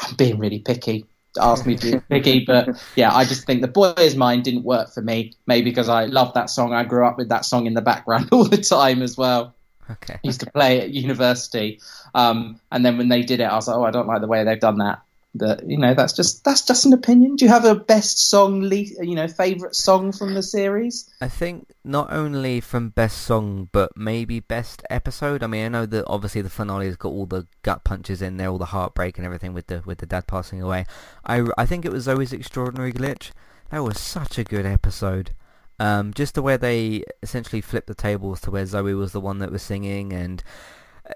I'm 0.00 0.16
being 0.16 0.38
really 0.38 0.60
picky 0.60 1.04
asked 1.40 1.66
me 1.66 1.76
to 1.76 2.00
picky, 2.10 2.44
but 2.44 2.68
yeah, 2.96 3.14
I 3.14 3.24
just 3.24 3.46
think 3.46 3.62
the 3.62 3.68
boy 3.68 3.94
is 3.98 4.16
mine 4.16 4.42
didn't 4.42 4.64
work 4.64 4.92
for 4.92 5.02
me. 5.02 5.32
Maybe 5.46 5.70
because 5.70 5.88
I 5.88 6.06
love 6.06 6.34
that 6.34 6.50
song. 6.50 6.72
I 6.72 6.84
grew 6.84 7.06
up 7.06 7.18
with 7.18 7.28
that 7.28 7.44
song 7.44 7.66
in 7.66 7.74
the 7.74 7.82
background 7.82 8.28
all 8.32 8.44
the 8.44 8.58
time 8.58 9.02
as 9.02 9.16
well. 9.16 9.54
Okay. 9.90 10.14
I 10.14 10.20
used 10.22 10.40
to 10.40 10.50
play 10.50 10.80
at 10.80 10.90
university, 10.90 11.80
um, 12.14 12.60
and 12.70 12.84
then 12.84 12.98
when 12.98 13.08
they 13.08 13.22
did 13.22 13.40
it, 13.40 13.44
I 13.44 13.54
was 13.54 13.68
like, 13.68 13.76
oh, 13.76 13.84
I 13.84 13.90
don't 13.90 14.06
like 14.06 14.20
the 14.20 14.26
way 14.28 14.44
they've 14.44 14.58
done 14.58 14.78
that. 14.78 15.02
But 15.34 15.66
you 15.68 15.78
know, 15.78 15.94
that's 15.94 16.12
just 16.12 16.44
that's 16.44 16.66
just 16.66 16.84
an 16.84 16.92
opinion. 16.92 17.36
Do 17.36 17.46
you 17.46 17.50
have 17.50 17.64
a 17.64 17.74
best 17.74 18.28
song, 18.28 18.62
you 18.70 19.14
know, 19.14 19.28
favorite 19.28 19.74
song 19.74 20.12
from 20.12 20.34
the 20.34 20.42
series? 20.42 21.08
I 21.22 21.28
think 21.28 21.68
not 21.84 22.12
only 22.12 22.60
from 22.60 22.90
best 22.90 23.22
song, 23.22 23.70
but 23.72 23.96
maybe 23.96 24.40
best 24.40 24.82
episode. 24.90 25.42
I 25.42 25.46
mean, 25.46 25.64
I 25.64 25.68
know 25.68 25.86
that 25.86 26.04
obviously 26.06 26.42
the 26.42 26.50
finale 26.50 26.86
has 26.86 26.96
got 26.96 27.08
all 27.08 27.24
the 27.24 27.46
gut 27.62 27.82
punches 27.82 28.20
in 28.20 28.36
there, 28.36 28.48
all 28.48 28.58
the 28.58 28.66
heartbreak 28.66 29.16
and 29.16 29.24
everything 29.24 29.54
with 29.54 29.68
the 29.68 29.82
with 29.86 29.98
the 29.98 30.06
dad 30.06 30.26
passing 30.26 30.60
away. 30.60 30.84
I 31.24 31.46
I 31.56 31.64
think 31.64 31.86
it 31.86 31.92
was 31.92 32.06
Zoey's 32.06 32.34
extraordinary 32.34 32.92
glitch. 32.92 33.30
That 33.70 33.82
was 33.82 33.98
such 33.98 34.38
a 34.38 34.44
good 34.44 34.66
episode. 34.66 35.32
Um, 35.80 36.12
just 36.12 36.34
the 36.34 36.42
way 36.42 36.58
they 36.58 37.04
essentially 37.22 37.62
flipped 37.62 37.86
the 37.86 37.94
tables 37.94 38.42
to 38.42 38.50
where 38.50 38.64
Zoey 38.64 38.96
was 38.96 39.12
the 39.12 39.20
one 39.20 39.38
that 39.38 39.50
was 39.50 39.62
singing 39.62 40.12
and 40.12 40.44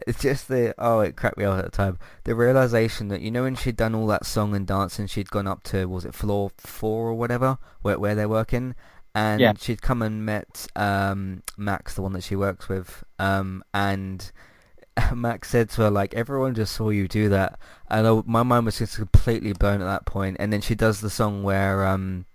it's 0.07 0.20
just 0.20 0.49
the 0.49 0.75
oh 0.79 1.01
it 1.01 1.16
cracked 1.16 1.38
me 1.38 1.44
up 1.44 1.59
at 1.59 1.64
the 1.64 1.70
time. 1.70 1.99
The 2.25 2.35
realization 2.35 3.09
that 3.09 3.20
you 3.20 3.31
know 3.31 3.42
when 3.44 3.55
she'd 3.55 3.77
done 3.77 3.94
all 3.94 4.07
that 4.09 4.27
song 4.27 4.55
and 4.55 4.66
dance 4.66 4.99
and 4.99 5.09
she'd 5.09 5.31
gone 5.31 5.46
up 5.46 5.62
to 5.64 5.87
was 5.87 6.05
it 6.05 6.14
floor 6.14 6.51
four 6.57 7.09
or 7.09 7.14
whatever 7.14 7.59
where 7.83 7.99
where 7.99 8.14
they're 8.14 8.29
working? 8.29 8.75
And 9.14 9.40
Yeah. 9.40 9.53
she'd 9.59 9.83
come 9.83 10.03
and 10.03 10.27
met 10.27 10.66
um 10.77 11.42
Max 11.57 11.94
the 11.94 12.03
one 12.03 12.12
that 12.14 12.25
she 12.25 12.37
works 12.37 12.68
with. 12.68 13.05
Um 13.18 13.62
and 13.72 14.31
Max 15.14 15.51
said 15.51 15.70
to 15.70 15.83
her 15.83 15.90
like 15.90 16.14
everyone 16.14 16.55
just 16.55 16.75
saw 16.75 16.90
you 16.90 17.07
do 17.07 17.29
that. 17.29 17.59
And 17.88 18.07
I, 18.07 18.22
my 18.27 18.42
mind 18.42 18.66
was 18.66 18.79
just 18.79 18.96
completely 18.96 19.53
blown 19.53 19.81
at 19.81 19.87
that 19.87 20.07
point. 20.07 20.37
And 20.40 20.53
then 20.53 20.61
she 20.61 20.75
does 20.75 21.01
the 21.01 21.11
song 21.11 21.42
where 21.42 21.87
um 21.87 22.27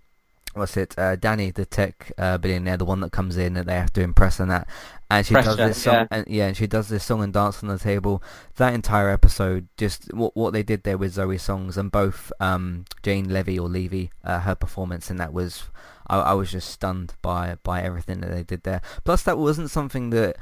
what's 0.54 0.76
it 0.76 0.94
uh, 0.98 1.16
Danny 1.16 1.50
the 1.50 1.64
tech 1.64 2.12
uh, 2.18 2.36
billionaire 2.38 2.76
the 2.76 2.84
one 2.84 3.00
that 3.00 3.10
comes 3.10 3.36
in 3.38 3.54
that 3.54 3.64
they 3.66 3.74
have 3.74 3.92
to 3.94 4.02
impress 4.02 4.38
and 4.38 4.50
that 4.50 4.68
and 5.12 5.26
she 5.26 5.34
does 5.34 5.56
this 5.56 5.82
song 5.82 5.94
yeah. 5.94 6.06
and 6.10 6.26
yeah 6.26 6.46
and 6.46 6.56
she 6.56 6.66
does 6.66 6.88
this 6.88 7.04
song 7.04 7.22
and 7.22 7.32
dance 7.32 7.62
on 7.62 7.68
the 7.68 7.78
table 7.78 8.22
that 8.56 8.72
entire 8.72 9.10
episode 9.10 9.68
just 9.76 10.12
what 10.14 10.34
what 10.36 10.52
they 10.52 10.62
did 10.62 10.82
there 10.84 10.98
with 10.98 11.14
Zoey's 11.14 11.42
songs 11.42 11.76
and 11.76 11.92
both 11.92 12.32
um 12.40 12.84
Jane 13.02 13.28
Levy 13.28 13.58
or 13.58 13.68
Levy 13.68 14.10
uh, 14.24 14.40
her 14.40 14.54
performance 14.54 15.10
and 15.10 15.18
that 15.20 15.32
was 15.32 15.64
I, 16.06 16.18
I 16.18 16.32
was 16.32 16.50
just 16.50 16.70
stunned 16.70 17.14
by 17.20 17.56
by 17.62 17.82
everything 17.82 18.20
that 18.20 18.30
they 18.30 18.42
did 18.42 18.62
there 18.62 18.80
plus 19.04 19.22
that 19.24 19.38
wasn't 19.38 19.70
something 19.70 20.10
that 20.10 20.36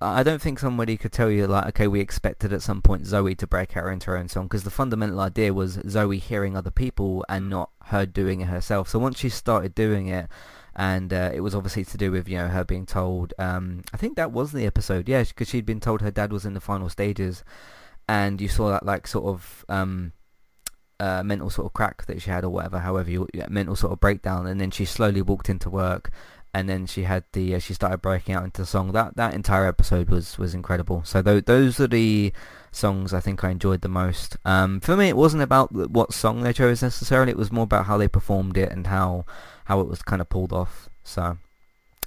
I 0.00 0.22
don't 0.22 0.42
think 0.42 0.58
somebody 0.58 0.96
could 0.96 1.12
tell 1.12 1.30
you 1.30 1.46
like, 1.46 1.66
okay, 1.68 1.86
we 1.86 2.00
expected 2.00 2.52
at 2.52 2.60
some 2.60 2.82
point 2.82 3.04
Zoey 3.04 3.36
to 3.38 3.46
break 3.46 3.76
out 3.76 3.86
into 3.86 4.10
her 4.10 4.18
own 4.18 4.28
song 4.28 4.46
because 4.46 4.64
the 4.64 4.70
fundamental 4.70 5.20
idea 5.20 5.54
was 5.54 5.76
Zoey 5.78 6.20
hearing 6.20 6.56
other 6.56 6.72
people 6.72 7.24
and 7.28 7.48
not 7.48 7.70
her 7.84 8.04
doing 8.04 8.40
it 8.40 8.48
herself. 8.48 8.88
So 8.88 8.98
once 8.98 9.18
she 9.18 9.28
started 9.28 9.76
doing 9.76 10.08
it, 10.08 10.28
and 10.76 11.12
uh, 11.12 11.30
it 11.32 11.40
was 11.40 11.54
obviously 11.54 11.84
to 11.86 11.96
do 11.96 12.12
with 12.12 12.28
you 12.28 12.36
know 12.36 12.48
her 12.48 12.62
being 12.62 12.84
told, 12.84 13.32
um, 13.38 13.82
I 13.92 13.96
think 13.96 14.16
that 14.16 14.30
was 14.30 14.52
the 14.52 14.66
episode, 14.66 15.08
yeah, 15.08 15.24
because 15.24 15.48
she'd 15.48 15.66
been 15.66 15.80
told 15.80 16.02
her 16.02 16.10
dad 16.10 16.32
was 16.32 16.44
in 16.44 16.52
the 16.52 16.60
final 16.60 16.90
stages, 16.90 17.42
and 18.06 18.40
you 18.40 18.48
saw 18.48 18.70
that 18.70 18.84
like 18.84 19.06
sort 19.06 19.24
of 19.24 19.64
um, 19.70 20.12
uh, 21.00 21.22
mental 21.22 21.48
sort 21.48 21.66
of 21.66 21.72
crack 21.72 22.04
that 22.06 22.20
she 22.20 22.30
had 22.30 22.44
or 22.44 22.50
whatever, 22.50 22.78
however 22.78 23.10
you 23.10 23.26
mental 23.48 23.74
sort 23.74 23.94
of 23.94 24.00
breakdown, 24.00 24.46
and 24.46 24.60
then 24.60 24.70
she 24.70 24.84
slowly 24.84 25.22
walked 25.22 25.48
into 25.48 25.70
work, 25.70 26.10
and 26.52 26.68
then 26.68 26.84
she 26.84 27.04
had 27.04 27.24
the 27.32 27.54
uh, 27.54 27.58
she 27.58 27.72
started 27.72 28.02
breaking 28.02 28.34
out 28.34 28.44
into 28.44 28.66
song. 28.66 28.92
That 28.92 29.16
that 29.16 29.32
entire 29.32 29.66
episode 29.66 30.10
was 30.10 30.36
was 30.36 30.54
incredible. 30.54 31.02
So 31.04 31.22
th- 31.22 31.46
those 31.46 31.80
are 31.80 31.88
the 31.88 32.34
songs 32.70 33.14
I 33.14 33.20
think 33.20 33.42
I 33.42 33.48
enjoyed 33.48 33.80
the 33.80 33.88
most. 33.88 34.36
Um, 34.44 34.80
for 34.80 34.94
me, 34.94 35.08
it 35.08 35.16
wasn't 35.16 35.42
about 35.42 35.72
what 35.72 36.12
song 36.12 36.42
they 36.42 36.52
chose 36.52 36.82
necessarily. 36.82 37.30
It 37.30 37.38
was 37.38 37.50
more 37.50 37.64
about 37.64 37.86
how 37.86 37.96
they 37.96 38.08
performed 38.08 38.58
it 38.58 38.70
and 38.70 38.86
how 38.86 39.24
how 39.66 39.80
it 39.80 39.88
was 39.88 40.02
kind 40.02 40.22
of 40.22 40.28
pulled 40.28 40.52
off. 40.52 40.88
So 41.04 41.38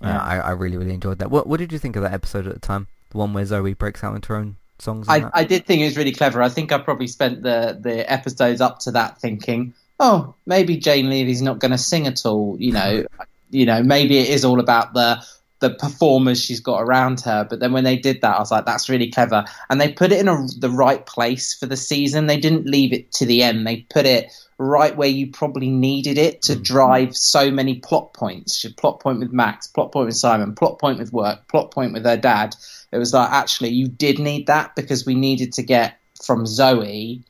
uh, 0.01 0.07
I 0.07 0.39
I 0.39 0.51
really 0.51 0.77
really 0.77 0.93
enjoyed 0.93 1.19
that. 1.19 1.29
What 1.29 1.47
what 1.47 1.59
did 1.59 1.71
you 1.71 1.79
think 1.79 1.95
of 1.95 2.03
that 2.03 2.13
episode 2.13 2.47
at 2.47 2.53
the 2.53 2.59
time? 2.59 2.87
The 3.11 3.17
one 3.17 3.33
where 3.33 3.45
Zoey 3.45 3.77
breaks 3.77 4.03
out 4.03 4.15
into 4.15 4.33
her 4.33 4.39
own 4.39 4.57
songs. 4.79 5.07
I. 5.09 5.29
I 5.33 5.43
did 5.43 5.65
think 5.65 5.81
it 5.81 5.85
was 5.85 5.97
really 5.97 6.11
clever. 6.11 6.41
I 6.41 6.49
think 6.49 6.71
I 6.71 6.77
probably 6.77 7.07
spent 7.07 7.43
the 7.43 7.77
the 7.79 8.11
episodes 8.11 8.61
up 8.61 8.79
to 8.79 8.91
that 8.91 9.19
thinking, 9.19 9.73
oh, 9.99 10.35
maybe 10.45 10.77
Jane 10.77 11.09
Levy's 11.09 11.41
not 11.41 11.59
going 11.59 11.71
to 11.71 11.77
sing 11.77 12.07
at 12.07 12.25
all. 12.25 12.55
You 12.59 12.73
know, 12.73 13.05
you 13.49 13.65
know, 13.65 13.83
maybe 13.83 14.17
it 14.17 14.29
is 14.29 14.45
all 14.45 14.59
about 14.59 14.93
the 14.93 15.23
the 15.59 15.71
performers 15.71 16.41
she's 16.41 16.61
got 16.61 16.81
around 16.81 17.19
her. 17.21 17.45
But 17.49 17.59
then 17.59 17.73
when 17.73 17.83
they 17.83 17.97
did 17.97 18.21
that, 18.21 18.37
I 18.37 18.39
was 18.39 18.51
like, 18.51 18.65
that's 18.65 18.89
really 18.89 19.11
clever. 19.11 19.43
And 19.69 19.79
they 19.79 19.91
put 19.91 20.11
it 20.11 20.19
in 20.21 20.27
a, 20.27 20.47
the 20.57 20.69
right 20.69 21.05
place 21.05 21.53
for 21.53 21.65
the 21.65 21.75
season. 21.75 22.27
They 22.27 22.39
didn't 22.39 22.65
leave 22.65 22.93
it 22.93 23.11
to 23.13 23.25
the 23.25 23.43
end. 23.43 23.67
They 23.67 23.85
put 23.89 24.05
it 24.05 24.31
right 24.59 24.95
where 24.95 25.09
you 25.09 25.31
probably 25.31 25.69
needed 25.69 26.17
it 26.17 26.43
to 26.43 26.53
mm. 26.53 26.63
drive 26.63 27.15
so 27.15 27.49
many 27.49 27.79
plot 27.79 28.13
points. 28.13 28.65
Plot 28.77 28.99
point 28.99 29.19
with 29.19 29.33
Max, 29.33 29.65
plot 29.67 29.91
point 29.91 30.05
with 30.05 30.17
Simon, 30.17 30.53
plot 30.53 30.77
point 30.77 30.99
with 30.99 31.11
work, 31.11 31.47
plot 31.47 31.71
point 31.71 31.93
with 31.93 32.05
her 32.05 32.17
dad. 32.17 32.55
It 32.91 32.97
was 32.97 33.13
like 33.13 33.31
actually 33.31 33.69
you 33.69 33.87
did 33.87 34.19
need 34.19 34.47
that 34.47 34.75
because 34.75 35.05
we 35.05 35.15
needed 35.15 35.53
to 35.53 35.63
get 35.63 35.97
from 36.23 36.43
Zoey 36.43 37.23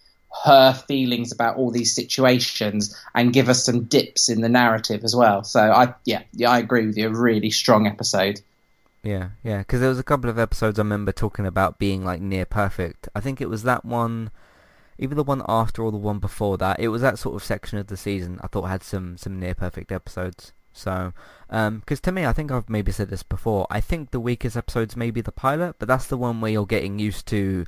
her 0.43 0.73
feelings 0.73 1.31
about 1.31 1.57
all 1.57 1.71
these 1.71 1.93
situations 1.93 2.95
and 3.13 3.33
give 3.33 3.49
us 3.49 3.65
some 3.65 3.85
dips 3.85 4.29
in 4.29 4.41
the 4.41 4.49
narrative 4.49 5.03
as 5.03 5.15
well. 5.15 5.43
So 5.43 5.59
I 5.59 5.93
yeah, 6.05 6.23
yeah 6.33 6.49
I 6.49 6.59
agree 6.59 6.87
with 6.87 6.97
you. 6.97 7.07
A 7.07 7.13
really 7.13 7.51
strong 7.51 7.87
episode. 7.87 8.41
Yeah, 9.03 9.29
yeah, 9.43 9.59
because 9.59 9.79
there 9.79 9.89
was 9.89 9.99
a 9.99 10.03
couple 10.03 10.29
of 10.29 10.37
episodes 10.37 10.77
I 10.77 10.81
remember 10.81 11.11
talking 11.11 11.45
about 11.45 11.79
being 11.79 12.03
like 12.03 12.21
near 12.21 12.45
perfect. 12.45 13.07
I 13.15 13.21
think 13.21 13.39
it 13.39 13.49
was 13.49 13.63
that 13.63 13.85
one, 13.85 14.29
either 14.99 15.15
the 15.15 15.23
one 15.23 15.41
after 15.47 15.81
or 15.81 15.91
the 15.91 15.97
one 15.97 16.19
before 16.19 16.57
that. 16.57 16.79
It 16.79 16.89
was 16.89 17.01
that 17.01 17.17
sort 17.17 17.35
of 17.35 17.43
section 17.43 17.79
of 17.79 17.87
the 17.87 17.97
season 17.97 18.39
I 18.43 18.47
thought 18.47 18.63
had 18.63 18.83
some 18.83 19.17
some 19.17 19.39
near 19.39 19.55
perfect 19.55 19.91
episodes. 19.91 20.53
So, 20.71 21.13
because 21.47 21.67
um, 21.67 21.83
to 21.87 22.11
me, 22.11 22.25
I 22.25 22.33
think 22.33 22.51
I've 22.51 22.69
maybe 22.69 22.91
said 22.91 23.09
this 23.09 23.23
before. 23.23 23.65
I 23.69 23.81
think 23.81 24.11
the 24.11 24.19
weakest 24.19 24.55
episodes 24.55 24.95
may 24.95 25.11
be 25.11 25.21
the 25.21 25.31
pilot, 25.31 25.75
but 25.79 25.87
that's 25.87 26.07
the 26.07 26.17
one 26.17 26.41
where 26.41 26.51
you're 26.51 26.65
getting 26.65 26.99
used 26.99 27.25
to 27.27 27.65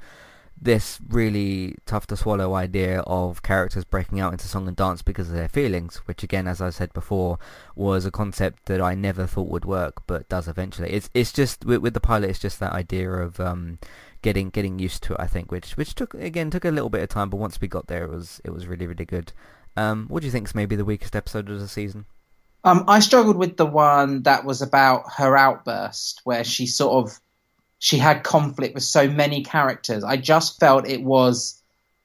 this 0.61 0.99
really 1.09 1.75
tough 1.87 2.05
to 2.05 2.15
swallow 2.15 2.53
idea 2.53 2.99
of 3.01 3.41
characters 3.41 3.83
breaking 3.83 4.19
out 4.19 4.31
into 4.31 4.47
song 4.47 4.67
and 4.67 4.77
dance 4.77 5.01
because 5.01 5.27
of 5.29 5.35
their 5.35 5.49
feelings, 5.49 5.97
which 6.05 6.21
again, 6.21 6.47
as 6.47 6.61
I 6.61 6.69
said 6.69 6.93
before, 6.93 7.39
was 7.75 8.05
a 8.05 8.11
concept 8.11 8.67
that 8.67 8.79
I 8.79 8.93
never 8.93 9.25
thought 9.25 9.49
would 9.49 9.65
work, 9.65 10.03
but 10.05 10.29
does 10.29 10.47
eventually. 10.47 10.91
It's 10.91 11.09
it's 11.15 11.33
just 11.33 11.65
with, 11.65 11.81
with 11.81 11.95
the 11.95 11.99
pilot, 11.99 12.29
it's 12.29 12.39
just 12.39 12.59
that 12.59 12.73
idea 12.73 13.11
of 13.11 13.39
um, 13.39 13.79
getting 14.21 14.49
getting 14.49 14.79
used 14.79 15.03
to 15.03 15.13
it. 15.13 15.19
I 15.19 15.27
think, 15.27 15.51
which 15.51 15.77
which 15.77 15.95
took 15.95 16.13
again 16.13 16.49
took 16.49 16.65
a 16.65 16.71
little 16.71 16.89
bit 16.89 17.03
of 17.03 17.09
time, 17.09 17.29
but 17.29 17.37
once 17.37 17.59
we 17.59 17.67
got 17.67 17.87
there, 17.87 18.03
it 18.03 18.09
was 18.09 18.41
it 18.43 18.51
was 18.51 18.67
really 18.67 18.87
really 18.87 19.05
good. 19.05 19.33
Um, 19.77 20.07
what 20.09 20.21
do 20.21 20.25
you 20.25 20.31
think 20.31 20.47
is 20.47 20.55
maybe 20.55 20.75
the 20.75 20.85
weakest 20.85 21.15
episode 21.15 21.49
of 21.49 21.59
the 21.59 21.67
season? 21.67 22.05
Um, 22.63 22.83
I 22.87 22.99
struggled 22.99 23.37
with 23.37 23.57
the 23.57 23.65
one 23.65 24.23
that 24.23 24.45
was 24.45 24.61
about 24.61 25.03
her 25.17 25.35
outburst, 25.35 26.21
where 26.23 26.43
she 26.43 26.67
sort 26.67 27.05
of 27.05 27.19
she 27.79 27.97
had 27.97 28.23
conflict 28.23 28.75
with 28.75 28.83
so 28.83 29.09
many 29.09 29.43
characters. 29.43 30.03
I 30.03 30.17
just 30.17 30.59
felt 30.59 30.87
it 30.87 31.01
was 31.01 31.59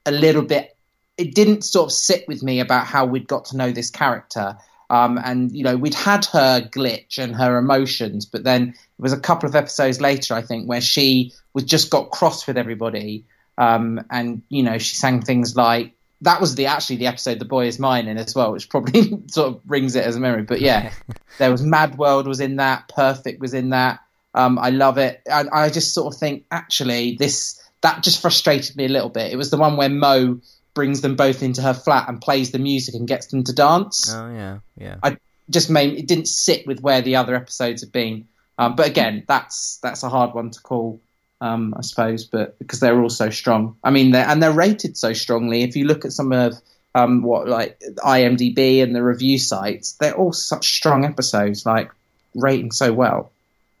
a 0.05 0.11
little 0.11 0.41
bit. 0.41 0.75
It 1.17 1.35
didn't 1.35 1.63
sort 1.63 1.87
of 1.87 1.91
sit 1.91 2.27
with 2.27 2.41
me 2.41 2.59
about 2.59 2.87
how 2.87 3.05
we'd 3.05 3.27
got 3.27 3.45
to 3.45 3.57
know 3.57 3.71
this 3.71 3.91
character. 3.91 4.57
Um, 4.89 5.19
and 5.21 5.51
you 5.51 5.63
know 5.63 5.75
we'd 5.75 5.93
had 5.93 6.25
her 6.27 6.61
glitch 6.61 7.17
and 7.17 7.35
her 7.35 7.57
emotions, 7.57 8.25
but 8.25 8.43
then 8.43 8.69
it 8.69 9.01
was 9.01 9.13
a 9.13 9.19
couple 9.19 9.49
of 9.49 9.55
episodes 9.55 9.99
later, 9.99 10.33
I 10.33 10.41
think, 10.41 10.67
where 10.67 10.81
she 10.81 11.33
was 11.53 11.65
just 11.65 11.89
got 11.89 12.11
cross 12.11 12.47
with 12.47 12.57
everybody, 12.57 13.25
um, 13.57 14.03
and 14.09 14.41
you 14.49 14.63
know 14.63 14.77
she 14.77 14.95
sang 14.95 15.21
things 15.21 15.55
like 15.55 15.93
that 16.21 16.41
was 16.41 16.55
the 16.55 16.65
actually 16.65 16.97
the 16.97 17.07
episode 17.07 17.39
"The 17.39 17.45
Boy 17.45 17.67
Is 17.67 17.79
Mine" 17.79 18.07
in 18.07 18.17
as 18.17 18.33
well, 18.33 18.51
which 18.51 18.69
probably 18.69 19.21
sort 19.27 19.49
of 19.49 19.63
brings 19.65 19.95
it 19.95 20.05
as 20.05 20.15
a 20.15 20.19
memory. 20.19 20.43
But 20.43 20.61
yeah, 20.61 20.91
there 21.37 21.51
was 21.51 21.61
Mad 21.63 21.97
World 21.97 22.27
was 22.27 22.39
in 22.39 22.57
that, 22.57 22.87
Perfect 22.89 23.39
was 23.39 23.53
in 23.53 23.69
that. 23.69 23.99
Um, 24.33 24.59
I 24.59 24.69
love 24.69 24.97
it. 24.97 25.21
And 25.25 25.49
I 25.49 25.69
just 25.69 25.93
sort 25.93 26.13
of 26.13 26.19
think, 26.19 26.45
actually, 26.51 27.15
this 27.17 27.61
that 27.81 28.03
just 28.03 28.21
frustrated 28.21 28.75
me 28.75 28.85
a 28.85 28.89
little 28.89 29.09
bit. 29.09 29.31
It 29.31 29.35
was 29.35 29.51
the 29.51 29.57
one 29.57 29.77
where 29.77 29.89
Mo 29.89 30.39
brings 30.77 31.01
them 31.01 31.15
both 31.15 31.41
into 31.41 31.59
her 31.59 31.73
flat 31.73 32.07
and 32.07 32.21
plays 32.21 32.51
the 32.51 32.59
music 32.59 32.93
and 32.93 33.07
gets 33.07 33.25
them 33.27 33.43
to 33.43 33.51
dance. 33.51 34.13
Oh 34.13 34.29
yeah, 34.31 34.59
yeah. 34.77 34.97
I 35.01 35.17
just 35.49 35.71
made 35.71 35.97
it 35.97 36.07
didn't 36.07 36.27
sit 36.27 36.67
with 36.67 36.81
where 36.81 37.01
the 37.01 37.15
other 37.15 37.33
episodes 37.33 37.81
have 37.81 37.91
been. 37.91 38.27
Um, 38.59 38.75
but 38.75 38.85
again, 38.85 39.23
that's 39.27 39.79
that's 39.81 40.03
a 40.03 40.09
hard 40.09 40.35
one 40.35 40.51
to 40.51 40.61
call, 40.61 41.01
um, 41.41 41.73
I 41.75 41.81
suppose. 41.81 42.25
But 42.25 42.59
because 42.59 42.79
they're 42.79 43.01
all 43.01 43.09
so 43.09 43.31
strong, 43.31 43.75
I 43.83 43.89
mean, 43.89 44.11
they're, 44.11 44.27
and 44.27 44.41
they're 44.41 44.51
rated 44.51 44.97
so 44.97 45.13
strongly. 45.13 45.63
If 45.63 45.75
you 45.75 45.85
look 45.85 46.05
at 46.05 46.11
some 46.11 46.31
of 46.31 46.53
um, 46.93 47.23
what 47.23 47.47
like 47.47 47.79
IMDb 48.05 48.83
and 48.83 48.95
the 48.95 49.01
review 49.01 49.39
sites, 49.39 49.93
they're 49.93 50.15
all 50.15 50.31
such 50.31 50.75
strong 50.75 51.05
episodes, 51.05 51.65
like 51.65 51.89
rating 52.35 52.71
so 52.71 52.93
well. 52.93 53.31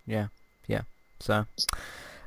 Yeah. 0.07 0.29
Yeah. 0.65 0.81
So, 1.19 1.45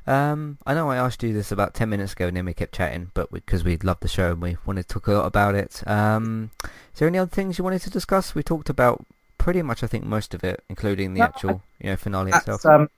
um, 0.07 0.57
I 0.65 0.73
know 0.73 0.89
I 0.89 0.97
asked 0.97 1.21
you 1.23 1.33
this 1.33 1.51
about 1.51 1.73
10 1.73 1.89
minutes 1.89 2.13
ago 2.13 2.27
and 2.27 2.37
then 2.37 2.45
we 2.45 2.53
kept 2.53 2.73
chatting, 2.73 3.11
but 3.13 3.31
because 3.31 3.63
we, 3.63 3.71
we 3.71 3.77
loved 3.77 4.01
the 4.01 4.07
show 4.07 4.31
and 4.31 4.41
we 4.41 4.57
wanted 4.65 4.87
to 4.87 4.93
talk 4.93 5.07
a 5.07 5.13
lot 5.13 5.25
about 5.25 5.55
it. 5.55 5.83
Um, 5.87 6.51
is 6.63 6.99
there 6.99 7.07
any 7.07 7.17
other 7.17 7.29
things 7.29 7.57
you 7.57 7.63
wanted 7.63 7.81
to 7.81 7.89
discuss? 7.89 8.33
We 8.33 8.43
talked 8.43 8.69
about 8.69 9.05
pretty 9.37 9.61
much, 9.61 9.83
I 9.83 9.87
think, 9.87 10.03
most 10.03 10.33
of 10.33 10.43
it, 10.43 10.63
including 10.69 11.13
the 11.13 11.21
actual, 11.21 11.61
you 11.79 11.89
know, 11.89 11.95
finale 11.97 12.31
itself. 12.31 12.65
Um, 12.65 12.89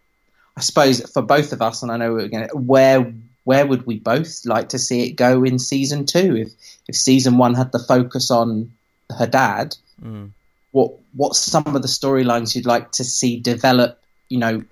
I 0.56 0.62
suppose 0.62 1.02
for 1.12 1.22
both 1.22 1.52
of 1.54 1.62
us, 1.62 1.84
and 1.84 1.92
I 1.92 1.98
know 1.98 2.14
we're 2.14 2.28
going 2.28 2.48
to, 2.48 2.58
where 2.58 3.14
where 3.46 3.66
would 3.66 3.86
we 3.86 4.00
both 4.00 4.46
like 4.46 4.70
to 4.70 4.80
see 4.80 5.08
it 5.08 5.14
go 5.14 5.44
in 5.44 5.60
season 5.60 6.06
two? 6.06 6.36
If 6.36 6.52
if 6.88 6.96
season 6.96 7.38
one 7.38 7.56
had 7.56 7.72
the 7.72 7.80
focus 7.80 8.30
on 8.30 8.72
her 9.18 9.28
dad, 9.28 9.76
mm. 10.02 10.30
what 10.72 10.94
what's 11.14 11.40
some 11.40 11.64
of 11.66 11.82
the 11.82 11.88
storylines 11.88 12.56
you'd 12.56 12.66
like 12.66 12.92
to 12.94 13.04
see 13.04 13.40
develop? 13.40 14.00
You 14.30 14.40
know, 14.40 14.64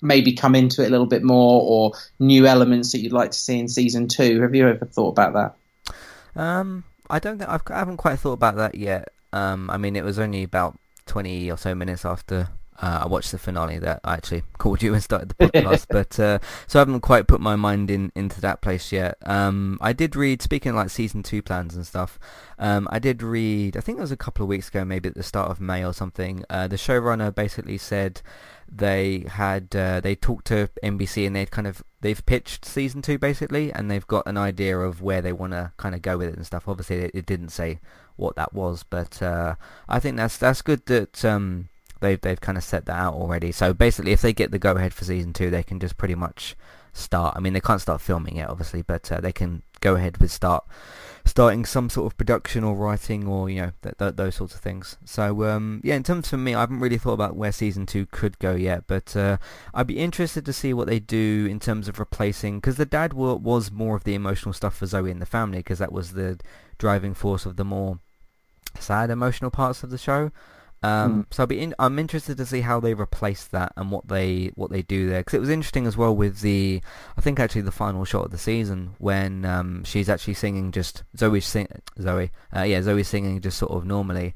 maybe 0.00 0.32
come 0.32 0.54
into 0.54 0.82
it 0.82 0.88
a 0.88 0.90
little 0.90 1.06
bit 1.06 1.22
more, 1.22 1.62
or 1.62 1.92
new 2.18 2.46
elements 2.46 2.92
that 2.92 3.00
you'd 3.00 3.12
like 3.12 3.30
to 3.32 3.38
see 3.38 3.58
in 3.58 3.68
season 3.68 4.08
two? 4.08 4.40
Have 4.42 4.54
you 4.54 4.68
ever 4.68 4.84
thought 4.84 5.10
about 5.10 5.32
that? 6.34 6.40
Um, 6.40 6.84
I 7.10 7.18
don't 7.18 7.38
think 7.38 7.50
I've, 7.50 7.62
I 7.70 7.78
haven't 7.78 7.96
quite 7.96 8.18
thought 8.18 8.32
about 8.32 8.56
that 8.56 8.74
yet. 8.74 9.08
Um, 9.32 9.70
I 9.70 9.76
mean, 9.76 9.96
it 9.96 10.04
was 10.04 10.18
only 10.18 10.42
about 10.42 10.78
twenty 11.06 11.50
or 11.50 11.58
so 11.58 11.74
minutes 11.74 12.04
after 12.04 12.48
uh, 12.80 13.00
I 13.02 13.06
watched 13.06 13.32
the 13.32 13.38
finale 13.38 13.78
that 13.78 14.00
I 14.04 14.14
actually 14.14 14.44
called 14.58 14.82
you 14.82 14.94
and 14.94 15.02
started 15.02 15.30
the 15.30 15.34
podcast, 15.34 15.86
but 15.90 16.18
uh, 16.18 16.38
so 16.66 16.78
I 16.78 16.80
haven't 16.80 17.00
quite 17.00 17.26
put 17.26 17.40
my 17.40 17.56
mind 17.56 17.90
in 17.90 18.12
into 18.14 18.40
that 18.40 18.60
place 18.60 18.92
yet. 18.92 19.18
Um, 19.26 19.78
I 19.80 19.92
did 19.92 20.14
read, 20.14 20.42
speaking 20.42 20.74
like 20.74 20.90
season 20.90 21.22
two 21.22 21.42
plans 21.42 21.74
and 21.74 21.86
stuff. 21.86 22.18
Um, 22.58 22.88
I 22.90 22.98
did 22.98 23.22
read, 23.22 23.76
I 23.76 23.80
think 23.80 23.98
it 23.98 24.02
was 24.02 24.12
a 24.12 24.16
couple 24.16 24.44
of 24.44 24.48
weeks 24.48 24.68
ago, 24.68 24.84
maybe 24.84 25.08
at 25.08 25.14
the 25.14 25.22
start 25.22 25.50
of 25.50 25.60
May 25.60 25.84
or 25.84 25.92
something. 25.92 26.44
Uh, 26.50 26.68
the 26.68 26.76
showrunner 26.76 27.34
basically 27.34 27.78
said 27.78 28.22
they 28.70 29.24
had 29.28 29.74
uh, 29.74 30.00
they 30.00 30.14
talked 30.14 30.46
to 30.48 30.68
NBC 30.82 31.26
and 31.26 31.34
they'd 31.34 31.50
kind 31.50 31.66
of 31.66 31.82
they've 32.00 32.24
pitched 32.26 32.64
season 32.64 33.02
two 33.02 33.18
basically, 33.18 33.72
and 33.72 33.90
they've 33.90 34.06
got 34.06 34.26
an 34.26 34.36
idea 34.36 34.78
of 34.78 35.02
where 35.02 35.20
they 35.20 35.32
want 35.32 35.52
to 35.52 35.72
kind 35.78 35.94
of 35.94 36.02
go 36.02 36.16
with 36.18 36.28
it 36.28 36.36
and 36.36 36.46
stuff. 36.46 36.68
Obviously, 36.68 36.98
it, 36.98 37.10
it 37.14 37.26
didn't 37.26 37.48
say 37.48 37.80
what 38.16 38.36
that 38.36 38.52
was, 38.52 38.84
but 38.84 39.20
uh, 39.20 39.56
I 39.88 39.98
think 39.98 40.16
that's 40.16 40.36
that's 40.36 40.62
good 40.62 40.86
that. 40.86 41.24
Um, 41.24 41.70
they've 42.00 42.20
they've 42.20 42.40
kind 42.40 42.58
of 42.58 42.64
set 42.64 42.86
that 42.86 42.96
out 42.96 43.14
already. 43.14 43.52
So 43.52 43.72
basically, 43.72 44.12
if 44.12 44.22
they 44.22 44.32
get 44.32 44.50
the 44.50 44.58
go 44.58 44.72
ahead 44.72 44.94
for 44.94 45.04
season 45.04 45.32
two, 45.32 45.50
they 45.50 45.62
can 45.62 45.80
just 45.80 45.96
pretty 45.96 46.14
much 46.14 46.56
start. 46.92 47.36
I 47.36 47.40
mean, 47.40 47.52
they 47.52 47.60
can't 47.60 47.80
start 47.80 48.00
filming 48.00 48.36
it, 48.36 48.48
obviously, 48.48 48.82
but 48.82 49.10
uh, 49.10 49.20
they 49.20 49.32
can 49.32 49.62
go 49.80 49.94
ahead 49.94 50.18
with 50.18 50.30
start 50.30 50.64
starting 51.24 51.64
some 51.64 51.90
sort 51.90 52.10
of 52.10 52.16
production 52.16 52.64
or 52.64 52.74
writing 52.74 53.28
or 53.28 53.50
you 53.50 53.60
know 53.60 53.72
th- 53.82 53.96
th- 53.98 54.16
those 54.16 54.34
sorts 54.34 54.54
of 54.54 54.60
things. 54.60 54.96
So 55.04 55.44
um, 55.44 55.80
yeah, 55.84 55.94
in 55.94 56.02
terms 56.02 56.28
for 56.28 56.36
me, 56.38 56.54
I 56.54 56.60
haven't 56.60 56.80
really 56.80 56.98
thought 56.98 57.12
about 57.12 57.36
where 57.36 57.52
season 57.52 57.86
two 57.86 58.06
could 58.06 58.38
go 58.38 58.54
yet, 58.54 58.84
but 58.86 59.14
uh, 59.14 59.36
I'd 59.74 59.86
be 59.86 59.98
interested 59.98 60.44
to 60.46 60.52
see 60.52 60.72
what 60.72 60.88
they 60.88 60.98
do 60.98 61.46
in 61.48 61.60
terms 61.60 61.88
of 61.88 61.98
replacing 61.98 62.58
because 62.58 62.76
the 62.76 62.86
dad 62.86 63.10
w- 63.10 63.36
was 63.36 63.70
more 63.70 63.94
of 63.96 64.04
the 64.04 64.14
emotional 64.14 64.52
stuff 64.52 64.76
for 64.76 64.86
Zoey 64.86 65.10
and 65.10 65.22
the 65.22 65.26
family 65.26 65.58
because 65.58 65.78
that 65.78 65.92
was 65.92 66.12
the 66.12 66.40
driving 66.78 67.14
force 67.14 67.44
of 67.44 67.56
the 67.56 67.64
more 67.64 67.98
sad 68.78 69.10
emotional 69.10 69.50
parts 69.50 69.82
of 69.82 69.90
the 69.90 69.98
show. 69.98 70.30
Um, 70.82 71.24
mm. 71.24 71.34
So 71.34 71.42
I'll 71.42 71.48
be 71.48 71.60
in, 71.60 71.74
I'm 71.78 71.98
interested 71.98 72.36
to 72.36 72.46
see 72.46 72.60
how 72.60 72.78
they 72.78 72.94
replace 72.94 73.44
that 73.46 73.72
and 73.76 73.90
what 73.90 74.06
they 74.06 74.52
what 74.54 74.70
they 74.70 74.82
do 74.82 75.08
there 75.08 75.20
because 75.20 75.34
it 75.34 75.40
was 75.40 75.50
interesting 75.50 75.86
as 75.86 75.96
well 75.96 76.14
with 76.14 76.40
the 76.40 76.80
I 77.16 77.20
think 77.20 77.40
actually 77.40 77.62
the 77.62 77.72
final 77.72 78.04
shot 78.04 78.26
of 78.26 78.30
the 78.30 78.38
season 78.38 78.94
when 78.98 79.44
um, 79.44 79.82
she's 79.84 80.08
actually 80.08 80.34
singing 80.34 80.70
just 80.70 81.02
Zoey 81.16 81.42
sing 81.42 81.66
Zoey 81.98 82.30
uh, 82.54 82.62
yeah 82.62 82.80
Zoey 82.80 83.04
singing 83.04 83.40
just 83.40 83.58
sort 83.58 83.72
of 83.72 83.84
normally 83.84 84.34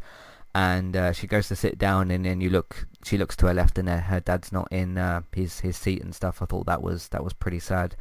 and 0.54 0.96
uh, 0.96 1.12
she 1.12 1.28
goes 1.28 1.46
to 1.48 1.56
sit 1.56 1.78
down 1.78 2.10
and 2.10 2.24
then 2.24 2.40
you 2.40 2.50
look 2.50 2.86
she 3.04 3.16
looks 3.16 3.36
to 3.36 3.46
her 3.46 3.54
left 3.54 3.78
and 3.78 3.88
her, 3.88 4.00
her 4.00 4.20
dad's 4.20 4.50
not 4.50 4.66
in 4.72 4.98
uh, 4.98 5.22
his 5.32 5.60
his 5.60 5.76
seat 5.76 6.02
and 6.02 6.12
stuff 6.12 6.42
I 6.42 6.46
thought 6.46 6.66
that 6.66 6.82
was 6.82 7.08
that 7.08 7.22
was 7.22 7.32
pretty 7.32 7.60
sad 7.60 7.94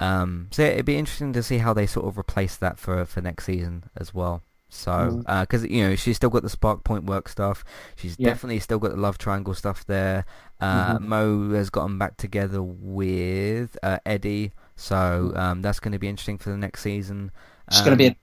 um, 0.00 0.48
so 0.50 0.62
it'd 0.62 0.86
be 0.86 0.96
interesting 0.96 1.34
to 1.34 1.42
see 1.42 1.58
how 1.58 1.74
they 1.74 1.86
sort 1.86 2.06
of 2.06 2.18
replace 2.18 2.56
that 2.56 2.78
for 2.78 3.04
for 3.04 3.20
next 3.20 3.44
season 3.44 3.84
as 3.96 4.14
well. 4.14 4.42
So, 4.70 5.22
because 5.26 5.62
mm. 5.62 5.70
uh, 5.70 5.74
you 5.74 5.88
know 5.88 5.96
she's 5.96 6.16
still 6.16 6.30
got 6.30 6.42
the 6.42 6.48
spark 6.48 6.84
point 6.84 7.04
work 7.04 7.28
stuff, 7.28 7.64
she's 7.96 8.16
yeah. 8.18 8.28
definitely 8.28 8.60
still 8.60 8.78
got 8.78 8.92
the 8.92 8.96
love 8.96 9.18
triangle 9.18 9.52
stuff 9.52 9.84
there. 9.86 10.24
Uh, 10.60 10.94
mm-hmm. 10.94 11.08
Mo 11.08 11.50
has 11.54 11.70
gotten 11.70 11.98
back 11.98 12.16
together 12.16 12.62
with 12.62 13.76
uh, 13.82 13.98
Eddie, 14.06 14.52
so 14.76 15.32
um, 15.34 15.60
that's 15.60 15.80
going 15.80 15.92
to 15.92 15.98
be 15.98 16.08
interesting 16.08 16.38
for 16.38 16.50
the 16.50 16.56
next 16.56 16.82
season. 16.82 17.32
She's 17.70 17.80
um, 17.80 17.86
going 17.86 17.98
to 17.98 18.04
be, 18.04 18.06
a, 18.06 18.16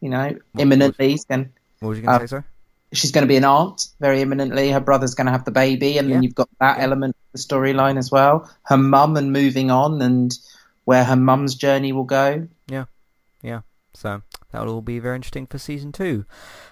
you 0.00 0.10
know, 0.10 0.28
what, 0.52 0.62
imminently. 0.62 1.12
What, 1.12 1.28
going, 1.28 1.52
what 1.80 1.88
was 1.88 1.98
you 1.98 2.04
going 2.04 2.18
to 2.18 2.24
uh, 2.24 2.26
say, 2.26 2.30
sorry? 2.30 2.44
She's 2.92 3.10
going 3.10 3.22
to 3.22 3.28
be 3.28 3.36
an 3.36 3.44
aunt 3.44 3.88
very 4.00 4.22
imminently. 4.22 4.70
Her 4.70 4.80
brother's 4.80 5.14
going 5.14 5.26
to 5.26 5.32
have 5.32 5.44
the 5.44 5.50
baby, 5.50 5.98
and 5.98 6.08
yeah. 6.08 6.14
then 6.14 6.22
you've 6.22 6.34
got 6.34 6.48
that 6.60 6.78
yeah. 6.78 6.84
element 6.84 7.16
of 7.16 7.32
the 7.32 7.46
storyline 7.46 7.98
as 7.98 8.10
well. 8.10 8.50
Her 8.62 8.78
mum 8.78 9.16
and 9.16 9.32
moving 9.32 9.70
on, 9.70 10.00
and 10.02 10.32
where 10.84 11.04
her 11.04 11.16
mum's 11.16 11.54
journey 11.54 11.92
will 11.92 12.04
go. 12.04 12.46
Yeah, 12.68 12.84
yeah. 13.42 13.60
So 13.94 14.22
that'll 14.52 14.74
all 14.74 14.80
be 14.80 14.98
very 14.98 15.16
interesting 15.16 15.46
for 15.46 15.58
season 15.58 15.92
two. 15.92 16.24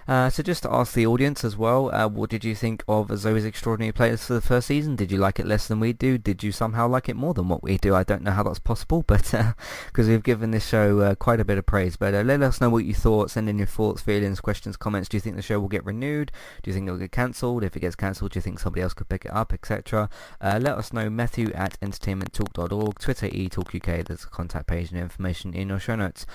Uh, 0.07 0.29
so 0.29 0.41
just 0.41 0.63
to 0.63 0.73
ask 0.73 0.93
the 0.93 1.05
audience 1.05 1.43
as 1.43 1.57
well, 1.57 1.93
uh, 1.93 2.07
what 2.07 2.29
did 2.29 2.43
you 2.43 2.55
think 2.55 2.83
of 2.87 3.09
Zoey's 3.09 3.45
Extraordinary 3.45 3.93
Playlist 3.93 4.25
for 4.25 4.33
the 4.33 4.41
first 4.41 4.67
season? 4.67 4.95
Did 4.95 5.11
you 5.11 5.17
like 5.17 5.39
it 5.39 5.45
less 5.45 5.67
than 5.67 5.79
we 5.79 5.93
do? 5.93 6.17
Did 6.17 6.43
you 6.43 6.51
somehow 6.51 6.87
like 6.87 7.09
it 7.09 7.15
more 7.15 7.33
than 7.33 7.49
what 7.49 7.63
we 7.63 7.77
do? 7.77 7.93
I 7.93 8.03
don't 8.03 8.23
know 8.23 8.31
how 8.31 8.43
that's 8.43 8.59
possible, 8.59 9.03
but 9.07 9.31
because 9.87 10.07
uh, 10.07 10.11
we've 10.11 10.23
given 10.23 10.51
this 10.51 10.67
show 10.67 10.99
uh, 10.99 11.15
quite 11.15 11.39
a 11.39 11.45
bit 11.45 11.57
of 11.57 11.65
praise. 11.65 11.97
But 11.97 12.13
uh, 12.13 12.21
let 12.21 12.41
us 12.41 12.61
know 12.61 12.69
what 12.69 12.85
you 12.85 12.93
thought. 12.93 13.31
Send 13.31 13.49
in 13.49 13.57
your 13.57 13.67
thoughts, 13.67 14.01
feelings, 14.01 14.39
questions, 14.39 14.77
comments. 14.77 15.09
Do 15.09 15.17
you 15.17 15.21
think 15.21 15.35
the 15.35 15.41
show 15.41 15.59
will 15.59 15.67
get 15.67 15.85
renewed? 15.85 16.31
Do 16.63 16.69
you 16.69 16.73
think 16.73 16.87
it'll 16.87 16.99
get 16.99 17.11
cancelled? 17.11 17.63
If 17.63 17.75
it 17.75 17.81
gets 17.81 17.95
cancelled, 17.95 18.31
do 18.31 18.37
you 18.37 18.41
think 18.41 18.59
somebody 18.59 18.81
else 18.81 18.93
could 18.93 19.09
pick 19.09 19.25
it 19.25 19.33
up, 19.33 19.53
etc.? 19.53 20.09
Uh, 20.41 20.59
let 20.61 20.77
us 20.77 20.93
know. 20.93 21.09
Matthew 21.09 21.51
at 21.53 21.79
entertainmenttalk.org, 21.81 22.99
Twitter 22.99 23.27
eTalkUK. 23.27 24.07
There's 24.07 24.23
a 24.23 24.27
contact 24.27 24.67
page 24.67 24.91
and 24.91 24.99
information 24.99 25.53
in 25.53 25.69
your 25.69 25.79
show 25.79 25.95
notes. 25.95 26.25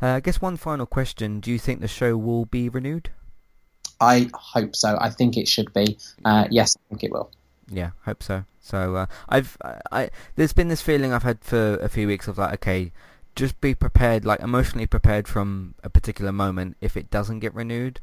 I 0.00 0.20
guess 0.20 0.40
one 0.40 0.56
final 0.56 0.86
question: 0.86 1.40
Do 1.40 1.50
you 1.50 1.58
think 1.58 1.80
the 1.80 1.88
show 1.88 2.16
will 2.16 2.44
be 2.44 2.68
renewed? 2.68 3.10
I 4.00 4.30
hope 4.32 4.76
so. 4.76 4.96
I 5.00 5.10
think 5.10 5.36
it 5.36 5.48
should 5.48 5.72
be. 5.72 5.98
Uh, 6.24 6.46
yes, 6.50 6.76
I 6.76 6.88
think 6.88 7.04
it 7.04 7.10
will. 7.10 7.30
Yeah, 7.70 7.90
hope 8.04 8.22
so. 8.22 8.44
So 8.60 8.96
uh, 8.96 9.06
I've 9.28 9.56
I 9.90 10.10
there's 10.36 10.52
been 10.52 10.68
this 10.68 10.82
feeling 10.82 11.12
I've 11.12 11.22
had 11.22 11.42
for 11.42 11.76
a 11.76 11.88
few 11.88 12.06
weeks 12.06 12.28
of 12.28 12.38
like, 12.38 12.54
okay, 12.54 12.92
just 13.34 13.60
be 13.60 13.74
prepared, 13.74 14.24
like 14.24 14.40
emotionally 14.40 14.86
prepared 14.86 15.26
from 15.26 15.74
a 15.82 15.88
particular 15.88 16.32
moment 16.32 16.76
if 16.80 16.96
it 16.96 17.10
doesn't 17.10 17.40
get 17.40 17.54
renewed, 17.54 18.00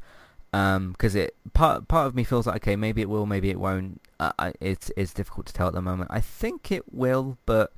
because 0.50 1.14
um, 1.14 1.20
it 1.20 1.36
part 1.52 1.88
part 1.88 2.06
of 2.06 2.14
me 2.14 2.24
feels 2.24 2.46
like 2.46 2.56
okay, 2.56 2.76
maybe 2.76 3.00
it 3.00 3.08
will, 3.08 3.26
maybe 3.26 3.50
it 3.50 3.60
won't. 3.60 4.00
Uh, 4.18 4.52
it's 4.60 4.90
it's 4.96 5.14
difficult 5.14 5.46
to 5.46 5.52
tell 5.52 5.68
at 5.68 5.74
the 5.74 5.82
moment. 5.82 6.10
I 6.12 6.20
think 6.20 6.72
it 6.72 6.92
will, 6.92 7.38
but 7.46 7.72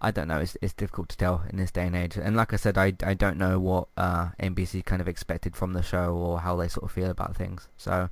I 0.00 0.10
don't 0.10 0.28
know. 0.28 0.38
It's 0.38 0.56
it's 0.62 0.72
difficult 0.72 1.08
to 1.10 1.16
tell 1.16 1.42
in 1.50 1.56
this 1.58 1.70
day 1.70 1.86
and 1.86 1.96
age. 1.96 2.16
And 2.16 2.36
like 2.36 2.52
I 2.52 2.56
said, 2.56 2.78
I, 2.78 2.92
I 3.02 3.14
don't 3.14 3.36
know 3.36 3.58
what 3.58 3.88
uh, 3.96 4.28
NBC 4.40 4.84
kind 4.84 5.00
of 5.00 5.08
expected 5.08 5.56
from 5.56 5.72
the 5.72 5.82
show 5.82 6.14
or 6.14 6.40
how 6.40 6.56
they 6.56 6.68
sort 6.68 6.84
of 6.84 6.92
feel 6.92 7.10
about 7.10 7.36
things. 7.36 7.68
So 7.76 8.08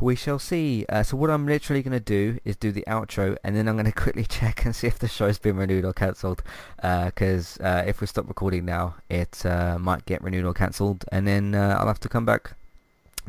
we 0.00 0.14
shall 0.14 0.38
see. 0.38 0.86
Uh, 0.88 1.02
so 1.02 1.16
what 1.16 1.30
I'm 1.30 1.46
literally 1.46 1.82
going 1.82 1.92
to 1.92 2.00
do 2.00 2.38
is 2.44 2.56
do 2.56 2.72
the 2.72 2.84
outro, 2.86 3.36
and 3.42 3.56
then 3.56 3.68
I'm 3.68 3.76
going 3.76 3.86
to 3.92 3.92
quickly 3.92 4.24
check 4.24 4.64
and 4.64 4.74
see 4.74 4.86
if 4.86 4.98
the 4.98 5.08
show's 5.08 5.38
been 5.38 5.56
renewed 5.56 5.84
or 5.84 5.92
cancelled. 5.92 6.42
Because 6.76 7.58
uh, 7.60 7.64
uh, 7.64 7.84
if 7.86 8.00
we 8.00 8.06
stop 8.06 8.28
recording 8.28 8.64
now, 8.64 8.96
it 9.08 9.44
uh, 9.44 9.78
might 9.78 10.06
get 10.06 10.22
renewed 10.22 10.44
or 10.44 10.54
cancelled, 10.54 11.04
and 11.10 11.26
then 11.26 11.54
uh, 11.54 11.76
I'll 11.78 11.88
have 11.88 12.00
to 12.00 12.08
come 12.08 12.24
back 12.24 12.54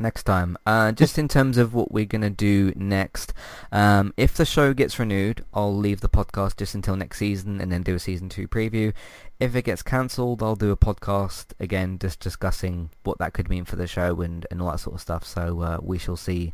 next 0.00 0.24
time. 0.24 0.56
Uh, 0.66 0.92
just 0.92 1.18
in 1.18 1.28
terms 1.28 1.58
of 1.58 1.74
what 1.74 1.92
we're 1.92 2.04
going 2.04 2.22
to 2.22 2.30
do 2.30 2.72
next, 2.76 3.32
um, 3.72 4.12
if 4.16 4.34
the 4.34 4.44
show 4.44 4.72
gets 4.72 4.98
renewed, 4.98 5.44
I'll 5.52 5.76
leave 5.76 6.00
the 6.00 6.08
podcast 6.08 6.56
just 6.56 6.74
until 6.74 6.96
next 6.96 7.18
season 7.18 7.60
and 7.60 7.70
then 7.70 7.82
do 7.82 7.94
a 7.94 7.98
season 7.98 8.28
two 8.28 8.48
preview. 8.48 8.92
If 9.38 9.54
it 9.56 9.62
gets 9.62 9.82
cancelled, 9.82 10.42
I'll 10.42 10.56
do 10.56 10.70
a 10.70 10.76
podcast 10.76 11.46
again 11.58 11.98
just 11.98 12.20
discussing 12.20 12.90
what 13.04 13.18
that 13.18 13.32
could 13.32 13.48
mean 13.48 13.64
for 13.64 13.76
the 13.76 13.86
show 13.86 14.20
and, 14.20 14.46
and 14.50 14.60
all 14.60 14.70
that 14.70 14.80
sort 14.80 14.94
of 14.94 15.00
stuff. 15.00 15.24
So 15.24 15.60
uh, 15.60 15.78
we 15.82 15.98
shall 15.98 16.16
see. 16.16 16.52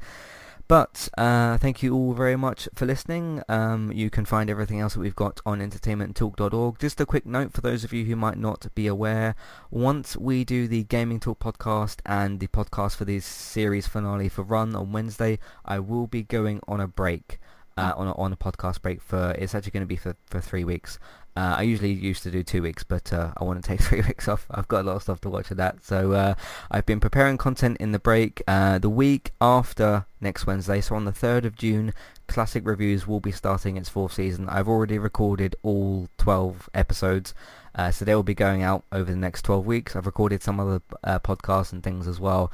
But 0.69 1.09
uh, 1.17 1.59
thank 1.59 1.83
you 1.83 1.95
all 1.95 2.12
very 2.12 2.35
much 2.35 2.69
for 2.75 2.87
listening. 2.87 3.41
Um, 3.49 3.93
you 3.93 4.11
can 4.11 4.25
find 4.25 4.51
everything 4.51 4.81
else 4.81 4.95
that 4.95 5.01
we've 5.01 5.14
got 5.14 5.41
on 5.47 5.61
entertainmenttalk.org. 5.61 6.81
Just 6.81 7.01
a 7.01 7.07
quick 7.07 7.25
note 7.25 7.53
for 7.53 7.61
those 7.61 7.85
of 7.85 7.93
you 7.93 8.05
who 8.05 8.17
might 8.17 8.37
not 8.37 8.67
be 8.75 8.89
aware, 8.89 9.37
once 9.71 10.17
we 10.17 10.45
do 10.45 10.67
the 10.67 10.83
Gaming 10.83 11.21
Talk 11.21 11.39
podcast 11.39 12.01
and 12.05 12.41
the 12.41 12.49
podcast 12.49 12.97
for 12.97 13.05
the 13.05 13.21
series 13.21 13.87
finale 13.87 14.29
for 14.29 14.43
Run 14.43 14.75
on 14.75 14.91
Wednesday, 14.91 15.39
I 15.64 15.79
will 15.79 16.09
be 16.09 16.25
going 16.25 16.61
on 16.67 16.81
a 16.81 16.89
break. 16.89 17.39
Uh, 17.79 17.93
on 17.95 18.07
a, 18.07 18.14
on 18.14 18.33
a 18.33 18.37
podcast 18.39 18.81
break 18.81 19.03
for 19.03 19.33
it's 19.33 19.55
actually 19.55 19.71
going 19.71 19.83
to 19.83 19.87
be 19.87 19.97
for, 19.97 20.17
for 20.25 20.41
three 20.41 20.64
weeks. 20.64 20.99
Uh, 21.37 21.57
I 21.59 21.62
usually 21.62 21.93
used 21.93 22.22
to 22.22 22.30
do 22.30 22.43
two 22.43 22.62
weeks, 22.62 22.82
but 22.82 23.12
uh, 23.12 23.32
I 23.37 23.45
want 23.45 23.62
to 23.62 23.68
take 23.68 23.80
three 23.87 24.01
weeks 24.01 24.26
off. 24.26 24.47
I've 24.51 24.68
got 24.68 24.80
a 24.80 24.87
lot 24.87 24.97
of 24.97 25.03
stuff 25.03 25.20
to 25.20 25.30
watch 25.30 25.51
of 25.51 25.59
that. 25.59 25.84
So 25.84 26.12
uh, 26.12 26.34
I've 26.70 26.87
been 26.87 27.01
preparing 27.01 27.37
content 27.37 27.76
in 27.78 27.93
the 27.93 27.99
break. 27.99 28.43
Uh, 28.49 28.78
the 28.78 28.89
week 28.89 29.32
after 29.41 30.07
next 30.20 30.47
Wednesday, 30.47 30.80
so 30.80 30.97
on 30.97 31.05
the 31.05 31.12
3rd 31.12 31.45
of 31.45 31.55
June, 31.55 31.93
Classic 32.26 32.66
Reviews 32.66 33.07
will 33.07 33.20
be 33.20 33.32
starting 33.32 33.76
its 33.76 33.91
fourth 33.91 34.14
season. 34.14 34.49
I've 34.49 34.66
already 34.66 34.99
recorded 34.99 35.57
all 35.62 36.09
12 36.16 36.70
episodes, 36.72 37.34
uh, 37.74 37.91
so 37.91 38.05
they 38.05 38.14
will 38.14 38.22
be 38.22 38.34
going 38.34 38.62
out 38.62 38.84
over 38.91 39.11
the 39.11 39.16
next 39.16 39.43
12 39.43 39.66
weeks. 39.66 39.95
I've 39.95 40.07
recorded 40.07 40.43
some 40.43 40.59
other 40.59 40.80
uh, 41.05 41.18
podcasts 41.18 41.72
and 41.72 41.82
things 41.82 42.09
as 42.09 42.18
well 42.18 42.51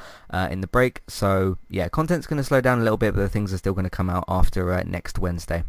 in 0.50 0.60
the 0.60 0.66
break. 0.66 1.02
So 1.06 1.56
yeah, 1.70 1.88
content's 1.88 2.26
going 2.26 2.38
to 2.38 2.44
slow 2.44 2.60
down 2.60 2.80
a 2.80 2.82
little 2.82 2.98
bit, 2.98 3.14
but 3.14 3.20
the 3.20 3.28
things 3.28 3.52
are 3.52 3.58
still 3.58 3.74
going 3.74 3.84
to 3.84 3.90
come 3.90 4.10
out 4.10 4.24
after 4.26 4.82
next 4.84 5.20
Wednesday. 5.20 5.62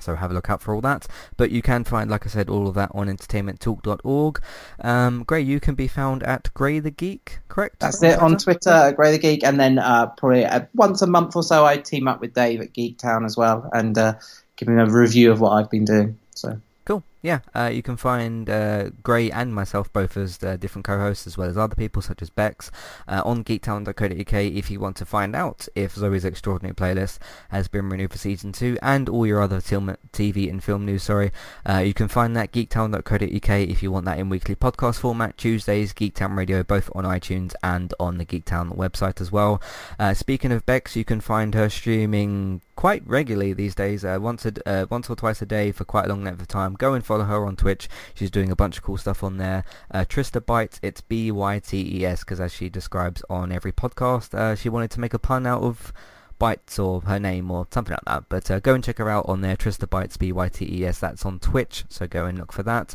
So 0.00 0.14
have 0.14 0.30
a 0.30 0.34
look 0.34 0.50
out 0.50 0.62
for 0.62 0.74
all 0.74 0.80
that. 0.82 1.06
But 1.36 1.50
you 1.50 1.62
can 1.62 1.84
find, 1.84 2.10
like 2.10 2.26
I 2.26 2.28
said, 2.28 2.48
all 2.48 2.68
of 2.68 2.74
that 2.74 2.90
on 2.94 3.08
entertainmenttalk.org. 3.08 4.42
Um, 4.80 5.24
Gray, 5.24 5.40
you 5.40 5.60
can 5.60 5.74
be 5.74 5.88
found 5.88 6.22
at 6.22 6.52
Gray 6.54 6.78
the 6.78 6.90
Geek, 6.90 7.38
correct? 7.48 7.80
That's 7.80 8.02
it 8.02 8.18
on 8.18 8.36
Twitter, 8.36 8.92
Gray 8.94 9.12
the 9.12 9.18
Geek, 9.18 9.44
and 9.44 9.58
then 9.58 9.78
uh, 9.78 10.06
probably 10.06 10.44
uh, 10.44 10.66
once 10.74 11.02
a 11.02 11.06
month 11.06 11.36
or 11.36 11.42
so 11.42 11.64
I 11.64 11.78
team 11.78 12.08
up 12.08 12.20
with 12.20 12.34
Dave 12.34 12.60
at 12.60 12.72
Geektown 12.72 13.24
as 13.24 13.36
well 13.36 13.68
and 13.72 13.96
uh, 13.96 14.14
give 14.56 14.68
him 14.68 14.78
a 14.78 14.86
review 14.86 15.32
of 15.32 15.40
what 15.40 15.52
I've 15.52 15.70
been 15.70 15.84
doing. 15.84 16.18
So 16.34 16.60
Cool. 16.86 17.02
Yeah, 17.22 17.40
uh, 17.54 17.70
you 17.72 17.82
can 17.82 17.96
find 17.96 18.48
uh, 18.48 18.90
Gray 19.02 19.30
and 19.30 19.54
myself 19.54 19.92
both 19.92 20.16
as 20.16 20.42
uh, 20.44 20.56
different 20.56 20.84
co-hosts 20.84 21.26
as 21.26 21.36
well 21.38 21.48
as 21.48 21.56
other 21.56 21.74
people 21.74 22.02
such 22.02 22.20
as 22.20 22.30
Bex 22.30 22.70
uh, 23.08 23.22
on 23.24 23.42
geektown.co.uk 23.42 24.32
if 24.32 24.70
you 24.70 24.78
want 24.78 24.96
to 24.98 25.06
find 25.06 25.34
out 25.34 25.66
if 25.74 25.94
Zoey's 25.94 26.24
Extraordinary 26.24 26.74
Playlist 26.74 27.18
has 27.48 27.68
been 27.68 27.88
renewed 27.88 28.12
for 28.12 28.18
season 28.18 28.52
2 28.52 28.78
and 28.82 29.08
all 29.08 29.26
your 29.26 29.42
other 29.42 29.60
TV 29.60 30.48
and 30.50 30.62
film 30.62 30.84
news, 30.84 31.04
sorry. 31.04 31.32
Uh, 31.68 31.78
you 31.78 31.94
can 31.94 32.06
find 32.06 32.36
that 32.36 32.52
geektown.co.uk 32.52 33.50
if 33.50 33.82
you 33.82 33.90
want 33.90 34.04
that 34.04 34.18
in 34.18 34.28
weekly 34.28 34.54
podcast 34.54 34.98
format. 34.98 35.38
Tuesdays, 35.38 35.94
Geektown 35.94 36.36
Radio, 36.36 36.62
both 36.62 36.90
on 36.94 37.04
iTunes 37.04 37.54
and 37.62 37.94
on 37.98 38.18
the 38.18 38.26
Geektown 38.26 38.76
website 38.76 39.20
as 39.20 39.32
well. 39.32 39.60
Uh, 39.98 40.12
speaking 40.12 40.52
of 40.52 40.66
Bex, 40.66 40.94
you 40.94 41.04
can 41.04 41.20
find 41.20 41.54
her 41.54 41.70
streaming 41.70 42.60
quite 42.76 43.02
regularly 43.06 43.54
these 43.54 43.74
days, 43.74 44.04
once, 44.04 44.44
a, 44.44 44.86
once 44.90 45.08
or 45.08 45.16
twice 45.16 45.40
a 45.40 45.46
day 45.46 45.72
for 45.72 45.84
quite 45.84 46.04
a 46.04 46.08
long 46.08 46.22
length 46.22 46.42
of 46.42 46.48
time. 46.48 46.74
Go 46.74 46.92
and 46.92 47.05
follow 47.06 47.24
her 47.24 47.46
on 47.46 47.56
Twitch. 47.56 47.88
She's 48.14 48.30
doing 48.30 48.50
a 48.50 48.56
bunch 48.56 48.76
of 48.76 48.82
cool 48.82 48.96
stuff 48.96 49.22
on 49.22 49.38
there. 49.38 49.64
Uh, 49.90 50.04
Trista 50.04 50.40
Bytes, 50.40 50.78
it's 50.82 51.00
B-Y-T-E-S, 51.00 52.20
because 52.20 52.40
as 52.40 52.52
she 52.52 52.68
describes 52.68 53.22
on 53.30 53.52
every 53.52 53.72
podcast, 53.72 54.34
uh, 54.34 54.54
she 54.54 54.68
wanted 54.68 54.90
to 54.92 55.00
make 55.00 55.14
a 55.14 55.18
pun 55.18 55.46
out 55.46 55.62
of 55.62 55.92
Bytes 56.38 56.78
or 56.78 57.00
her 57.02 57.18
name 57.18 57.50
or 57.50 57.66
something 57.70 57.92
like 57.92 58.04
that. 58.06 58.28
But 58.28 58.50
uh, 58.50 58.60
go 58.60 58.74
and 58.74 58.84
check 58.84 58.98
her 58.98 59.08
out 59.08 59.26
on 59.28 59.40
there, 59.40 59.56
Trista 59.56 59.86
Bytes, 59.86 60.18
B-Y-T-E-S. 60.18 60.98
That's 60.98 61.24
on 61.24 61.38
Twitch, 61.38 61.84
so 61.88 62.06
go 62.06 62.26
and 62.26 62.38
look 62.38 62.52
for 62.52 62.62
that. 62.64 62.94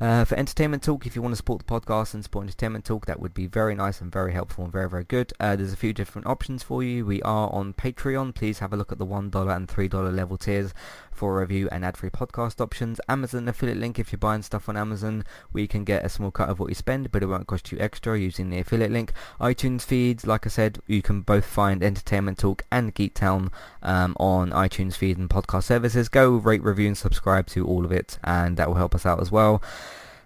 Uh, 0.00 0.24
for 0.24 0.36
Entertainment 0.36 0.82
Talk, 0.82 1.06
if 1.06 1.14
you 1.14 1.22
want 1.22 1.32
to 1.32 1.36
support 1.36 1.66
the 1.66 1.80
podcast 1.80 2.14
and 2.14 2.22
support 2.22 2.44
Entertainment 2.44 2.84
Talk, 2.84 3.06
that 3.06 3.20
would 3.20 3.34
be 3.34 3.46
very 3.46 3.74
nice 3.74 4.00
and 4.00 4.10
very 4.10 4.32
helpful 4.32 4.64
and 4.64 4.72
very, 4.72 4.88
very 4.88 5.04
good. 5.04 5.32
Uh, 5.38 5.56
there's 5.56 5.72
a 5.72 5.76
few 5.76 5.92
different 5.92 6.26
options 6.26 6.62
for 6.62 6.82
you. 6.82 7.04
We 7.04 7.20
are 7.22 7.50
on 7.52 7.74
Patreon. 7.74 8.34
Please 8.34 8.60
have 8.60 8.72
a 8.72 8.76
look 8.76 8.92
at 8.92 8.98
the 8.98 9.06
$1 9.06 9.56
and 9.56 9.68
$3 9.68 10.14
level 10.14 10.36
tiers 10.36 10.72
for 11.18 11.40
review 11.40 11.68
and 11.72 11.84
ad-free 11.84 12.10
podcast 12.10 12.60
options. 12.60 13.00
Amazon 13.08 13.48
affiliate 13.48 13.78
link, 13.78 13.98
if 13.98 14.12
you're 14.12 14.18
buying 14.18 14.42
stuff 14.42 14.68
on 14.68 14.76
Amazon, 14.76 15.24
we 15.52 15.66
can 15.66 15.82
get 15.82 16.04
a 16.04 16.08
small 16.08 16.30
cut 16.30 16.48
of 16.48 16.60
what 16.60 16.68
you 16.68 16.76
spend, 16.76 17.10
but 17.10 17.24
it 17.24 17.26
won't 17.26 17.48
cost 17.48 17.72
you 17.72 17.78
extra 17.80 18.16
using 18.16 18.50
the 18.50 18.60
affiliate 18.60 18.92
link. 18.92 19.12
iTunes 19.40 19.82
feeds, 19.82 20.28
like 20.28 20.46
I 20.46 20.48
said, 20.48 20.78
you 20.86 21.02
can 21.02 21.22
both 21.22 21.44
find 21.44 21.82
Entertainment 21.82 22.38
Talk 22.38 22.62
and 22.70 22.94
Geektown 22.94 23.50
um, 23.82 24.16
on 24.20 24.50
iTunes 24.50 24.94
feed 24.94 25.18
and 25.18 25.28
podcast 25.28 25.64
services. 25.64 26.08
Go 26.08 26.36
rate, 26.36 26.62
review 26.62 26.86
and 26.86 26.96
subscribe 26.96 27.48
to 27.48 27.66
all 27.66 27.84
of 27.84 27.90
it, 27.90 28.20
and 28.22 28.56
that 28.56 28.68
will 28.68 28.76
help 28.76 28.94
us 28.94 29.04
out 29.04 29.20
as 29.20 29.32
well. 29.32 29.60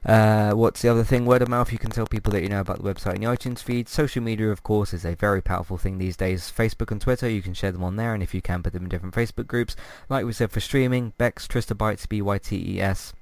Uh, 0.04 0.52
what's 0.52 0.82
the 0.82 0.88
other 0.88 1.04
thing? 1.04 1.24
Word 1.24 1.42
of 1.42 1.48
mouth. 1.48 1.70
You 1.70 1.78
can 1.78 1.90
tell 1.90 2.06
people 2.06 2.32
that 2.32 2.42
you 2.42 2.48
know 2.48 2.60
about 2.60 2.82
the 2.82 2.94
website 2.94 3.14
and 3.14 3.22
the 3.22 3.28
iTunes 3.28 3.62
feed. 3.62 3.88
Social 3.88 4.22
media, 4.22 4.48
of 4.50 4.62
course, 4.62 4.92
is 4.92 5.04
a 5.04 5.14
very 5.14 5.40
powerful 5.40 5.76
thing 5.78 5.98
these 5.98 6.16
days. 6.16 6.52
Facebook 6.54 6.90
and 6.90 7.00
Twitter, 7.00 7.28
you 7.28 7.42
can 7.42 7.54
share 7.54 7.72
them 7.72 7.84
on 7.84 7.96
there, 7.96 8.14
and 8.14 8.22
if 8.22 8.34
you 8.34 8.42
can, 8.42 8.62
put 8.62 8.72
them 8.72 8.84
in 8.84 8.88
different 8.88 9.14
Facebook 9.14 9.46
groups. 9.46 9.76
Like 10.08 10.24
we 10.24 10.32
said 10.32 10.50
for 10.50 10.60
streaming, 10.60 11.12
Bex, 11.18 11.46
Trista 11.46 11.76
Bytes, 11.76 12.08
B-Y-T-E-S. 12.08 13.12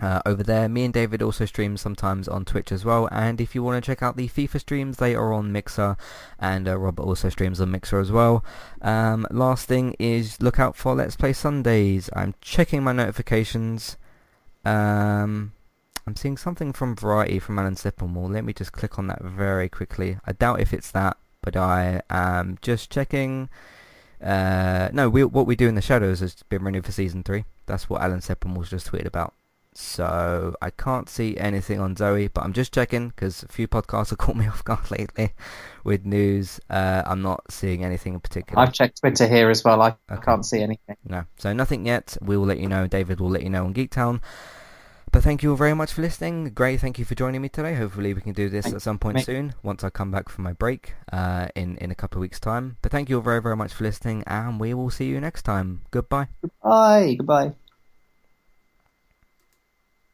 Uh, 0.00 0.22
over 0.24 0.42
there. 0.42 0.66
Me 0.66 0.86
and 0.86 0.94
David 0.94 1.20
also 1.20 1.44
stream 1.44 1.76
sometimes 1.76 2.26
on 2.26 2.46
Twitch 2.46 2.72
as 2.72 2.86
well. 2.86 3.06
And 3.12 3.38
if 3.38 3.54
you 3.54 3.62
want 3.62 3.84
to 3.84 3.86
check 3.86 4.02
out 4.02 4.16
the 4.16 4.28
FIFA 4.28 4.60
streams, 4.60 4.96
they 4.96 5.14
are 5.14 5.30
on 5.30 5.52
Mixer, 5.52 5.98
and 6.38 6.66
uh, 6.66 6.78
Robert 6.78 7.02
also 7.02 7.28
streams 7.28 7.60
on 7.60 7.70
Mixer 7.70 8.00
as 8.00 8.10
well. 8.10 8.42
Um, 8.80 9.26
last 9.30 9.68
thing 9.68 9.94
is 9.98 10.40
look 10.40 10.58
out 10.58 10.74
for 10.74 10.94
Let's 10.94 11.16
Play 11.16 11.34
Sundays. 11.34 12.08
I'm 12.16 12.34
checking 12.40 12.82
my 12.82 12.92
notifications. 12.92 13.98
Um, 14.64 15.52
I'm 16.06 16.16
seeing 16.16 16.36
something 16.36 16.72
from 16.72 16.96
Variety 16.96 17.38
from 17.38 17.58
Alan 17.58 17.74
Sepinwall. 17.74 18.32
Let 18.32 18.44
me 18.44 18.52
just 18.52 18.72
click 18.72 18.98
on 18.98 19.06
that 19.08 19.22
very 19.22 19.68
quickly. 19.68 20.18
I 20.24 20.32
doubt 20.32 20.60
if 20.60 20.72
it's 20.72 20.90
that, 20.92 21.16
but 21.42 21.56
I 21.56 22.02
am 22.10 22.58
just 22.62 22.90
checking. 22.90 23.48
Uh, 24.22 24.88
no, 24.92 25.08
we, 25.08 25.24
what 25.24 25.46
we 25.46 25.56
do 25.56 25.68
in 25.68 25.74
the 25.74 25.82
shadows 25.82 26.20
has 26.20 26.34
been 26.48 26.62
renewed 26.62 26.84
for 26.84 26.92
season 26.92 27.22
three. 27.22 27.44
That's 27.66 27.88
what 27.88 28.02
Alan 28.02 28.20
Sepinwall's 28.20 28.70
just 28.70 28.90
tweeted 28.90 29.06
about. 29.06 29.34
So 29.72 30.56
I 30.60 30.70
can't 30.70 31.08
see 31.08 31.36
anything 31.36 31.78
on 31.78 31.94
Zoey, 31.94 32.28
but 32.32 32.42
I'm 32.42 32.52
just 32.52 32.74
checking 32.74 33.10
because 33.10 33.44
a 33.44 33.48
few 33.48 33.68
podcasts 33.68 34.10
have 34.10 34.18
caught 34.18 34.36
me 34.36 34.46
off 34.46 34.64
guard 34.64 34.90
lately 34.90 35.32
with 35.84 36.04
news. 36.04 36.60
Uh, 36.68 37.02
I'm 37.06 37.22
not 37.22 37.44
seeing 37.50 37.84
anything 37.84 38.14
in 38.14 38.20
particular. 38.20 38.60
I've 38.60 38.72
checked 38.72 39.00
Twitter 39.00 39.28
here 39.28 39.48
as 39.48 39.64
well. 39.64 39.80
I 39.80 39.96
okay. 40.10 40.22
can't 40.22 40.44
see 40.44 40.60
anything. 40.60 40.96
No, 41.04 41.24
so 41.36 41.52
nothing 41.52 41.86
yet. 41.86 42.16
We 42.20 42.36
will 42.36 42.46
let 42.46 42.58
you 42.58 42.68
know. 42.68 42.86
David 42.86 43.20
will 43.20 43.30
let 43.30 43.42
you 43.42 43.50
know 43.50 43.64
on 43.64 43.74
Geektown. 43.74 44.20
But 45.12 45.24
thank 45.24 45.42
you 45.42 45.50
all 45.50 45.56
very 45.56 45.74
much 45.74 45.92
for 45.92 46.02
listening. 46.02 46.50
Gray, 46.50 46.76
thank 46.76 46.98
you 46.98 47.04
for 47.04 47.14
joining 47.16 47.42
me 47.42 47.48
today. 47.48 47.74
Hopefully 47.74 48.14
we 48.14 48.20
can 48.20 48.32
do 48.32 48.48
this 48.48 48.64
Thank- 48.64 48.76
at 48.76 48.82
some 48.82 48.98
point 48.98 49.16
thank- 49.16 49.26
soon, 49.26 49.54
once 49.62 49.82
I 49.82 49.90
come 49.90 50.10
back 50.10 50.28
from 50.28 50.44
my 50.44 50.52
break 50.52 50.94
uh, 51.12 51.48
in, 51.56 51.76
in 51.78 51.90
a 51.90 51.94
couple 51.96 52.18
of 52.18 52.20
weeks' 52.20 52.38
time. 52.38 52.76
But 52.80 52.92
thank 52.92 53.08
you 53.08 53.16
all 53.16 53.22
very, 53.22 53.42
very 53.42 53.56
much 53.56 53.72
for 53.72 53.84
listening, 53.84 54.22
and 54.26 54.60
we 54.60 54.72
will 54.72 54.90
see 54.90 55.06
you 55.06 55.20
next 55.20 55.42
time. 55.42 55.82
Goodbye. 55.90 56.28
Bye. 56.62 57.14
Goodbye. 57.18 57.54